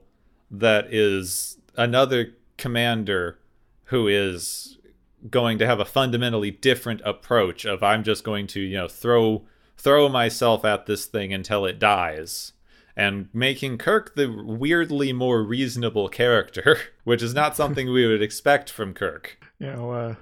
that 0.51 0.93
is 0.93 1.57
another 1.77 2.35
commander 2.59 3.39
who 3.85 4.07
is 4.09 4.77
going 5.31 5.59
to 5.59 5.67
have 5.67 5.81
a 5.81 5.85
fundamentally 5.85 6.51
different 6.51 7.01
approach 7.05 7.65
of 7.65 7.83
I'm 7.83 8.05
just 8.05 8.25
going 8.25 8.47
to, 8.49 8.61
you 8.61 8.77
know, 8.77 8.89
throw 8.89 9.45
throw 9.77 10.09
myself 10.09 10.65
at 10.65 10.87
this 10.87 11.07
thing 11.07 11.33
until 11.33 11.67
it 11.67 11.79
dies. 11.79 12.53
And 12.97 13.29
making 13.33 13.79
Kirk 13.79 14.15
the 14.15 14.29
weirdly 14.29 15.13
more 15.13 15.43
reasonable 15.43 16.09
character, 16.09 16.79
which 17.05 17.23
is 17.23 17.35
not 17.35 17.57
something 17.57 17.91
we 17.91 18.07
would 18.07 18.23
expect 18.23 18.71
from 18.71 18.95
Kirk. 18.95 19.39
you 19.59 19.67
know, 19.67 19.91
uh, 19.91 20.15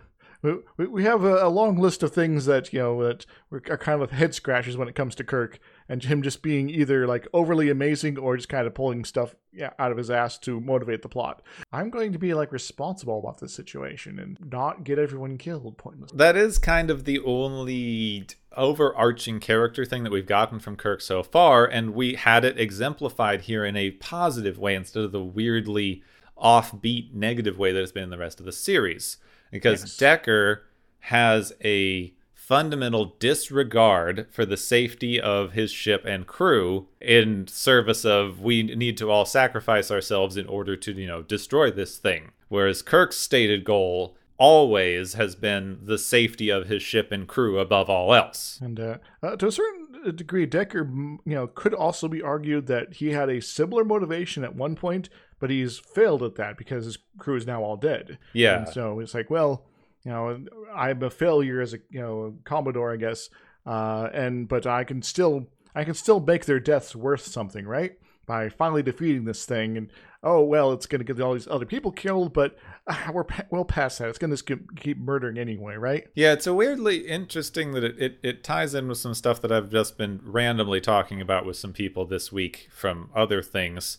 we, 0.76 0.86
we 0.86 1.04
have 1.04 1.22
a, 1.22 1.46
a 1.46 1.48
long 1.48 1.78
list 1.78 2.02
of 2.02 2.12
things 2.12 2.46
that 2.46 2.72
you 2.72 2.80
know 2.80 3.02
that 3.04 3.26
are 3.52 3.60
kind 3.78 4.02
of 4.02 4.10
head 4.10 4.34
scratchers 4.34 4.76
when 4.76 4.88
it 4.88 4.94
comes 4.94 5.14
to 5.16 5.24
Kirk, 5.24 5.58
and 5.92 6.02
him 6.02 6.22
just 6.22 6.40
being 6.40 6.70
either 6.70 7.06
like 7.06 7.28
overly 7.34 7.68
amazing 7.68 8.18
or 8.18 8.34
just 8.34 8.48
kind 8.48 8.66
of 8.66 8.74
pulling 8.74 9.04
stuff 9.04 9.34
yeah, 9.52 9.74
out 9.78 9.92
of 9.92 9.98
his 9.98 10.10
ass 10.10 10.38
to 10.38 10.58
motivate 10.58 11.02
the 11.02 11.08
plot. 11.08 11.42
I'm 11.70 11.90
going 11.90 12.12
to 12.12 12.18
be 12.18 12.32
like 12.32 12.50
responsible 12.50 13.18
about 13.18 13.40
this 13.40 13.52
situation 13.52 14.18
and 14.18 14.38
not 14.50 14.84
get 14.84 14.98
everyone 14.98 15.36
killed 15.36 15.76
pointlessly. 15.76 16.16
That 16.16 16.34
is 16.34 16.56
kind 16.56 16.90
of 16.90 17.04
the 17.04 17.20
only 17.20 18.26
overarching 18.56 19.38
character 19.38 19.84
thing 19.84 20.02
that 20.04 20.12
we've 20.12 20.24
gotten 20.24 20.60
from 20.60 20.76
Kirk 20.76 21.02
so 21.02 21.22
far, 21.22 21.66
and 21.66 21.92
we 21.92 22.14
had 22.14 22.46
it 22.46 22.58
exemplified 22.58 23.42
here 23.42 23.62
in 23.62 23.76
a 23.76 23.90
positive 23.90 24.58
way 24.58 24.74
instead 24.74 25.04
of 25.04 25.12
the 25.12 25.22
weirdly 25.22 26.02
offbeat 26.42 27.12
negative 27.12 27.58
way 27.58 27.70
that 27.70 27.82
it's 27.82 27.92
been 27.92 28.04
in 28.04 28.10
the 28.10 28.16
rest 28.16 28.40
of 28.40 28.46
the 28.46 28.52
series. 28.52 29.18
Because 29.50 29.82
Yes. 29.82 29.96
Decker 29.98 30.64
has 31.00 31.52
a 31.62 32.14
fundamental 32.42 33.14
disregard 33.20 34.26
for 34.28 34.44
the 34.44 34.56
safety 34.56 35.20
of 35.20 35.52
his 35.52 35.70
ship 35.70 36.04
and 36.04 36.26
crew 36.26 36.88
in 37.00 37.46
service 37.46 38.04
of 38.04 38.40
we 38.40 38.64
need 38.64 38.96
to 38.98 39.08
all 39.08 39.24
sacrifice 39.24 39.92
ourselves 39.92 40.36
in 40.36 40.46
order 40.48 40.74
to, 40.74 40.92
you 40.92 41.06
know, 41.06 41.22
destroy 41.22 41.70
this 41.70 41.98
thing. 41.98 42.32
Whereas 42.48 42.82
Kirk's 42.82 43.16
stated 43.16 43.62
goal 43.64 44.16
always 44.38 45.14
has 45.14 45.36
been 45.36 45.78
the 45.84 45.96
safety 45.96 46.50
of 46.50 46.66
his 46.66 46.82
ship 46.82 47.12
and 47.12 47.28
crew 47.28 47.60
above 47.60 47.88
all 47.88 48.12
else. 48.12 48.58
And 48.60 48.80
uh, 48.80 48.98
uh, 49.22 49.36
to 49.36 49.46
a 49.46 49.52
certain 49.52 50.16
degree, 50.16 50.44
Decker, 50.44 50.90
you 50.90 51.20
know, 51.24 51.46
could 51.46 51.72
also 51.72 52.08
be 52.08 52.20
argued 52.20 52.66
that 52.66 52.94
he 52.94 53.12
had 53.12 53.30
a 53.30 53.40
similar 53.40 53.84
motivation 53.84 54.42
at 54.42 54.56
one 54.56 54.74
point, 54.74 55.08
but 55.38 55.50
he's 55.50 55.78
failed 55.78 56.24
at 56.24 56.34
that 56.34 56.58
because 56.58 56.86
his 56.86 56.98
crew 57.18 57.36
is 57.36 57.46
now 57.46 57.62
all 57.62 57.76
dead. 57.76 58.18
Yeah. 58.32 58.58
And 58.58 58.68
so 58.68 58.98
it's 58.98 59.14
like, 59.14 59.30
well, 59.30 59.64
you 60.04 60.10
know, 60.10 60.44
I'm 60.74 61.02
a 61.02 61.10
failure 61.10 61.60
as 61.60 61.74
a 61.74 61.78
you 61.90 62.00
know 62.00 62.34
Commodore, 62.44 62.92
I 62.92 62.96
guess. 62.96 63.28
Uh, 63.64 64.08
and 64.12 64.48
but 64.48 64.66
I 64.66 64.84
can 64.84 65.02
still 65.02 65.46
I 65.74 65.84
can 65.84 65.94
still 65.94 66.20
make 66.20 66.44
their 66.44 66.60
deaths 66.60 66.94
worth 66.94 67.24
something, 67.24 67.66
right? 67.66 67.92
By 68.26 68.48
finally 68.48 68.82
defeating 68.82 69.24
this 69.24 69.44
thing, 69.44 69.76
and 69.76 69.90
oh 70.22 70.42
well, 70.42 70.72
it's 70.72 70.86
going 70.86 71.04
to 71.04 71.04
get 71.04 71.20
all 71.22 71.34
these 71.34 71.48
other 71.48 71.66
people 71.66 71.92
killed, 71.92 72.32
but 72.32 72.56
uh, 72.86 73.10
we're 73.12 73.24
well 73.50 73.64
past 73.64 73.98
that. 73.98 74.08
It's 74.08 74.18
going 74.18 74.34
to 74.34 74.58
keep 74.76 74.98
murdering 74.98 75.38
anyway, 75.38 75.76
right? 75.76 76.06
Yeah, 76.14 76.32
it's 76.32 76.46
a 76.46 76.54
weirdly 76.54 77.06
interesting 77.06 77.72
that 77.72 77.84
it, 77.84 77.98
it, 77.98 78.18
it 78.22 78.44
ties 78.44 78.74
in 78.74 78.88
with 78.88 78.98
some 78.98 79.14
stuff 79.14 79.40
that 79.42 79.52
I've 79.52 79.70
just 79.70 79.96
been 79.96 80.20
randomly 80.24 80.80
talking 80.80 81.20
about 81.20 81.46
with 81.46 81.56
some 81.56 81.72
people 81.72 82.06
this 82.06 82.32
week 82.32 82.68
from 82.72 83.10
other 83.14 83.42
things 83.42 83.98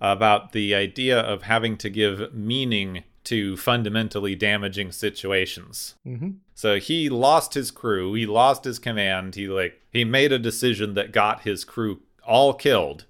about 0.00 0.52
the 0.52 0.74
idea 0.74 1.18
of 1.18 1.42
having 1.42 1.76
to 1.78 1.88
give 1.88 2.34
meaning 2.34 3.04
to 3.26 3.56
fundamentally 3.56 4.34
damaging 4.34 4.92
situations. 4.92 5.96
Mm-hmm. 6.06 6.30
So 6.54 6.78
he 6.78 7.08
lost 7.08 7.54
his 7.54 7.70
crew, 7.70 8.14
he 8.14 8.24
lost 8.24 8.64
his 8.64 8.78
command, 8.78 9.34
he 9.34 9.48
like 9.48 9.80
he 9.92 10.04
made 10.04 10.32
a 10.32 10.38
decision 10.38 10.94
that 10.94 11.12
got 11.12 11.42
his 11.42 11.64
crew 11.64 12.00
all 12.26 12.54
killed, 12.54 13.04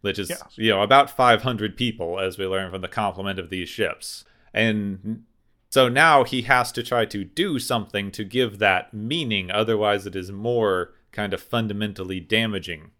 which 0.00 0.18
is 0.18 0.32
you 0.56 0.70
know 0.70 0.82
about 0.82 1.10
500 1.10 1.76
people 1.76 2.18
as 2.18 2.36
we 2.36 2.46
learn 2.46 2.70
from 2.70 2.82
the 2.82 2.88
complement 2.88 3.38
of 3.38 3.50
these 3.50 3.68
ships. 3.68 4.24
And 4.52 5.24
so 5.70 5.88
now 5.88 6.24
he 6.24 6.42
has 6.42 6.72
to 6.72 6.82
try 6.82 7.04
to 7.06 7.22
do 7.22 7.60
something 7.60 8.10
to 8.10 8.24
give 8.24 8.58
that 8.58 8.92
meaning 8.92 9.50
otherwise 9.50 10.04
it 10.04 10.16
is 10.16 10.32
more 10.32 10.92
kind 11.12 11.32
of 11.32 11.40
fundamentally 11.40 12.18
damaging 12.18 12.90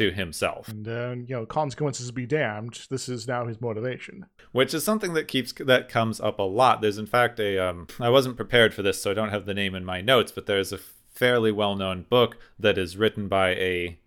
to 0.00 0.10
himself. 0.10 0.68
And 0.68 0.88
uh, 0.88 1.14
you 1.26 1.36
know, 1.36 1.44
consequences 1.44 2.10
be 2.10 2.24
damned. 2.24 2.86
This 2.88 3.06
is 3.06 3.28
now 3.28 3.46
his 3.46 3.60
motivation. 3.60 4.24
which 4.52 4.72
is 4.72 4.82
something 4.82 5.12
that 5.12 5.28
keeps 5.28 5.52
that 5.52 5.90
comes 5.90 6.20
up 6.20 6.38
a 6.38 6.42
lot. 6.42 6.80
There's 6.80 6.96
in 6.96 7.06
fact 7.06 7.38
a 7.38 7.58
um, 7.58 7.86
I 8.00 8.08
wasn't 8.08 8.36
prepared 8.36 8.72
for 8.72 8.82
this, 8.82 9.02
so 9.02 9.10
I 9.10 9.14
don't 9.14 9.28
have 9.28 9.44
the 9.44 9.52
name 9.52 9.74
in 9.74 9.84
my 9.84 10.00
notes, 10.00 10.32
but 10.32 10.46
there's 10.46 10.72
a 10.72 10.78
fairly 11.12 11.52
well-known 11.52 12.06
book 12.08 12.38
that 12.58 12.78
is 12.78 12.96
written 12.96 13.28
by 13.28 13.50
a 13.50 13.98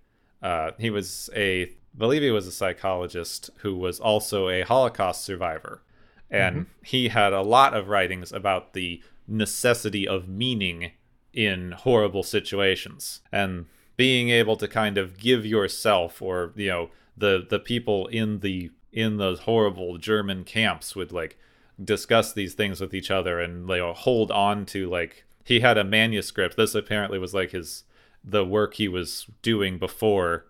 uh, 0.42 0.72
he 0.80 0.90
was 0.90 1.30
a 1.36 1.64
I 1.64 1.70
believe 1.96 2.24
he 2.24 2.32
was 2.32 2.48
a 2.48 2.52
psychologist 2.52 3.52
who 3.58 3.76
was 3.76 4.00
also 4.00 4.50
a 4.50 4.64
Holocaust 4.64 5.24
survivor, 5.24 5.84
and 6.32 6.66
he 6.82 7.10
had 7.10 7.34
a 7.34 7.44
lot 7.44 7.76
of 7.76 7.88
writings 7.88 8.32
about 8.32 8.74
the 8.74 9.04
necessity 9.28 10.08
of 10.08 10.28
meaning 10.28 10.92
in 11.34 11.72
horrible 11.72 12.24
situations 12.24 13.22
and 13.32 13.66
being 13.96 14.30
able 14.30 14.56
to 14.58 14.68
kind 14.68 14.98
of 14.98 15.18
give 15.18 15.46
yourself 15.46 16.22
or 16.22 16.52
you 16.56 16.68
know 16.68 16.90
the 17.16 17.46
the 17.50 17.60
people 17.60 18.08
in 18.08 18.40
the 18.40 18.72
in 18.92 19.18
those 19.18 19.42
horrible 19.42 19.98
German 19.98 20.44
camps 20.44 20.96
would 20.96 21.12
like 21.12 21.38
discuss 21.84 22.34
these 22.34 22.54
things 22.54 22.80
with 22.80 22.94
each 22.94 23.10
other 23.10 23.40
and 23.40 23.68
they 23.68 23.82
will 23.82 23.94
hold 23.94 24.32
on 24.32 24.66
to 24.66 24.90
like 24.90 25.26
he 25.44 25.60
had 25.60 25.78
a 25.78 25.84
manuscript. 25.84 26.56
This 26.56 26.76
apparently 26.76 27.20
was 27.20 27.34
like 27.34 27.52
his 27.52 27.84
the 28.24 28.46
work 28.46 28.76
he 28.76 28.88
was 28.88 29.28
doing 29.42 29.78
before 29.78 30.46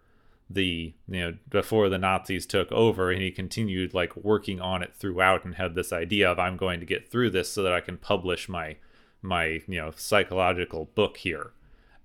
the 0.49 0.93
you 1.07 1.19
know 1.19 1.33
before 1.49 1.89
the 1.89 1.97
Nazis 1.97 2.45
took 2.45 2.71
over 2.71 3.09
and 3.11 3.21
he 3.21 3.31
continued 3.31 3.93
like 3.93 4.15
working 4.15 4.61
on 4.61 4.83
it 4.83 4.93
throughout 4.93 5.43
and 5.43 5.55
had 5.55 5.73
this 5.73 5.91
idea 5.91 6.29
of 6.29 6.37
I'm 6.37 6.57
going 6.57 6.79
to 6.79 6.85
get 6.85 7.09
through 7.09 7.31
this 7.31 7.51
so 7.51 7.63
that 7.63 7.73
I 7.73 7.79
can 7.79 7.97
publish 7.97 8.47
my 8.47 8.77
my 9.21 9.61
you 9.67 9.79
know 9.79 9.91
psychological 9.95 10.85
book 10.93 11.17
here 11.17 11.53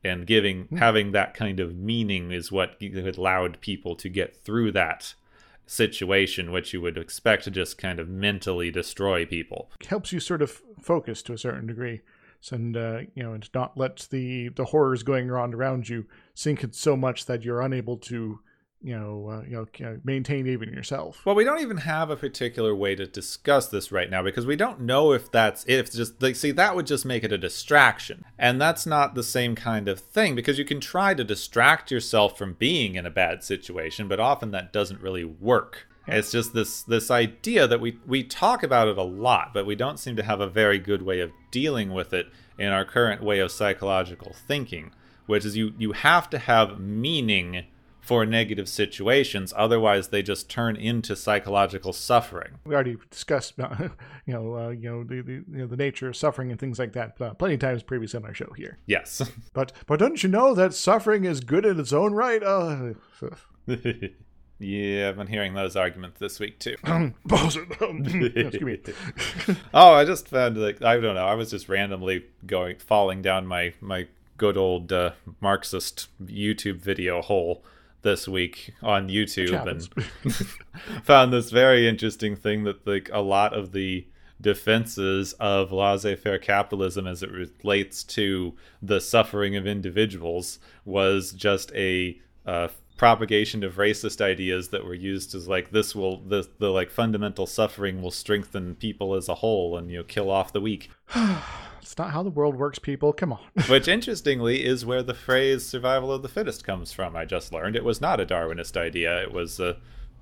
and 0.05 0.27
giving 0.27 0.69
having 0.79 1.13
that 1.13 1.35
kind 1.35 1.61
of 1.61 1.77
meaning 1.77 2.31
is 2.31 2.53
what 2.53 2.77
allowed 3.17 3.61
people 3.61 3.97
to 3.97 4.09
get 4.09 4.37
through 4.37 4.73
that 4.73 5.15
situation 5.67 6.51
which 6.51 6.73
you 6.73 6.81
would 6.81 6.97
expect 6.97 7.45
to 7.45 7.51
just 7.51 7.77
kind 7.77 8.01
of 8.01 8.09
mentally 8.09 8.71
destroy 8.71 9.27
people. 9.27 9.71
Helps 9.87 10.13
you 10.13 10.21
sort 10.21 10.41
of 10.41 10.63
focus 10.81 11.23
to 11.23 11.33
a 11.33 11.39
certain 11.39 11.67
degree 11.67 12.01
and 12.53 12.77
uh, 12.77 13.01
you 13.15 13.23
know 13.23 13.33
and 13.33 13.49
not 13.53 13.77
let 13.77 14.07
the 14.11 14.49
the 14.51 14.67
horrors 14.67 15.03
going 15.03 15.31
on 15.31 15.53
around 15.53 15.89
you 15.89 16.07
sink 16.35 16.63
in 16.63 16.73
so 16.73 16.97
much 16.97 17.27
that 17.27 17.43
you're 17.43 17.61
unable 17.61 17.97
to 17.97 18.41
you 18.81 18.97
know, 18.97 19.29
uh, 19.29 19.43
you 19.49 19.67
know, 19.81 20.01
maintain 20.05 20.47
even 20.47 20.73
yourself. 20.73 21.25
Well, 21.27 21.35
we 21.35 21.45
don't 21.45 21.61
even 21.61 21.79
have 21.79 22.11
a 22.11 22.17
particular 22.17 22.75
way 22.75 22.95
to 22.95 23.07
discuss 23.07 23.67
this 23.69 23.91
right 23.91 24.09
now 24.09 24.23
because 24.23 24.47
we 24.47 24.57
don't 24.57 24.81
know 24.81 25.13
if 25.13 25.31
that's 25.31 25.65
if 25.67 25.91
just 25.91 26.23
like 26.23 26.37
see 26.37 26.53
that 26.53 26.77
would 26.77 26.87
just 26.87 27.05
make 27.05 27.25
it 27.25 27.33
a 27.33 27.39
distraction, 27.39 28.25
and 28.39 28.61
that's 28.61 28.87
not 28.87 29.15
the 29.15 29.25
same 29.25 29.55
kind 29.57 29.89
of 29.89 29.99
thing 29.99 30.35
because 30.37 30.59
you 30.59 30.65
can 30.65 30.81
try 30.81 31.13
to 31.13 31.25
distract 31.25 31.91
yourself 31.91 32.39
from 32.39 32.55
being 32.55 32.95
in 32.95 33.05
a 33.05 33.11
bad 33.11 33.43
situation, 33.43 34.07
but 34.07 34.21
often 34.21 34.53
that 34.53 34.73
doesn't 34.73 35.01
really 35.01 35.25
work. 35.25 35.89
It's 36.07 36.31
just 36.31 36.55
this 36.55 36.83
this 36.83 37.11
idea 37.11 37.67
that 37.67 37.81
we 37.81 37.99
we 38.07 38.23
talk 38.23 38.63
about 38.63 38.89
it 38.89 38.97
a 38.97 39.03
lot, 39.03 39.53
but 39.53 39.67
we 39.67 39.75
don't 39.75 39.99
seem 39.99 40.15
to 40.17 40.23
have 40.23 40.41
a 40.41 40.49
very 40.49 40.79
good 40.79 41.03
way 41.03 41.21
of 41.21 41.33
dealing 41.51 41.93
with 41.93 42.13
it 42.13 42.27
in 42.59 42.69
our 42.69 42.85
current 42.85 43.23
way 43.23 43.41
of 43.41 43.51
psychological 43.51 44.35
thinking, 44.47 44.93
which 45.27 45.45
is 45.45 45.57
you 45.57 45.75
you 45.77 45.93
have 45.93 46.31
to 46.31 46.39
have 46.39 46.79
meaning 46.79 47.67
for 48.09 48.25
negative 48.25 48.71
situations. 48.71 49.53
Otherwise, 49.55 50.09
they 50.09 50.23
just 50.23 50.49
turn 50.49 50.77
into 50.77 51.15
psychological 51.15 51.93
suffering. 51.93 52.53
We 52.65 52.75
already 52.75 52.97
discussed, 53.11 53.53
you 53.59 54.33
know, 54.33 54.57
uh, 54.57 54.69
you 54.71 54.89
know, 54.89 55.05
the, 55.05 55.21
the 55.21 55.33
you 55.33 55.45
know 55.47 55.67
the 55.67 55.77
nature 55.77 56.09
of 56.09 56.17
suffering 56.17 56.51
and 56.51 56.59
things 56.59 56.79
like 56.79 56.95
that 56.95 57.21
uh, 57.21 57.35
plenty 57.35 57.55
of 57.55 57.61
times 57.61 57.83
previously 57.83 58.17
on 58.17 58.25
our 58.25 58.33
show 58.33 58.51
here. 58.57 58.79
Yes, 58.87 59.31
but 59.53 59.73
but 59.87 59.99
don't 59.99 60.23
you 60.23 60.31
know 60.31 60.55
that 60.55 60.73
suffering 60.73 61.27
is 61.27 61.41
good 61.41 61.67
in 61.67 61.79
its 61.79 61.93
own 61.93 62.15
right? 62.15 62.43
Uh, 62.43 62.95
Yeah, 64.61 65.11
I've 65.11 65.17
been 65.17 65.29
hearing 65.29 65.55
those 65.55 65.77
arguments 65.77 66.19
this 66.19 66.41
week 66.41 66.59
too. 66.59 66.75
Excuse 67.31 68.61
me. 68.61 68.81
oh, 69.73 69.93
I 69.93 70.05
just 70.05 70.27
found 70.27 70.57
like 70.57 70.83
I 70.83 70.99
don't 70.99 71.15
know. 71.15 71.27
I 71.27 71.35
was 71.35 71.51
just 71.51 71.69
randomly 71.69 72.25
going 72.45 72.79
falling 72.79 73.23
down 73.23 73.47
my 73.47 73.75
my 73.81 74.09
good 74.37 74.57
old 74.57 74.93
uh, 74.93 75.13
Marxist 75.41 76.09
YouTube 76.21 76.81
video 76.81 77.23
hole 77.23 77.63
this 78.03 78.29
week 78.29 78.75
on 78.83 79.09
YouTube 79.09 79.67
and 79.67 81.05
found 81.05 81.33
this 81.33 81.51
very 81.51 81.89
interesting 81.89 82.37
thing 82.37 82.65
that 82.65 82.87
like 82.87 83.11
a 83.13 83.21
lot 83.21 83.55
of 83.55 83.73
the 83.73 84.07
defenses 84.41 85.33
of 85.35 85.73
laissez-faire 85.73 86.39
capitalism 86.39 87.07
as 87.07 87.23
it 87.23 87.31
relates 87.31 88.05
to 88.05 88.55
the 88.81 89.01
suffering 89.01 89.57
of 89.57 89.67
individuals 89.67 90.61
was 90.85 91.33
just 91.33 91.73
a 91.75 92.21
uh, 92.47 92.69
propagation 92.97 93.65
of 93.65 93.77
racist 93.77 94.21
ideas 94.21 94.69
that 94.69 94.85
were 94.85 94.95
used 94.95 95.35
as 95.35 95.49
like 95.49 95.71
this 95.71 95.95
will 95.95 96.19
the 96.19 96.49
the 96.59 96.71
like 96.71 96.91
fundamental 96.91 97.47
suffering 97.47 98.01
will 98.01 98.11
strengthen 98.11 98.75
people 98.77 99.15
as 99.15 99.29
a 99.29 99.37
whole 99.37 99.77
and 99.77 99.91
you 99.91 99.99
know 99.99 100.05
kill 100.05 100.31
off 100.31 100.53
the 100.53 100.61
weak 100.61 100.91
It's 101.89 101.97
not 101.97 102.11
how 102.11 102.23
the 102.23 102.29
world 102.29 102.55
works, 102.55 102.79
people. 102.79 103.15
Come 103.15 103.33
on. 103.33 103.41
Which, 103.67 103.89
interestingly, 103.89 104.63
is 104.63 104.85
where 104.85 105.03
the 105.03 105.15
phrase 105.15 105.65
survival 105.65 106.13
of 106.13 106.21
the 106.21 106.29
fittest 106.29 106.63
comes 106.63 106.93
from. 106.93 107.17
I 107.17 107.25
just 107.25 107.51
learned 107.51 107.77
it 107.77 107.85
was 107.85 107.99
not 107.99 108.21
a 108.21 108.27
Darwinist 108.27 108.77
idea, 108.77 109.23
it 109.23 109.33
was 109.33 109.59
a 109.59 109.79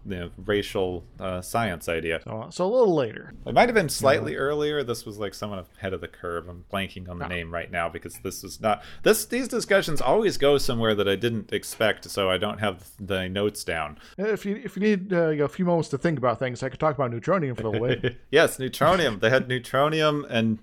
you 0.08 0.16
know, 0.16 0.30
racial 0.44 1.02
uh, 1.18 1.40
science 1.40 1.88
idea. 1.88 2.20
So, 2.22 2.46
so, 2.50 2.66
a 2.66 2.70
little 2.72 2.94
later. 2.94 3.32
It 3.44 3.52
might 3.52 3.68
have 3.68 3.74
been 3.74 3.88
slightly 3.88 4.34
yeah. 4.34 4.38
earlier. 4.38 4.84
This 4.84 5.04
was 5.04 5.18
like 5.18 5.34
someone 5.34 5.64
ahead 5.76 5.92
of 5.92 6.00
the 6.00 6.06
curve. 6.06 6.48
I'm 6.48 6.64
blanking 6.72 7.08
on 7.08 7.18
the 7.18 7.26
name 7.26 7.52
right 7.52 7.68
now 7.68 7.88
because 7.88 8.16
this 8.20 8.44
is 8.44 8.60
not 8.60 8.84
this. 9.02 9.24
These 9.24 9.48
discussions 9.48 10.00
always 10.00 10.38
go 10.38 10.58
somewhere 10.58 10.94
that 10.94 11.08
I 11.08 11.16
didn't 11.16 11.52
expect, 11.52 12.08
so 12.08 12.30
I 12.30 12.38
don't 12.38 12.60
have 12.60 12.90
the 13.00 13.28
notes 13.28 13.64
down. 13.64 13.98
If 14.16 14.46
you 14.46 14.54
if 14.54 14.76
you 14.76 14.82
need 14.82 15.12
uh, 15.12 15.30
you 15.30 15.38
know, 15.38 15.46
a 15.46 15.48
few 15.48 15.64
moments 15.64 15.88
to 15.88 15.98
think 15.98 16.16
about 16.16 16.38
things, 16.38 16.62
I 16.62 16.68
could 16.68 16.78
talk 16.78 16.94
about 16.94 17.10
neutronium 17.10 17.56
for 17.56 17.66
a 17.66 17.70
little 17.70 17.88
bit. 17.88 18.20
yes, 18.30 18.58
neutronium. 18.58 19.18
they 19.18 19.30
had 19.30 19.48
neutronium 19.48 20.24
and 20.30 20.60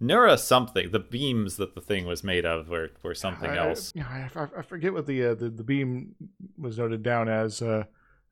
Neura 0.00 0.38
something. 0.38 0.90
The 0.90 0.98
beams 0.98 1.56
that 1.56 1.74
the 1.74 1.80
thing 1.80 2.06
was 2.06 2.22
made 2.22 2.44
of 2.44 2.68
were, 2.68 2.90
were 3.02 3.14
something 3.14 3.50
I, 3.50 3.68
else. 3.68 3.92
I, 3.96 4.28
I, 4.34 4.48
I, 4.58 4.62
forget 4.62 4.92
what 4.92 5.06
the, 5.06 5.24
uh, 5.24 5.34
the 5.34 5.48
the 5.48 5.64
beam 5.64 6.14
was 6.58 6.78
noted 6.78 7.02
down 7.02 7.28
as, 7.28 7.62
uh, 7.62 7.84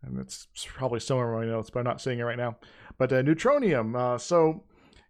and 0.03 0.19
it's 0.19 0.47
probably 0.67 1.01
somewhere 1.01 1.43
in 1.43 1.49
my 1.49 1.55
notes, 1.55 1.71
but 1.71 1.81
I'm 1.81 1.85
not 1.85 2.01
seeing 2.01 2.19
it 2.19 2.25
right 2.25 2.37
now. 2.37 2.57
But 2.99 3.13
uh, 3.13 3.23
neutronium. 3.23 3.97
Uh, 3.97 4.19
so, 4.19 4.65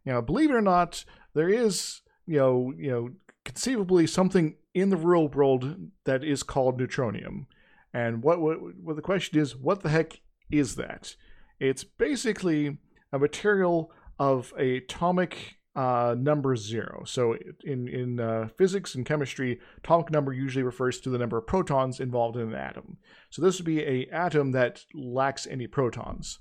you 0.04 0.12
know, 0.12 0.22
believe 0.22 0.50
it 0.50 0.54
or 0.54 0.60
not, 0.60 1.04
there 1.34 1.48
is 1.48 2.02
you 2.26 2.38
know 2.38 2.72
you 2.76 2.90
know 2.90 3.10
conceivably 3.44 4.06
something 4.06 4.56
in 4.74 4.90
the 4.90 4.96
real 4.96 5.28
world 5.28 5.76
that 6.04 6.24
is 6.24 6.42
called 6.42 6.78
neutronium. 6.78 7.46
And 7.92 8.22
what 8.22 8.40
what, 8.40 8.58
what 8.76 8.96
the 8.96 9.02
question 9.02 9.40
is, 9.40 9.56
what 9.56 9.82
the 9.82 9.88
heck 9.88 10.20
is 10.50 10.76
that? 10.76 11.16
It's 11.58 11.84
basically 11.84 12.78
a 13.12 13.18
material 13.18 13.90
of 14.18 14.52
a 14.58 14.78
atomic 14.78 15.56
uh, 15.76 16.14
number 16.18 16.54
zero. 16.56 17.02
So 17.04 17.36
in 17.64 17.88
in 17.88 18.20
uh, 18.20 18.48
physics 18.56 18.94
and 18.94 19.04
chemistry, 19.04 19.60
atomic 19.78 20.10
number 20.10 20.32
usually 20.32 20.62
refers 20.62 21.00
to 21.00 21.10
the 21.10 21.18
number 21.18 21.36
of 21.36 21.46
protons 21.46 22.00
involved 22.00 22.36
in 22.36 22.48
an 22.48 22.54
atom. 22.54 22.98
So 23.30 23.42
this 23.42 23.58
would 23.58 23.66
be 23.66 23.82
a 23.82 24.06
atom 24.06 24.52
that 24.52 24.84
lacks 24.94 25.46
any 25.46 25.66
protons, 25.66 26.38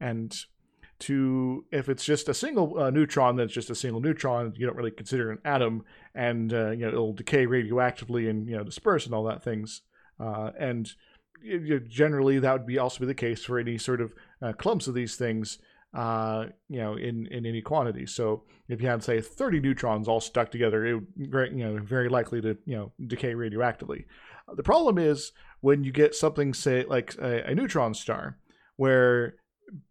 and 0.00 0.36
to 0.98 1.64
if 1.72 1.88
it's 1.88 2.04
just 2.04 2.28
a 2.28 2.34
single 2.34 2.78
uh, 2.78 2.90
neutron, 2.90 3.36
that's 3.36 3.52
just 3.52 3.70
a 3.70 3.74
single 3.74 4.00
neutron. 4.00 4.52
You 4.56 4.66
don't 4.66 4.76
really 4.76 4.90
consider 4.90 5.30
an 5.30 5.38
atom, 5.44 5.84
and 6.14 6.52
uh, 6.52 6.70
you 6.70 6.84
know 6.84 6.88
it'll 6.88 7.12
decay 7.12 7.46
radioactively 7.46 8.28
and 8.28 8.48
you 8.48 8.56
know 8.56 8.64
disperse 8.64 9.06
and 9.06 9.14
all 9.14 9.24
that 9.24 9.42
things. 9.42 9.82
Uh, 10.18 10.50
and 10.58 10.90
it, 11.42 11.88
generally, 11.88 12.38
that 12.38 12.52
would 12.52 12.66
be 12.66 12.78
also 12.78 13.00
be 13.00 13.06
the 13.06 13.14
case 13.14 13.44
for 13.44 13.58
any 13.58 13.78
sort 13.78 14.00
of 14.00 14.14
uh, 14.42 14.52
clumps 14.52 14.86
of 14.86 14.94
these 14.94 15.16
things 15.16 15.58
uh, 15.96 16.44
you 16.68 16.78
know, 16.78 16.94
in, 16.94 17.26
in 17.28 17.46
any 17.46 17.62
quantity. 17.62 18.04
So 18.04 18.42
if 18.68 18.82
you 18.82 18.88
had, 18.88 19.02
say, 19.02 19.22
30 19.22 19.60
neutrons 19.60 20.08
all 20.08 20.20
stuck 20.20 20.50
together, 20.50 20.84
it 20.84 20.94
would, 21.16 21.52
you 21.52 21.64
know, 21.64 21.78
very 21.82 22.10
likely 22.10 22.42
to, 22.42 22.56
you 22.66 22.76
know, 22.76 22.92
decay 23.06 23.34
radioactively. 23.34 24.04
The 24.54 24.62
problem 24.62 24.98
is 24.98 25.32
when 25.62 25.84
you 25.84 25.92
get 25.92 26.14
something, 26.14 26.52
say, 26.52 26.84
like 26.84 27.14
a, 27.16 27.50
a 27.50 27.54
neutron 27.54 27.94
star, 27.94 28.36
where 28.76 29.36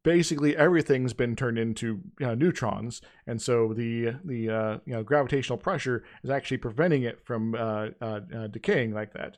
basically 0.04 0.56
everything's 0.56 1.14
been 1.14 1.36
turned 1.36 1.58
into 1.58 2.02
uh, 2.24 2.36
neutrons, 2.36 3.02
and 3.26 3.42
so 3.42 3.74
the 3.74 4.16
the 4.24 4.50
uh, 4.50 4.78
you 4.86 4.94
know 4.94 5.04
gravitational 5.04 5.58
pressure 5.58 6.04
is 6.24 6.30
actually 6.30 6.58
preventing 6.58 7.02
it 7.04 7.26
from 7.26 7.56
uh, 7.56 7.88
uh, 8.00 8.20
uh 8.34 8.48
decaying 8.48 8.94
like 8.94 9.12
that, 9.14 9.38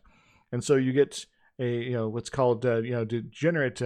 and 0.51 0.63
so 0.63 0.75
you 0.75 0.91
get 0.91 1.25
a 1.59 1.83
you 1.83 1.93
know 1.93 2.07
what's 2.07 2.29
called 2.29 2.65
uh, 2.65 2.77
you 2.77 2.91
know 2.91 3.05
degenerate 3.05 3.81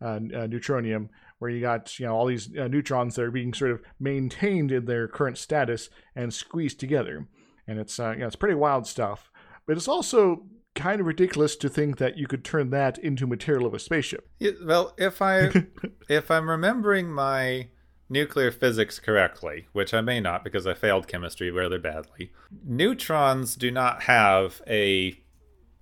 neutronium, 0.00 1.08
where 1.38 1.50
you 1.50 1.60
got 1.60 1.98
you 1.98 2.06
know 2.06 2.14
all 2.14 2.26
these 2.26 2.48
uh, 2.56 2.68
neutrons 2.68 3.14
that 3.16 3.24
are 3.24 3.30
being 3.30 3.54
sort 3.54 3.70
of 3.70 3.82
maintained 4.00 4.72
in 4.72 4.84
their 4.86 5.08
current 5.08 5.38
status 5.38 5.88
and 6.14 6.32
squeezed 6.32 6.80
together, 6.80 7.26
and 7.66 7.78
it's 7.78 7.98
uh, 7.98 8.12
you 8.12 8.18
know 8.18 8.26
it's 8.26 8.36
pretty 8.36 8.54
wild 8.54 8.86
stuff. 8.86 9.30
But 9.66 9.76
it's 9.76 9.88
also 9.88 10.46
kind 10.74 11.00
of 11.00 11.06
ridiculous 11.06 11.56
to 11.56 11.68
think 11.68 11.96
that 11.96 12.18
you 12.18 12.26
could 12.26 12.44
turn 12.44 12.70
that 12.70 12.98
into 12.98 13.26
material 13.26 13.66
of 13.66 13.74
a 13.74 13.78
spaceship. 13.78 14.28
Yeah, 14.38 14.52
well, 14.64 14.94
if 14.96 15.20
I 15.20 15.66
if 16.08 16.30
I'm 16.30 16.48
remembering 16.48 17.10
my 17.10 17.68
nuclear 18.08 18.52
physics 18.52 18.98
correctly, 18.98 19.66
which 19.72 19.92
I 19.92 20.00
may 20.00 20.20
not 20.20 20.44
because 20.44 20.66
I 20.66 20.74
failed 20.74 21.08
chemistry 21.08 21.50
rather 21.50 21.78
badly, 21.78 22.32
neutrons 22.64 23.56
do 23.56 23.70
not 23.70 24.02
have 24.02 24.62
a 24.66 25.18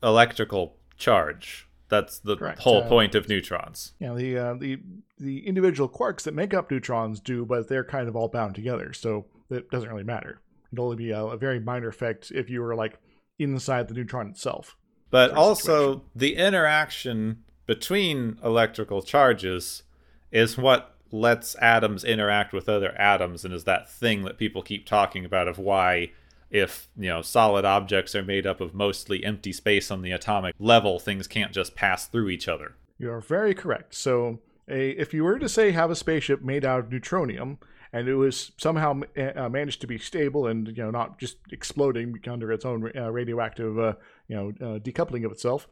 electrical 0.03 0.77
charge. 0.97 1.69
That's 1.95 2.19
the 2.19 2.37
Correct. 2.37 2.61
whole 2.61 2.83
uh, 2.83 2.89
point 2.89 3.15
of 3.15 3.29
neutrons. 3.29 3.93
Yeah, 4.01 4.15
the 4.15 4.39
uh, 4.39 4.55
the 4.55 4.81
the 5.19 5.47
individual 5.47 5.89
quarks 5.89 6.23
that 6.23 6.35
make 6.35 6.53
up 6.53 6.71
neutrons 6.71 7.21
do, 7.21 7.45
but 7.45 7.69
they're 7.69 7.85
kind 7.85 8.09
of 8.09 8.17
all 8.17 8.29
bound 8.29 8.55
together, 8.55 8.93
so 8.93 9.27
it 9.51 9.71
doesn't 9.71 9.89
really 9.89 10.03
matter. 10.03 10.41
It'd 10.69 10.81
only 10.81 10.97
be 10.97 11.11
a, 11.13 11.25
a 11.25 11.37
very 11.37 11.61
minor 11.61 11.89
effect 11.89 12.33
if 12.33 12.51
you 12.51 12.61
were 12.63 12.75
like 12.75 12.99
inside 13.39 13.89
the 13.89 13.95
neutron 13.95 14.29
itself. 14.29 14.77
But 15.11 15.31
also, 15.33 15.79
situation. 15.79 16.11
the 16.17 16.37
interaction 16.37 17.45
between 17.67 18.39
electrical 18.43 19.03
charges 19.03 19.85
is 20.33 20.59
what 20.59 20.97
lets 21.13 21.55
atoms 21.57 22.03
interact 22.03 22.53
with 22.53 22.69
other 22.69 22.93
atoms, 23.01 23.45
and 23.45 23.55
is 23.55 23.65
that 23.65 23.89
thing 23.89 24.25
that 24.25 24.37
people 24.37 24.63
keep 24.63 24.85
talking 24.85 25.25
about 25.25 25.47
of 25.47 25.59
why 25.59 26.11
if 26.55 26.89
you 26.97 27.09
know 27.09 27.21
solid 27.21 27.65
objects 27.65 28.15
are 28.15 28.23
made 28.23 28.47
up 28.47 28.61
of 28.61 28.73
mostly 28.73 29.25
empty 29.25 29.53
space 29.53 29.91
on 29.91 30.03
the 30.03 30.13
atomic 30.13 30.55
level 30.61 31.01
things 31.01 31.27
can't 31.27 31.53
just 31.53 31.75
pass 31.75 32.07
through 32.07 32.29
each 32.29 32.49
other. 32.49 32.77
You're 32.97 33.21
very 33.21 33.55
correct. 33.55 33.95
So 33.95 34.39
a, 34.69 34.91
if 34.91 35.13
you 35.13 35.25
were 35.25 35.41
to 35.41 35.49
say 35.49 35.73
have 35.73 35.91
a 35.91 35.97
spaceship 35.97 36.43
made 36.43 36.65
out 36.65 36.79
of 36.79 36.91
neutronium 36.91 37.59
and 37.93 38.09
it 38.09 38.15
was 38.15 38.53
somehow 38.57 39.01
uh, 39.17 39.49
managed 39.49 39.81
to 39.81 39.89
be 39.89 39.99
stable 39.99 40.47
and 40.47 40.69
you 40.69 40.85
know 40.85 40.93
not 40.93 41.19
just 41.19 41.39
exploding 41.51 42.15
under 42.29 42.53
its 42.53 42.65
own 42.65 42.89
uh, 42.97 43.11
radioactive 43.11 43.77
uh, 43.77 43.95
you 44.29 44.37
know 44.37 44.49
uh, 44.61 44.79
decoupling 44.79 45.27
of 45.27 45.33
itself 45.33 45.67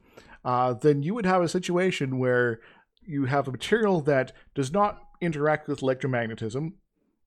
uh, 0.45 0.75
then 0.75 1.05
you 1.05 1.15
would 1.15 1.27
have 1.27 1.43
a 1.43 1.49
situation 1.49 2.19
where 2.19 2.61
you 3.07 3.27
have 3.27 3.47
a 3.47 3.53
material 3.53 4.01
that 4.01 4.33
does 4.55 4.73
not 4.73 5.01
interact 5.21 5.69
with 5.69 5.81
electromagnetism 5.81 6.73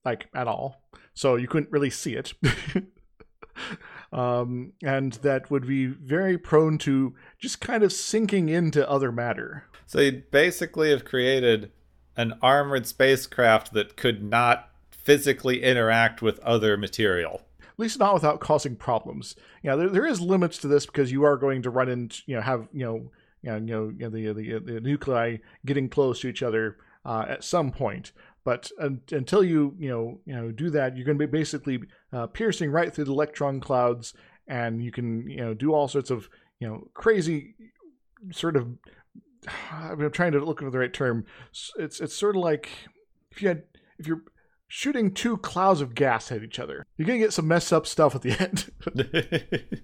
like 0.05 0.27
at 0.35 0.47
all. 0.47 0.83
So 1.13 1.35
you 1.35 1.47
couldn't 1.47 1.71
really 1.71 1.89
see 1.89 2.13
it 2.15 2.33
um, 4.13 4.73
and 4.83 5.13
that 5.13 5.49
would 5.51 5.67
be 5.67 5.85
very 5.85 6.37
prone 6.37 6.77
to 6.79 7.13
just 7.39 7.61
kind 7.61 7.83
of 7.83 7.93
sinking 7.93 8.49
into 8.49 8.89
other 8.89 9.11
matter. 9.11 9.65
So 9.85 9.99
you 9.99 10.23
basically 10.31 10.89
have 10.89 11.05
created 11.05 11.71
an 12.17 12.33
armored 12.41 12.87
spacecraft 12.87 13.73
that 13.73 13.97
could 13.97 14.23
not 14.23 14.69
physically 14.89 15.61
interact 15.61 16.21
with 16.21 16.39
other 16.39 16.77
material. 16.77 17.41
At 17.61 17.79
least 17.79 17.99
not 17.99 18.13
without 18.13 18.39
causing 18.39 18.75
problems. 18.75 19.35
Yeah, 19.61 19.75
there, 19.75 19.89
there 19.89 20.05
is 20.05 20.21
limits 20.21 20.57
to 20.59 20.67
this 20.67 20.85
because 20.85 21.11
you 21.11 21.23
are 21.23 21.37
going 21.37 21.61
to 21.63 21.69
run 21.69 21.89
into, 21.89 22.21
you 22.25 22.35
know, 22.35 22.41
have, 22.41 22.67
you 22.71 22.85
know, 22.85 23.11
you 23.41 23.51
know, 23.51 23.89
you 23.89 24.09
know 24.09 24.09
the, 24.09 24.33
the, 24.33 24.59
the 24.59 24.81
nuclei 24.81 25.37
getting 25.65 25.89
close 25.89 26.21
to 26.21 26.27
each 26.27 26.41
other 26.41 26.77
uh, 27.05 27.25
at 27.27 27.43
some 27.43 27.71
point. 27.71 28.11
But 28.43 28.71
until 28.79 29.43
you 29.43 29.75
you 29.79 29.89
know 29.89 30.19
you 30.25 30.35
know 30.35 30.51
do 30.51 30.69
that, 30.69 30.95
you're 30.95 31.05
going 31.05 31.17
to 31.17 31.27
be 31.27 31.31
basically 31.31 31.81
uh, 32.15 32.27
piercing 32.27 32.71
right 32.71 32.93
through 32.93 33.05
the 33.05 33.11
electron 33.11 33.59
clouds, 33.59 34.13
and 34.47 34.81
you 34.81 34.91
can 34.91 35.29
you 35.29 35.37
know 35.37 35.53
do 35.53 35.73
all 35.73 35.87
sorts 35.87 36.09
of 36.09 36.29
you 36.59 36.67
know 36.67 36.87
crazy 36.93 37.55
sort 38.31 38.55
of. 38.55 38.67
I'm 39.71 40.11
trying 40.11 40.31
to 40.31 40.43
look 40.43 40.61
for 40.61 40.71
the 40.71 40.79
right 40.79 40.93
term. 40.93 41.25
It's 41.77 41.99
it's 41.99 42.15
sort 42.15 42.35
of 42.35 42.41
like 42.41 42.69
if 43.31 43.41
you 43.41 43.49
had 43.49 43.63
if 43.99 44.07
you're 44.07 44.21
shooting 44.67 45.13
two 45.13 45.37
clouds 45.37 45.81
of 45.81 45.95
gas 45.95 46.31
at 46.31 46.43
each 46.43 46.59
other. 46.59 46.85
You're 46.97 47.07
gonna 47.07 47.19
get 47.19 47.33
some 47.33 47.47
messed 47.47 47.73
up 47.73 47.85
stuff 47.85 48.15
at 48.15 48.21
the 48.21 48.39
end, 48.39 48.71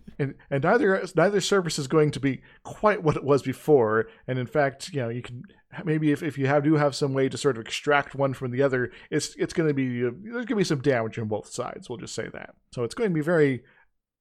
and 0.20 0.36
and 0.50 0.64
neither 0.64 1.04
neither 1.16 1.42
surface 1.42 1.80
is 1.80 1.88
going 1.88 2.12
to 2.12 2.20
be 2.20 2.42
quite 2.64 3.04
what 3.04 3.16
it 3.16 3.24
was 3.24 3.42
before. 3.42 4.08
And 4.28 4.40
in 4.40 4.48
fact, 4.48 4.90
you 4.94 5.02
know, 5.02 5.10
you 5.10 5.22
can 5.22 5.44
maybe 5.86 6.12
if, 6.12 6.24
if 6.24 6.38
you 6.38 6.48
have 6.48 6.64
do 6.64 6.76
have 6.76 6.96
some 6.96 7.14
way 7.14 7.30
to 7.30 7.38
sort 7.38 7.58
of 7.58 7.66
extract 7.66 8.16
one 8.16 8.34
from 8.34 8.52
the 8.52 8.62
other, 8.62 8.92
it's 9.10 9.36
it's 9.36 9.54
going 9.54 9.70
to 9.70 9.74
be 9.74 10.02
there's 10.02 10.14
going 10.14 10.48
to 10.48 10.56
be 10.56 10.64
some 10.64 10.82
damage 10.82 11.18
on 11.20 11.28
both 11.28 11.52
sides. 11.52 11.90
We'll 11.90 11.98
just 11.98 12.16
say 12.16 12.28
that. 12.34 12.56
So 12.74 12.84
it's 12.84 12.96
going 12.96 13.10
to 13.10 13.14
be 13.14 13.22
very 13.22 13.64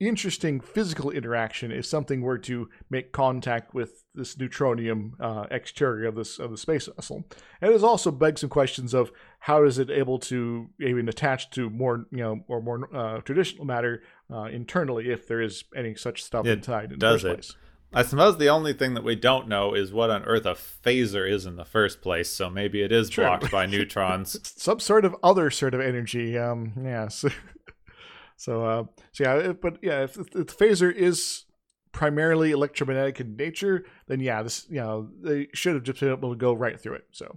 interesting 0.01 0.61
physical 0.61 1.11
interaction 1.11 1.71
if 1.71 1.85
something 1.85 2.23
were 2.23 2.39
to 2.39 2.69
make 2.89 3.13
contact 3.13 3.75
with 3.75 4.05
this 4.15 4.35
neutronium 4.37 5.13
uh, 5.21 5.47
exterior 5.51 6.09
of 6.09 6.15
this 6.15 6.39
of 6.39 6.51
the 6.51 6.57
space 6.57 6.89
vessel. 6.97 7.25
And 7.61 7.73
it 7.73 7.83
also 7.85 8.11
begs 8.11 8.41
some 8.41 8.51
questions 8.51 8.95
of 8.95 9.13
how 9.41 9.65
is 9.65 9.79
it 9.79 9.91
able 9.91 10.19
to 10.21 10.71
even 10.81 11.09
attach 11.09 11.51
to 11.51 11.69
more 11.69 12.07
you 12.11 12.19
know 12.19 12.41
or 12.49 12.63
more 12.63 12.89
uh, 12.95 13.21
traditional 13.21 13.67
matter 13.67 14.03
uh, 14.33 14.45
internally 14.45 15.11
if 15.11 15.29
there 15.29 15.41
is 15.41 15.65
any 15.77 15.95
such 15.95 16.25
stuff 16.25 16.47
it 16.47 16.59
inside 16.59 16.93
in 16.93 16.99
does 16.99 17.23
the 17.23 17.29
first 17.29 17.51
it. 17.51 17.57
place. 17.57 17.57
I 17.93 18.05
suppose 18.05 18.39
the 18.39 18.49
only 18.49 18.73
thing 18.73 18.95
that 18.95 19.03
we 19.03 19.17
don't 19.17 19.49
know 19.49 19.75
is 19.75 19.93
what 19.93 20.11
on 20.11 20.23
earth 20.23 20.47
a 20.47 20.55
phaser 20.55 21.29
is 21.29 21.45
in 21.45 21.57
the 21.57 21.65
first 21.65 22.01
place. 22.01 22.31
So 22.31 22.49
maybe 22.49 22.83
it 22.83 22.93
is 22.93 23.11
blocked 23.11 23.51
by 23.51 23.67
neutrons. 23.67 24.39
Some 24.45 24.79
sort 24.79 25.05
of 25.05 25.17
other 25.25 25.51
sort 25.51 25.75
of 25.75 25.81
energy. 25.81 26.39
Um, 26.39 26.73
yes. 26.85 27.25
so, 28.41 28.65
uh, 28.65 28.85
so 29.13 29.25
yeah, 29.25 29.53
but 29.53 29.77
yeah, 29.83 30.03
if, 30.05 30.17
if 30.17 30.31
the 30.31 30.45
phaser 30.47 30.91
is 30.91 31.45
primarily 31.93 32.53
electromagnetic 32.53 33.21
in 33.21 33.37
nature, 33.37 33.85
then 34.07 34.19
yeah, 34.21 34.43
this 34.43 34.67
you 34.71 34.81
know 34.81 35.11
they 35.21 35.49
should 35.53 35.75
have 35.75 35.83
just 35.83 36.01
been 36.01 36.11
able 36.11 36.31
to 36.31 36.39
go 36.39 36.55
right 36.55 36.81
through 36.81 36.95
it. 36.95 37.05
So, 37.13 37.37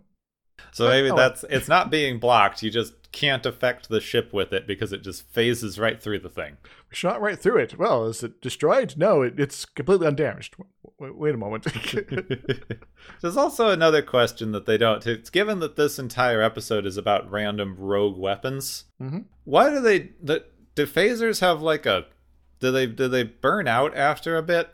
so 0.72 0.88
maybe 0.88 1.12
oh, 1.12 1.18
that's 1.18 1.44
it's 1.50 1.68
not 1.68 1.92
being 1.92 2.20
blocked. 2.20 2.64
You 2.64 2.72
just 2.72 3.12
can't 3.12 3.46
affect 3.46 3.90
the 3.90 4.00
ship 4.00 4.32
with 4.32 4.54
it 4.54 4.66
because 4.66 4.94
it 4.94 5.04
just 5.04 5.30
phases 5.30 5.78
right 5.78 6.02
through 6.02 6.20
the 6.20 6.30
thing. 6.30 6.56
Shot 6.90 7.20
right 7.20 7.38
through 7.38 7.58
it. 7.58 7.78
Well, 7.78 8.06
is 8.06 8.24
it 8.24 8.40
destroyed? 8.40 8.96
No, 8.96 9.24
it, 9.24 9.38
it's 9.38 9.66
completely 9.66 10.08
undamaged. 10.08 10.56
Wait, 11.00 11.18
wait 11.18 11.36
a 11.36 11.38
moment. 11.38 11.66
There's 13.22 13.36
also 13.36 13.68
another 13.68 14.02
question 14.02 14.54
that 14.54 14.66
they 14.66 14.78
don't. 14.78 15.06
It's 15.06 15.30
given 15.30 15.60
that 15.60 15.76
this 15.76 16.00
entire 16.00 16.42
episode 16.42 16.86
is 16.86 16.96
about 16.96 17.30
random 17.30 17.76
rogue 17.78 18.18
weapons. 18.18 18.86
Mm-hmm. 19.02 19.20
Why 19.44 19.70
do 19.70 19.82
they? 19.82 20.12
The, 20.22 20.46
do 20.76 20.86
phasers 20.86 21.42
have 21.42 21.62
like 21.62 21.86
a? 21.86 22.06
Do 22.60 22.72
they 22.72 22.86
do 22.86 23.08
they 23.08 23.24
burn 23.24 23.68
out 23.68 23.96
after 23.96 24.38
a 24.38 24.44
bit? 24.44 24.70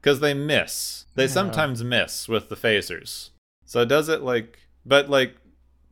Because 0.00 0.20
they 0.20 0.34
miss. 0.34 1.04
They 1.14 1.24
yeah. 1.24 1.30
sometimes 1.30 1.84
miss 1.84 2.28
with 2.28 2.48
the 2.48 2.56
phasers. 2.56 3.30
So 3.64 3.84
does 3.84 4.08
it 4.08 4.22
like? 4.22 4.58
But 4.86 5.10
like 5.10 5.36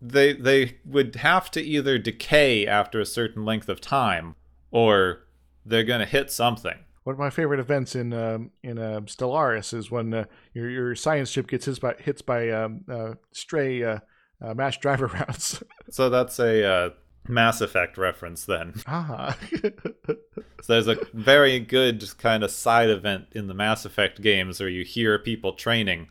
they 0.01 0.33
they 0.33 0.79
would 0.85 1.17
have 1.17 1.51
to 1.53 1.63
either 1.63 1.99
decay 1.99 2.67
after 2.67 3.01
a 3.01 3.07
certain 3.07 3.45
length 3.45 3.69
of 3.69 3.81
time 3.81 4.35
or 4.71 5.21
they're 5.65 5.85
going 5.85 6.01
to 6.01 6.07
hit 6.07 6.31
something. 6.31 6.79
One 7.05 7.15
of 7.15 7.19
my 7.19 7.31
favorite 7.31 7.61
events 7.61 7.95
in 7.95 8.13
um, 8.13 8.51
in 8.63 8.79
uh, 8.79 9.01
Stellaris 9.03 9.73
is 9.73 9.91
when 9.91 10.13
uh, 10.13 10.25
your 10.53 10.69
your 10.69 10.95
science 10.95 11.31
ship 11.31 11.49
gets 11.49 11.65
hits 11.65 11.79
by 11.79 11.95
hits 11.99 12.23
by 12.23 12.51
um, 12.51 12.85
uh, 12.89 13.15
stray 13.33 13.83
uh, 13.83 13.99
uh, 14.43 14.55
mass 14.55 14.77
driver 14.77 15.07
rounds. 15.15 15.63
so 15.91 16.11
that's 16.11 16.39
a 16.39 16.65
uh, 16.65 16.91
Mass 17.29 17.61
Effect 17.61 17.99
reference 17.99 18.45
then. 18.45 18.75
Ah. 18.87 19.37
so 20.63 20.73
there's 20.73 20.89
a 20.89 20.99
very 21.13 21.61
good 21.61 22.05
kind 22.19 22.43
of 22.43 22.51
side 22.51 22.91
event 22.91 23.27
in 23.33 23.47
the 23.47 23.55
Mass 23.55 23.85
Effect 23.85 24.21
games 24.21 24.61
where 24.61 24.69
you 24.69 24.85
hear 24.85 25.19
people 25.19 25.53
training 25.53 26.09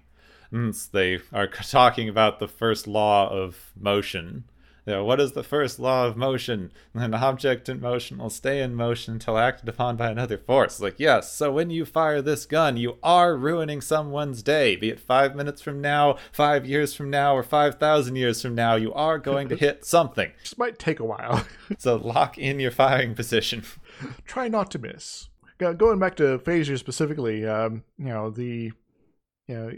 they 0.94 1.20
are 1.34 1.48
talking 1.70 2.10
about 2.10 2.40
the 2.40 2.48
first 2.48 2.88
law 2.88 3.30
of 3.30 3.72
motion. 3.76 4.46
You 4.88 4.94
know, 4.94 5.04
what 5.04 5.20
is 5.20 5.34
the 5.34 5.44
first 5.44 5.80
law 5.80 6.08
of 6.08 6.16
motion? 6.16 6.72
An 6.94 7.14
object 7.14 7.68
in 7.68 7.82
motion 7.82 8.20
will 8.20 8.30
stay 8.30 8.62
in 8.62 8.74
motion 8.74 9.16
until 9.16 9.38
acted 9.38 9.68
upon 9.68 9.98
by 9.98 10.10
another 10.10 10.38
force. 10.38 10.80
Like, 10.80 10.96
yes, 10.98 11.34
so 11.34 11.52
when 11.52 11.70
you 11.70 11.84
fire 11.84 12.22
this 12.22 12.46
gun, 12.46 12.78
you 12.78 12.98
are 13.04 13.36
ruining 13.36 13.82
someone's 13.82 14.42
day. 14.42 14.78
Be 14.78 14.90
it 14.90 15.02
five 15.02 15.36
minutes 15.36 15.62
from 15.62 15.82
now, 15.82 16.16
five 16.32 16.66
years 16.66 16.94
from 16.94 17.10
now, 17.10 17.36
or 17.36 17.44
5,000 17.44 18.16
years 18.16 18.42
from 18.42 18.56
now, 18.56 18.76
you 18.76 18.94
are 18.94 19.20
going 19.20 19.50
to 19.50 19.56
hit 19.58 19.84
something. 19.84 20.32
This 20.40 20.58
might 20.58 20.80
take 20.80 21.02
a 21.02 21.06
while. 21.06 21.46
so 21.78 21.98
lock 21.98 22.38
in 22.38 22.62
your 22.62 22.72
firing 22.72 23.14
position. 23.14 23.66
Try 24.24 24.48
not 24.48 24.72
to 24.72 24.80
miss. 24.80 25.28
Going 25.58 26.00
back 26.00 26.16
to 26.18 26.40
Phaser 26.40 26.80
specifically, 26.80 27.46
um, 27.46 27.84
you 27.98 28.06
know, 28.06 28.30
the 28.30 28.72
you 29.48 29.56
know 29.56 29.72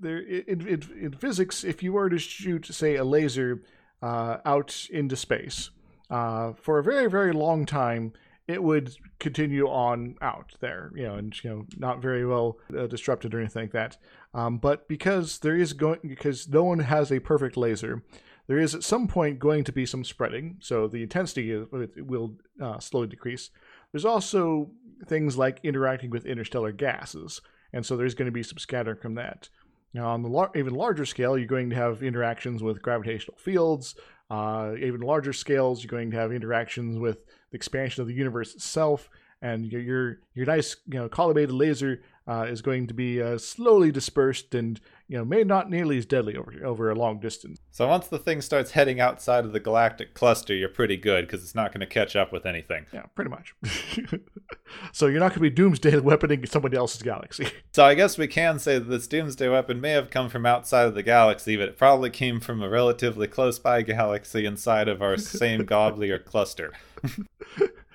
there 0.00 0.18
in, 0.18 0.66
in, 0.66 0.82
in, 1.00 1.12
physics, 1.12 1.64
if 1.64 1.82
you 1.82 1.92
were 1.92 2.10
to 2.10 2.18
shoot, 2.18 2.66
say, 2.66 2.96
a 2.96 3.04
laser 3.04 3.62
uh, 4.02 4.38
out 4.44 4.88
into 4.90 5.16
space 5.16 5.70
uh, 6.10 6.52
for 6.52 6.78
a 6.78 6.82
very, 6.82 7.08
very 7.08 7.32
long 7.32 7.64
time, 7.64 8.12
it 8.48 8.62
would 8.62 8.94
continue 9.18 9.66
on 9.66 10.16
out 10.20 10.52
there, 10.60 10.90
you 10.94 11.04
know, 11.04 11.14
and 11.14 11.42
you 11.42 11.48
know, 11.48 11.66
not 11.78 12.02
very 12.02 12.26
well 12.26 12.58
uh, 12.76 12.86
disrupted 12.86 13.34
or 13.34 13.40
anything 13.40 13.62
like 13.64 13.72
that. 13.72 13.96
Um, 14.34 14.58
but 14.58 14.88
because 14.88 15.38
there 15.38 15.56
is 15.56 15.72
going, 15.72 16.00
because 16.02 16.48
no 16.48 16.64
one 16.64 16.80
has 16.80 17.10
a 17.10 17.20
perfect 17.20 17.56
laser, 17.56 18.02
there 18.48 18.58
is 18.58 18.74
at 18.74 18.82
some 18.82 19.06
point 19.06 19.38
going 19.38 19.64
to 19.64 19.72
be 19.72 19.86
some 19.86 20.04
spreading, 20.04 20.56
so 20.60 20.88
the 20.88 21.02
intensity 21.02 21.56
will 21.96 22.34
uh, 22.60 22.78
slowly 22.78 23.06
decrease. 23.06 23.50
There's 23.92 24.04
also 24.04 24.70
things 25.06 25.38
like 25.38 25.60
interacting 25.62 26.10
with 26.10 26.26
interstellar 26.26 26.72
gases, 26.72 27.40
and 27.72 27.86
so 27.86 27.96
there's 27.96 28.14
going 28.14 28.26
to 28.26 28.32
be 28.32 28.42
some 28.42 28.58
scattering 28.58 28.98
from 28.98 29.14
that. 29.14 29.48
Now, 29.94 30.08
on 30.10 30.22
the 30.22 30.28
lar- 30.28 30.50
even 30.54 30.74
larger 30.74 31.04
scale, 31.04 31.36
you're 31.36 31.46
going 31.46 31.70
to 31.70 31.76
have 31.76 32.02
interactions 32.02 32.62
with 32.62 32.82
gravitational 32.82 33.36
fields. 33.36 33.94
Uh, 34.30 34.72
even 34.78 35.00
larger 35.00 35.32
scales, 35.32 35.82
you're 35.82 35.90
going 35.90 36.10
to 36.10 36.16
have 36.16 36.32
interactions 36.32 36.98
with 36.98 37.26
the 37.50 37.56
expansion 37.56 38.00
of 38.00 38.08
the 38.08 38.14
universe 38.14 38.54
itself. 38.54 39.10
And 39.42 39.66
your 39.66 39.80
your, 39.80 40.18
your 40.34 40.46
nice 40.46 40.76
you 40.86 40.98
know 40.98 41.08
collimated 41.08 41.52
laser 41.52 42.02
uh, 42.26 42.46
is 42.48 42.62
going 42.62 42.86
to 42.86 42.94
be 42.94 43.20
uh, 43.20 43.36
slowly 43.38 43.90
dispersed 43.90 44.54
and 44.54 44.80
you 45.12 45.18
know 45.18 45.26
may 45.26 45.44
not 45.44 45.68
nearly 45.68 45.98
as 45.98 46.06
deadly 46.06 46.38
over 46.38 46.54
over 46.64 46.90
a 46.90 46.94
long 46.94 47.20
distance. 47.20 47.60
So 47.70 47.86
once 47.86 48.06
the 48.06 48.18
thing 48.18 48.40
starts 48.40 48.70
heading 48.70 48.98
outside 48.98 49.44
of 49.44 49.52
the 49.52 49.60
galactic 49.60 50.14
cluster, 50.14 50.54
you're 50.54 50.70
pretty 50.70 50.96
good 50.96 51.26
because 51.26 51.44
it's 51.44 51.54
not 51.54 51.70
going 51.70 51.80
to 51.80 51.86
catch 51.86 52.16
up 52.16 52.32
with 52.32 52.46
anything. 52.46 52.86
Yeah, 52.94 53.02
pretty 53.14 53.28
much. 53.28 53.54
so 54.92 55.08
you're 55.08 55.20
not 55.20 55.32
going 55.32 55.34
to 55.34 55.40
be 55.40 55.50
doomsday 55.50 55.90
weaponing 56.00 56.48
somebody 56.48 56.78
else's 56.78 57.02
galaxy. 57.02 57.46
So 57.74 57.84
I 57.86 57.94
guess 57.94 58.18
we 58.18 58.26
can 58.26 58.58
say 58.58 58.78
that 58.78 58.84
this 58.84 59.06
doomsday 59.06 59.48
weapon 59.48 59.80
may 59.80 59.92
have 59.92 60.10
come 60.10 60.28
from 60.28 60.44
outside 60.44 60.86
of 60.86 60.94
the 60.94 61.02
galaxy, 61.02 61.56
but 61.56 61.70
it 61.70 61.78
probably 61.78 62.10
came 62.10 62.38
from 62.38 62.62
a 62.62 62.68
relatively 62.68 63.26
close 63.26 63.58
by 63.58 63.80
galaxy 63.80 64.44
inside 64.44 64.88
of 64.88 65.00
our 65.00 65.16
same 65.16 65.64
Gobbler 65.64 66.18
cluster. 66.18 66.74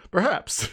Perhaps. 0.10 0.70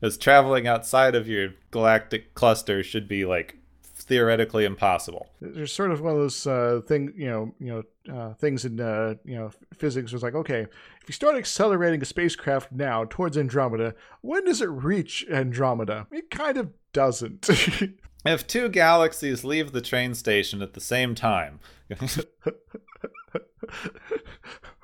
As 0.00 0.16
traveling 0.16 0.66
outside 0.66 1.14
of 1.14 1.28
your 1.28 1.50
galactic 1.70 2.32
cluster 2.32 2.82
should 2.82 3.06
be 3.06 3.26
like 3.26 3.58
theoretically 4.02 4.64
impossible. 4.64 5.28
There's 5.40 5.72
sort 5.72 5.90
of 5.90 6.00
one 6.00 6.12
of 6.12 6.18
those 6.18 6.46
uh, 6.46 6.80
thing, 6.86 7.12
you 7.16 7.28
know, 7.28 7.54
you 7.58 7.66
know, 7.66 7.82
uh, 8.14 8.34
things 8.34 8.64
in 8.64 8.80
uh, 8.80 9.14
you 9.24 9.36
know 9.36 9.50
physics 9.74 10.12
was 10.12 10.22
like, 10.22 10.34
okay, 10.34 10.60
if 10.62 11.08
you 11.08 11.12
start 11.12 11.36
accelerating 11.36 12.02
a 12.02 12.04
spacecraft 12.04 12.72
now 12.72 13.04
towards 13.08 13.36
Andromeda, 13.36 13.94
when 14.20 14.44
does 14.44 14.60
it 14.60 14.70
reach 14.70 15.26
Andromeda? 15.30 16.06
It 16.10 16.30
kind 16.30 16.56
of 16.56 16.70
doesn't. 16.92 17.48
if 18.24 18.46
two 18.46 18.68
galaxies 18.68 19.44
leave 19.44 19.72
the 19.72 19.80
train 19.80 20.14
station 20.14 20.62
at 20.62 20.74
the 20.74 20.80
same 20.80 21.14
time. 21.14 21.60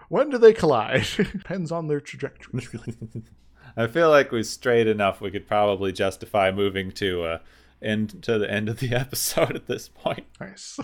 when 0.08 0.30
do 0.30 0.38
they 0.38 0.52
collide? 0.52 1.06
Depends 1.16 1.70
on 1.72 1.88
their 1.88 2.00
trajectory. 2.00 2.68
I 3.76 3.86
feel 3.86 4.10
like 4.10 4.32
we 4.32 4.42
strayed 4.42 4.88
enough. 4.88 5.20
We 5.20 5.30
could 5.30 5.46
probably 5.46 5.92
justify 5.92 6.50
moving 6.50 6.90
to 6.92 7.22
uh, 7.22 7.38
end 7.82 8.22
to 8.22 8.38
the 8.38 8.50
end 8.50 8.68
of 8.68 8.80
the 8.80 8.94
episode 8.94 9.54
at 9.56 9.66
this 9.66 9.88
point. 9.88 10.26
Nice. 10.40 10.78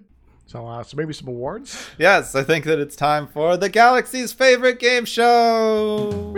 so, 0.46 0.66
uh, 0.66 0.82
so 0.82 0.96
maybe 0.96 1.12
some 1.12 1.28
awards. 1.28 1.90
Yes, 1.98 2.34
I 2.34 2.42
think 2.42 2.64
that 2.64 2.78
it's 2.78 2.96
time 2.96 3.26
for 3.26 3.56
the 3.56 3.68
galaxy's 3.68 4.32
favorite 4.32 4.78
game 4.78 5.04
show. 5.04 6.34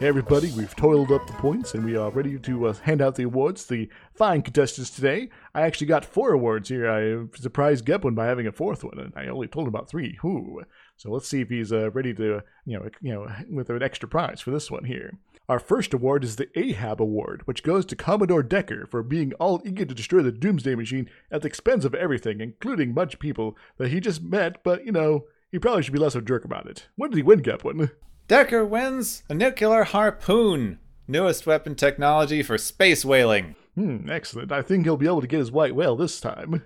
Hey 0.00 0.06
everybody, 0.06 0.50
we've 0.52 0.74
toiled 0.74 1.12
up 1.12 1.26
the 1.26 1.34
points 1.34 1.74
and 1.74 1.84
we 1.84 1.94
are 1.94 2.10
ready 2.10 2.38
to 2.38 2.68
uh, 2.68 2.72
hand 2.72 3.02
out 3.02 3.16
the 3.16 3.24
awards. 3.24 3.66
The 3.66 3.86
fine 4.14 4.40
contestants 4.40 4.88
today. 4.88 5.28
I 5.54 5.60
actually 5.60 5.88
got 5.88 6.06
four 6.06 6.32
awards 6.32 6.70
here. 6.70 6.90
I 6.90 7.26
surprised 7.38 7.84
Gepwin 7.84 8.14
by 8.14 8.24
having 8.24 8.46
a 8.46 8.52
fourth 8.52 8.82
one, 8.82 8.98
and 8.98 9.12
I 9.14 9.26
only 9.26 9.46
told 9.46 9.66
him 9.66 9.74
about 9.74 9.90
three. 9.90 10.18
Ooh. 10.24 10.62
So 10.96 11.10
let's 11.10 11.28
see 11.28 11.42
if 11.42 11.50
he's 11.50 11.70
uh, 11.70 11.90
ready 11.90 12.14
to, 12.14 12.42
you 12.64 12.78
know, 12.78 12.88
you 13.02 13.12
know, 13.12 13.30
with 13.50 13.68
an 13.68 13.82
extra 13.82 14.08
prize 14.08 14.40
for 14.40 14.50
this 14.50 14.70
one 14.70 14.84
here. 14.84 15.18
Our 15.50 15.58
first 15.58 15.92
award 15.92 16.24
is 16.24 16.36
the 16.36 16.48
Ahab 16.58 17.02
Award, 17.02 17.42
which 17.44 17.62
goes 17.62 17.84
to 17.84 17.94
Commodore 17.94 18.42
Decker 18.42 18.86
for 18.86 19.02
being 19.02 19.34
all 19.34 19.60
eager 19.66 19.84
to 19.84 19.94
destroy 19.94 20.22
the 20.22 20.32
Doomsday 20.32 20.76
Machine 20.76 21.10
at 21.30 21.42
the 21.42 21.48
expense 21.48 21.84
of 21.84 21.94
everything, 21.94 22.40
including 22.40 22.94
much 22.94 23.18
people 23.18 23.54
that 23.76 23.90
he 23.90 24.00
just 24.00 24.22
met, 24.22 24.64
but, 24.64 24.86
you 24.86 24.92
know, 24.92 25.26
he 25.52 25.58
probably 25.58 25.82
should 25.82 25.92
be 25.92 25.98
less 25.98 26.14
of 26.14 26.22
a 26.22 26.26
jerk 26.26 26.46
about 26.46 26.66
it. 26.66 26.88
What 26.96 27.10
did 27.10 27.18
he 27.18 27.22
win, 27.22 27.42
Gepwin? 27.42 27.90
Decker 28.30 28.64
wins 28.64 29.24
a 29.28 29.34
nuclear 29.34 29.82
harpoon, 29.82 30.78
newest 31.08 31.48
weapon 31.48 31.74
technology 31.74 32.44
for 32.44 32.56
space 32.58 33.04
whaling. 33.04 33.56
Hmm, 33.74 34.08
excellent. 34.08 34.52
I 34.52 34.62
think 34.62 34.84
he'll 34.84 34.96
be 34.96 35.06
able 35.06 35.20
to 35.20 35.26
get 35.26 35.40
his 35.40 35.50
white 35.50 35.74
whale 35.74 35.96
this 35.96 36.20
time. 36.20 36.62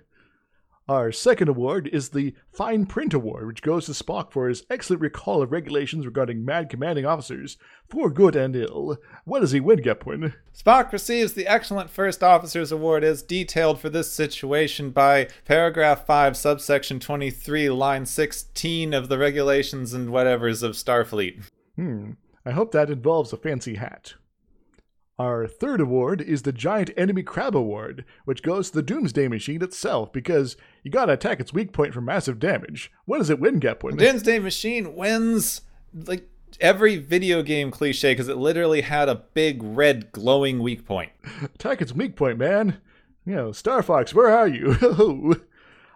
Our 0.86 1.10
second 1.10 1.48
award 1.48 1.88
is 1.90 2.10
the 2.10 2.34
Fine 2.52 2.84
Print 2.84 3.14
Award, 3.14 3.46
which 3.46 3.62
goes 3.62 3.86
to 3.86 3.92
Spock 3.92 4.30
for 4.30 4.50
his 4.50 4.64
excellent 4.68 5.00
recall 5.00 5.40
of 5.40 5.52
regulations 5.52 6.04
regarding 6.04 6.44
mad 6.44 6.68
commanding 6.68 7.06
officers, 7.06 7.56
for 7.88 8.10
good 8.10 8.36
and 8.36 8.54
ill. 8.54 8.98
What 9.24 9.40
does 9.40 9.52
he 9.52 9.60
win, 9.60 9.78
Gepwin? 9.78 10.34
Spock 10.54 10.92
receives 10.92 11.32
the 11.32 11.46
Excellent 11.46 11.88
First 11.88 12.22
Officers 12.22 12.70
Award 12.70 13.02
as 13.02 13.22
detailed 13.22 13.80
for 13.80 13.88
this 13.88 14.12
situation 14.12 14.90
by 14.90 15.28
paragraph 15.46 16.04
5, 16.04 16.36
subsection 16.36 17.00
23, 17.00 17.70
line 17.70 18.04
16 18.04 18.92
of 18.92 19.08
the 19.08 19.16
regulations 19.16 19.94
and 19.94 20.10
whatevers 20.10 20.62
of 20.62 20.72
Starfleet. 20.72 21.44
Hmm, 21.76 22.12
I 22.44 22.52
hope 22.52 22.72
that 22.72 22.90
involves 22.90 23.32
a 23.32 23.36
fancy 23.36 23.76
hat. 23.76 24.14
Our 25.18 25.46
third 25.46 25.80
award 25.80 26.20
is 26.20 26.42
the 26.42 26.52
Giant 26.52 26.90
Enemy 26.96 27.22
Crab 27.22 27.54
Award, 27.54 28.04
which 28.24 28.42
goes 28.42 28.70
to 28.70 28.76
the 28.76 28.82
Doomsday 28.82 29.28
Machine 29.28 29.62
itself 29.62 30.12
because 30.12 30.56
you 30.82 30.90
gotta 30.90 31.12
attack 31.12 31.38
its 31.38 31.52
weak 31.52 31.72
point 31.72 31.94
for 31.94 32.00
massive 32.00 32.40
damage. 32.40 32.90
What 33.04 33.18
does 33.18 33.30
it 33.30 33.38
win, 33.38 33.60
Gepwin? 33.60 33.96
Doomsday 33.96 34.40
Machine 34.40 34.96
wins 34.96 35.60
like 35.92 36.28
every 36.60 36.96
video 36.96 37.42
game 37.42 37.70
cliche 37.70 38.12
because 38.12 38.28
it 38.28 38.36
literally 38.36 38.80
had 38.80 39.08
a 39.08 39.22
big 39.34 39.62
red 39.62 40.10
glowing 40.10 40.58
weak 40.60 40.84
point. 40.84 41.12
attack 41.42 41.80
its 41.80 41.92
weak 41.92 42.16
point, 42.16 42.38
man. 42.38 42.80
You 43.24 43.36
know, 43.36 43.52
Star 43.52 43.82
Fox, 43.84 44.14
where 44.14 44.30
are 44.30 44.48
you? 44.48 45.40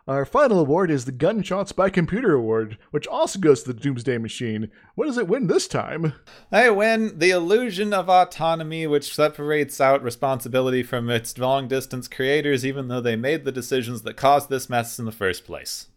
Our 0.09 0.25
final 0.25 0.59
award 0.59 0.91
is 0.91 1.05
the 1.05 1.13
Gunshots 1.13 1.73
by 1.73 1.91
Computer 1.91 2.33
Award, 2.33 2.79
which 2.93 3.07
also 3.07 3.39
goes 3.39 3.63
to 3.63 3.75
the 3.75 3.79
Doomsday 3.79 4.17
Machine. 4.17 4.71
What 4.95 5.05
does 5.05 5.19
it 5.19 5.29
win 5.29 5.49
this 5.49 5.69
time? 5.69 6.15
I 6.51 6.71
win 6.71 7.19
the 7.19 7.29
illusion 7.29 7.93
of 7.93 8.09
autonomy, 8.09 8.87
which 8.87 9.15
separates 9.15 9.83
out 9.83 10.03
responsibility 10.03 10.83
from 10.83 11.11
its 11.11 11.37
long 11.37 11.69
distance 11.69 12.09
creators, 12.09 12.65
even 12.65 12.89
though 12.89 13.03
they 13.03 13.17
made 13.17 13.45
the 13.45 13.53
decisions 13.53 14.01
that 14.01 14.17
caused 14.17 14.49
this 14.49 14.71
mess 14.71 14.99
in 14.99 15.05
the 15.05 15.13
first 15.13 15.45
place. 15.45 15.89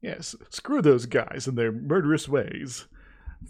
Yes, 0.00 0.34
screw 0.48 0.80
those 0.80 1.04
guys 1.04 1.46
and 1.46 1.58
their 1.58 1.70
murderous 1.70 2.26
ways. 2.26 2.86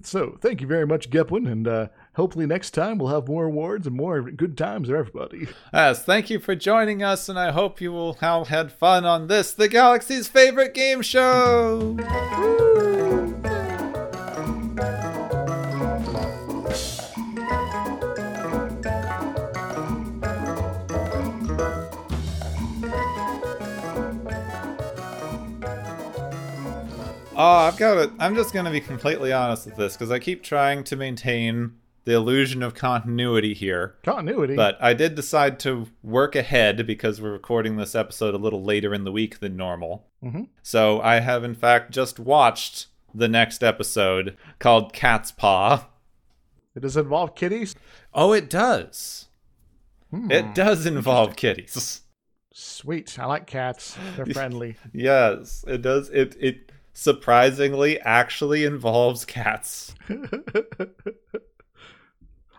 So, 0.03 0.37
thank 0.41 0.61
you 0.61 0.66
very 0.66 0.85
much, 0.85 1.11
Gepwin, 1.11 1.49
and 1.49 1.69
uh, 1.69 1.89
hopefully 2.19 2.47
next 2.47 2.73
time 2.73 2.99
we'll 2.99 3.14
have 3.14 3.29
more 3.29 3.45
awards 3.45 3.87
and 3.87 3.95
more 3.95 4.21
good 4.23 4.59
times 4.59 4.89
for 4.89 4.97
everybody. 4.97 5.47
Yes, 5.73 6.03
thank 6.03 6.29
you 6.29 6.41
for 6.41 6.57
joining 6.57 7.01
us, 7.01 7.29
and 7.29 7.39
I 7.39 7.53
hope 7.53 7.81
you 7.81 8.14
have 8.21 8.49
had 8.49 8.73
fun 8.73 9.05
on 9.05 9.29
this, 9.29 9.53
the 9.53 9.69
galaxy's 9.69 10.27
favorite 10.27 10.75
game 10.75 11.01
show! 11.01 11.97
Oh, 27.41 27.69
I've 27.69 27.77
got 27.77 27.99
it. 27.99 28.11
I'm 28.19 28.35
just 28.35 28.53
going 28.53 28.64
to 28.64 28.71
be 28.73 28.81
completely 28.81 29.33
honest 29.33 29.66
with 29.66 29.77
this 29.77 29.93
because 29.97 30.11
I 30.11 30.19
keep 30.19 30.43
trying 30.43 30.83
to 30.83 30.97
maintain 30.97 31.75
the 32.09 32.15
illusion 32.15 32.63
of 32.63 32.73
continuity 32.73 33.53
here. 33.53 33.97
Continuity? 34.03 34.57
But 34.57 34.79
I 34.81 34.95
did 34.95 35.15
decide 35.15 35.59
to 35.61 35.89
work 36.03 36.35
ahead 36.35 36.87
because 36.87 37.21
we're 37.21 37.33
recording 37.33 37.77
this 37.77 37.95
episode 37.95 38.33
a 38.35 38.39
little 38.39 38.65
later 38.65 38.95
in 38.95 39.05
the 39.05 39.13
week 39.13 39.41
than 39.41 39.59
normal. 39.59 40.07
Mm-hmm. 40.25 40.45
So 40.63 41.03
I 41.03 41.21
have, 41.21 41.45
in 41.45 41.55
fact, 41.55 41.91
just 41.91 42.19
watched 42.19 42.87
the 43.15 43.29
next 43.29 43.63
episode 43.63 44.39
called 44.59 44.95
Cat's 44.95 45.33
Paw. 45.33 45.87
It 46.75 46.81
does 46.81 46.97
involve 46.97 47.35
kitties? 47.35 47.75
Oh, 48.15 48.33
it 48.33 48.49
does. 48.49 49.27
Hmm. 50.11 50.31
It 50.31 50.55
does 50.55 50.87
involve 50.87 51.37
kitties. 51.37 52.01
Sweet. 52.55 53.19
I 53.19 53.27
like 53.27 53.47
cats. 53.47 53.99
They're 54.17 54.25
friendly. 54.33 54.77
yes, 54.95 55.63
it 55.69 55.83
does. 55.83 56.09
It 56.09 56.37
it 56.41 56.73
surprisingly 56.95 58.01
actually 58.01 58.65
involves 58.65 59.27
cats. 59.27 59.95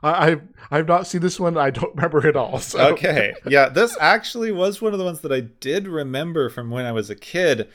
I, 0.03 0.27
I've 0.27 0.41
I've 0.71 0.87
not 0.87 1.07
seen 1.07 1.21
this 1.21 1.39
one. 1.39 1.57
I 1.57 1.69
don't 1.69 1.93
remember 1.95 2.25
it 2.25 2.35
all. 2.35 2.59
So. 2.59 2.79
Okay, 2.93 3.33
yeah, 3.47 3.69
this 3.69 3.97
actually 3.99 4.51
was 4.51 4.81
one 4.81 4.93
of 4.93 4.99
the 4.99 5.05
ones 5.05 5.21
that 5.21 5.31
I 5.31 5.41
did 5.41 5.87
remember 5.87 6.49
from 6.49 6.69
when 6.69 6.85
I 6.85 6.91
was 6.91 7.09
a 7.09 7.15
kid. 7.15 7.69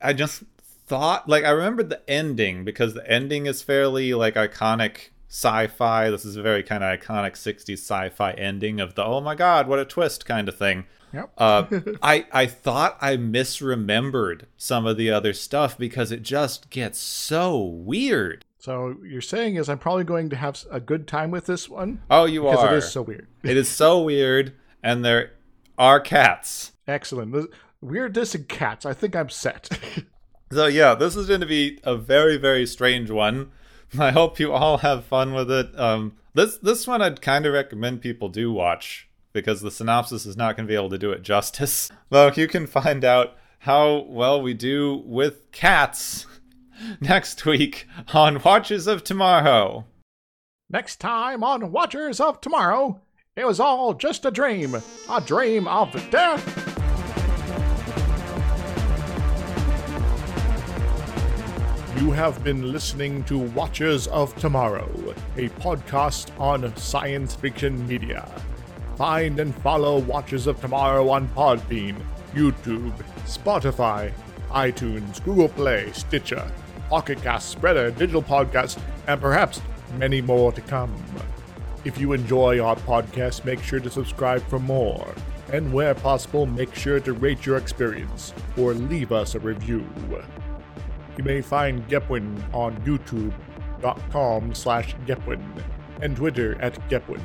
I 0.00 0.12
just 0.12 0.42
thought, 0.86 1.28
like, 1.28 1.44
I 1.44 1.50
remembered 1.50 1.88
the 1.88 2.08
ending 2.08 2.64
because 2.64 2.94
the 2.94 3.08
ending 3.10 3.46
is 3.46 3.62
fairly 3.62 4.12
like 4.14 4.34
iconic 4.34 5.08
sci-fi. 5.28 6.10
This 6.10 6.24
is 6.24 6.36
a 6.36 6.42
very 6.42 6.62
kind 6.62 6.84
of 6.84 7.00
iconic 7.00 7.32
'60s 7.32 7.78
sci-fi 7.78 8.32
ending 8.32 8.80
of 8.80 8.94
the 8.94 9.04
"oh 9.04 9.20
my 9.20 9.34
god, 9.34 9.66
what 9.66 9.78
a 9.78 9.84
twist" 9.84 10.26
kind 10.26 10.48
of 10.48 10.56
thing. 10.56 10.84
Yep. 11.12 11.32
uh, 11.38 11.64
I 12.02 12.26
I 12.32 12.46
thought 12.46 12.98
I 13.00 13.16
misremembered 13.16 14.42
some 14.56 14.84
of 14.86 14.96
the 14.96 15.10
other 15.10 15.32
stuff 15.32 15.78
because 15.78 16.10
it 16.12 16.22
just 16.22 16.70
gets 16.70 16.98
so 16.98 17.58
weird. 17.58 18.44
So 18.64 18.96
you're 19.04 19.20
saying 19.20 19.56
is 19.56 19.68
I'm 19.68 19.78
probably 19.78 20.04
going 20.04 20.30
to 20.30 20.36
have 20.36 20.64
a 20.70 20.80
good 20.80 21.06
time 21.06 21.30
with 21.30 21.44
this 21.44 21.68
one? 21.68 22.00
Oh, 22.10 22.24
you 22.24 22.40
because 22.40 22.60
are. 22.60 22.68
Because 22.68 22.84
it 22.84 22.86
is 22.86 22.92
so 22.92 23.02
weird. 23.02 23.28
it 23.42 23.56
is 23.58 23.68
so 23.68 24.00
weird, 24.00 24.54
and 24.82 25.04
there 25.04 25.32
are 25.76 26.00
cats. 26.00 26.72
Excellent. 26.88 27.50
Weirdness 27.82 28.34
and 28.34 28.48
cats. 28.48 28.86
I 28.86 28.94
think 28.94 29.14
I'm 29.14 29.28
set. 29.28 29.68
so 30.50 30.64
yeah, 30.64 30.94
this 30.94 31.14
is 31.14 31.26
going 31.26 31.42
to 31.42 31.46
be 31.46 31.78
a 31.84 31.94
very 31.94 32.38
very 32.38 32.64
strange 32.64 33.10
one. 33.10 33.50
I 33.98 34.12
hope 34.12 34.40
you 34.40 34.50
all 34.54 34.78
have 34.78 35.04
fun 35.04 35.34
with 35.34 35.50
it. 35.50 35.78
Um, 35.78 36.16
this 36.32 36.56
this 36.56 36.86
one 36.86 37.02
I'd 37.02 37.20
kind 37.20 37.44
of 37.44 37.52
recommend 37.52 38.00
people 38.00 38.30
do 38.30 38.50
watch 38.50 39.10
because 39.34 39.60
the 39.60 39.70
synopsis 39.70 40.24
is 40.24 40.38
not 40.38 40.56
going 40.56 40.66
to 40.66 40.72
be 40.72 40.74
able 40.74 40.88
to 40.88 40.96
do 40.96 41.12
it 41.12 41.20
justice. 41.20 41.90
Though 42.08 42.32
you 42.34 42.48
can 42.48 42.66
find 42.66 43.04
out 43.04 43.36
how 43.58 44.06
well 44.08 44.40
we 44.40 44.54
do 44.54 45.02
with 45.04 45.52
cats 45.52 46.24
next 47.00 47.44
week 47.46 47.86
on 48.12 48.42
Watchers 48.42 48.86
of 48.86 49.04
Tomorrow. 49.04 49.84
Next 50.70 50.96
time 50.96 51.44
on 51.44 51.72
Watchers 51.72 52.20
of 52.20 52.40
Tomorrow, 52.40 53.00
it 53.36 53.46
was 53.46 53.60
all 53.60 53.94
just 53.94 54.24
a 54.24 54.30
dream, 54.30 54.74
a 55.10 55.20
dream 55.20 55.68
of 55.68 55.92
death. 56.10 56.70
You 62.00 62.10
have 62.10 62.42
been 62.42 62.72
listening 62.72 63.22
to 63.24 63.38
Watchers 63.38 64.08
of 64.08 64.34
Tomorrow, 64.36 65.14
a 65.36 65.48
podcast 65.50 66.38
on 66.40 66.76
science 66.76 67.34
fiction 67.34 67.86
media. 67.86 68.28
Find 68.96 69.38
and 69.38 69.54
follow 69.56 70.00
Watchers 70.00 70.46
of 70.46 70.60
Tomorrow 70.60 71.08
on 71.08 71.28
Podbean, 71.28 71.96
YouTube, 72.34 72.92
Spotify, 73.26 74.12
iTunes, 74.50 75.22
Google 75.24 75.48
Play, 75.48 75.90
Stitcher, 75.92 76.50
Pocket 76.88 77.20
Cast, 77.22 77.56
Spreaker, 77.58 77.96
Digital 77.96 78.22
Podcast, 78.22 78.80
and 79.06 79.20
perhaps 79.20 79.60
many 79.98 80.20
more 80.20 80.52
to 80.52 80.60
come. 80.62 80.94
If 81.84 81.98
you 81.98 82.12
enjoy 82.12 82.60
our 82.60 82.76
podcast, 82.76 83.44
make 83.44 83.62
sure 83.62 83.80
to 83.80 83.90
subscribe 83.90 84.42
for 84.48 84.58
more. 84.58 85.14
And 85.52 85.72
where 85.72 85.94
possible, 85.94 86.46
make 86.46 86.74
sure 86.74 86.98
to 87.00 87.12
rate 87.12 87.44
your 87.44 87.58
experience 87.58 88.32
or 88.56 88.72
leave 88.72 89.12
us 89.12 89.34
a 89.34 89.40
review. 89.40 89.86
You 91.16 91.24
may 91.24 91.42
find 91.42 91.86
Gepwin 91.88 92.42
on 92.54 92.76
youtube.com 92.78 94.54
slash 94.54 94.94
Gepwin 95.06 95.42
and 96.00 96.16
Twitter 96.16 96.60
at 96.60 96.74
Gepwin. 96.88 97.20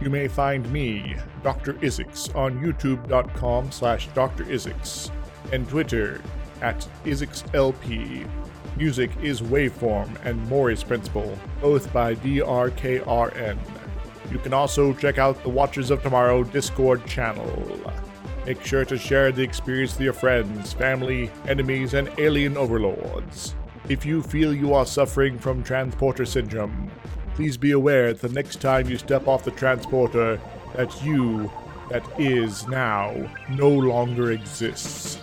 You 0.00 0.10
may 0.10 0.28
find 0.28 0.70
me, 0.72 1.16
Dr. 1.42 1.74
Izixs, 1.74 2.34
on 2.36 2.58
youtube.com 2.58 3.70
slash 3.70 4.08
Dr. 4.14 4.44
Izixs 4.44 5.10
and 5.52 5.68
Twitter 5.68 6.20
at 6.60 6.86
IzixsLP. 7.04 8.28
Music 8.76 9.10
is 9.22 9.42
Waveform 9.42 10.08
and 10.24 10.48
Mori's 10.48 10.82
Principle, 10.82 11.38
both 11.60 11.92
by 11.92 12.14
DRKRN. 12.14 13.58
You 14.30 14.38
can 14.38 14.54
also 14.54 14.94
check 14.94 15.18
out 15.18 15.42
the 15.42 15.50
Watchers 15.50 15.90
of 15.90 16.02
Tomorrow 16.02 16.44
Discord 16.44 17.04
channel. 17.06 17.78
Make 18.46 18.64
sure 18.64 18.86
to 18.86 18.96
share 18.96 19.30
the 19.30 19.42
experience 19.42 19.92
with 19.92 20.00
your 20.00 20.14
friends, 20.14 20.72
family, 20.72 21.30
enemies, 21.46 21.92
and 21.92 22.10
alien 22.16 22.56
overlords. 22.56 23.54
If 23.90 24.06
you 24.06 24.22
feel 24.22 24.54
you 24.54 24.72
are 24.72 24.86
suffering 24.86 25.38
from 25.38 25.62
transporter 25.62 26.24
syndrome, 26.24 26.90
please 27.34 27.58
be 27.58 27.72
aware 27.72 28.14
that 28.14 28.22
the 28.22 28.34
next 28.34 28.62
time 28.62 28.88
you 28.88 28.96
step 28.96 29.28
off 29.28 29.44
the 29.44 29.50
transporter, 29.50 30.40
that 30.76 31.04
you, 31.04 31.52
that 31.90 32.04
is 32.18 32.66
now, 32.68 33.14
no 33.50 33.68
longer 33.68 34.32
exists. 34.32 35.18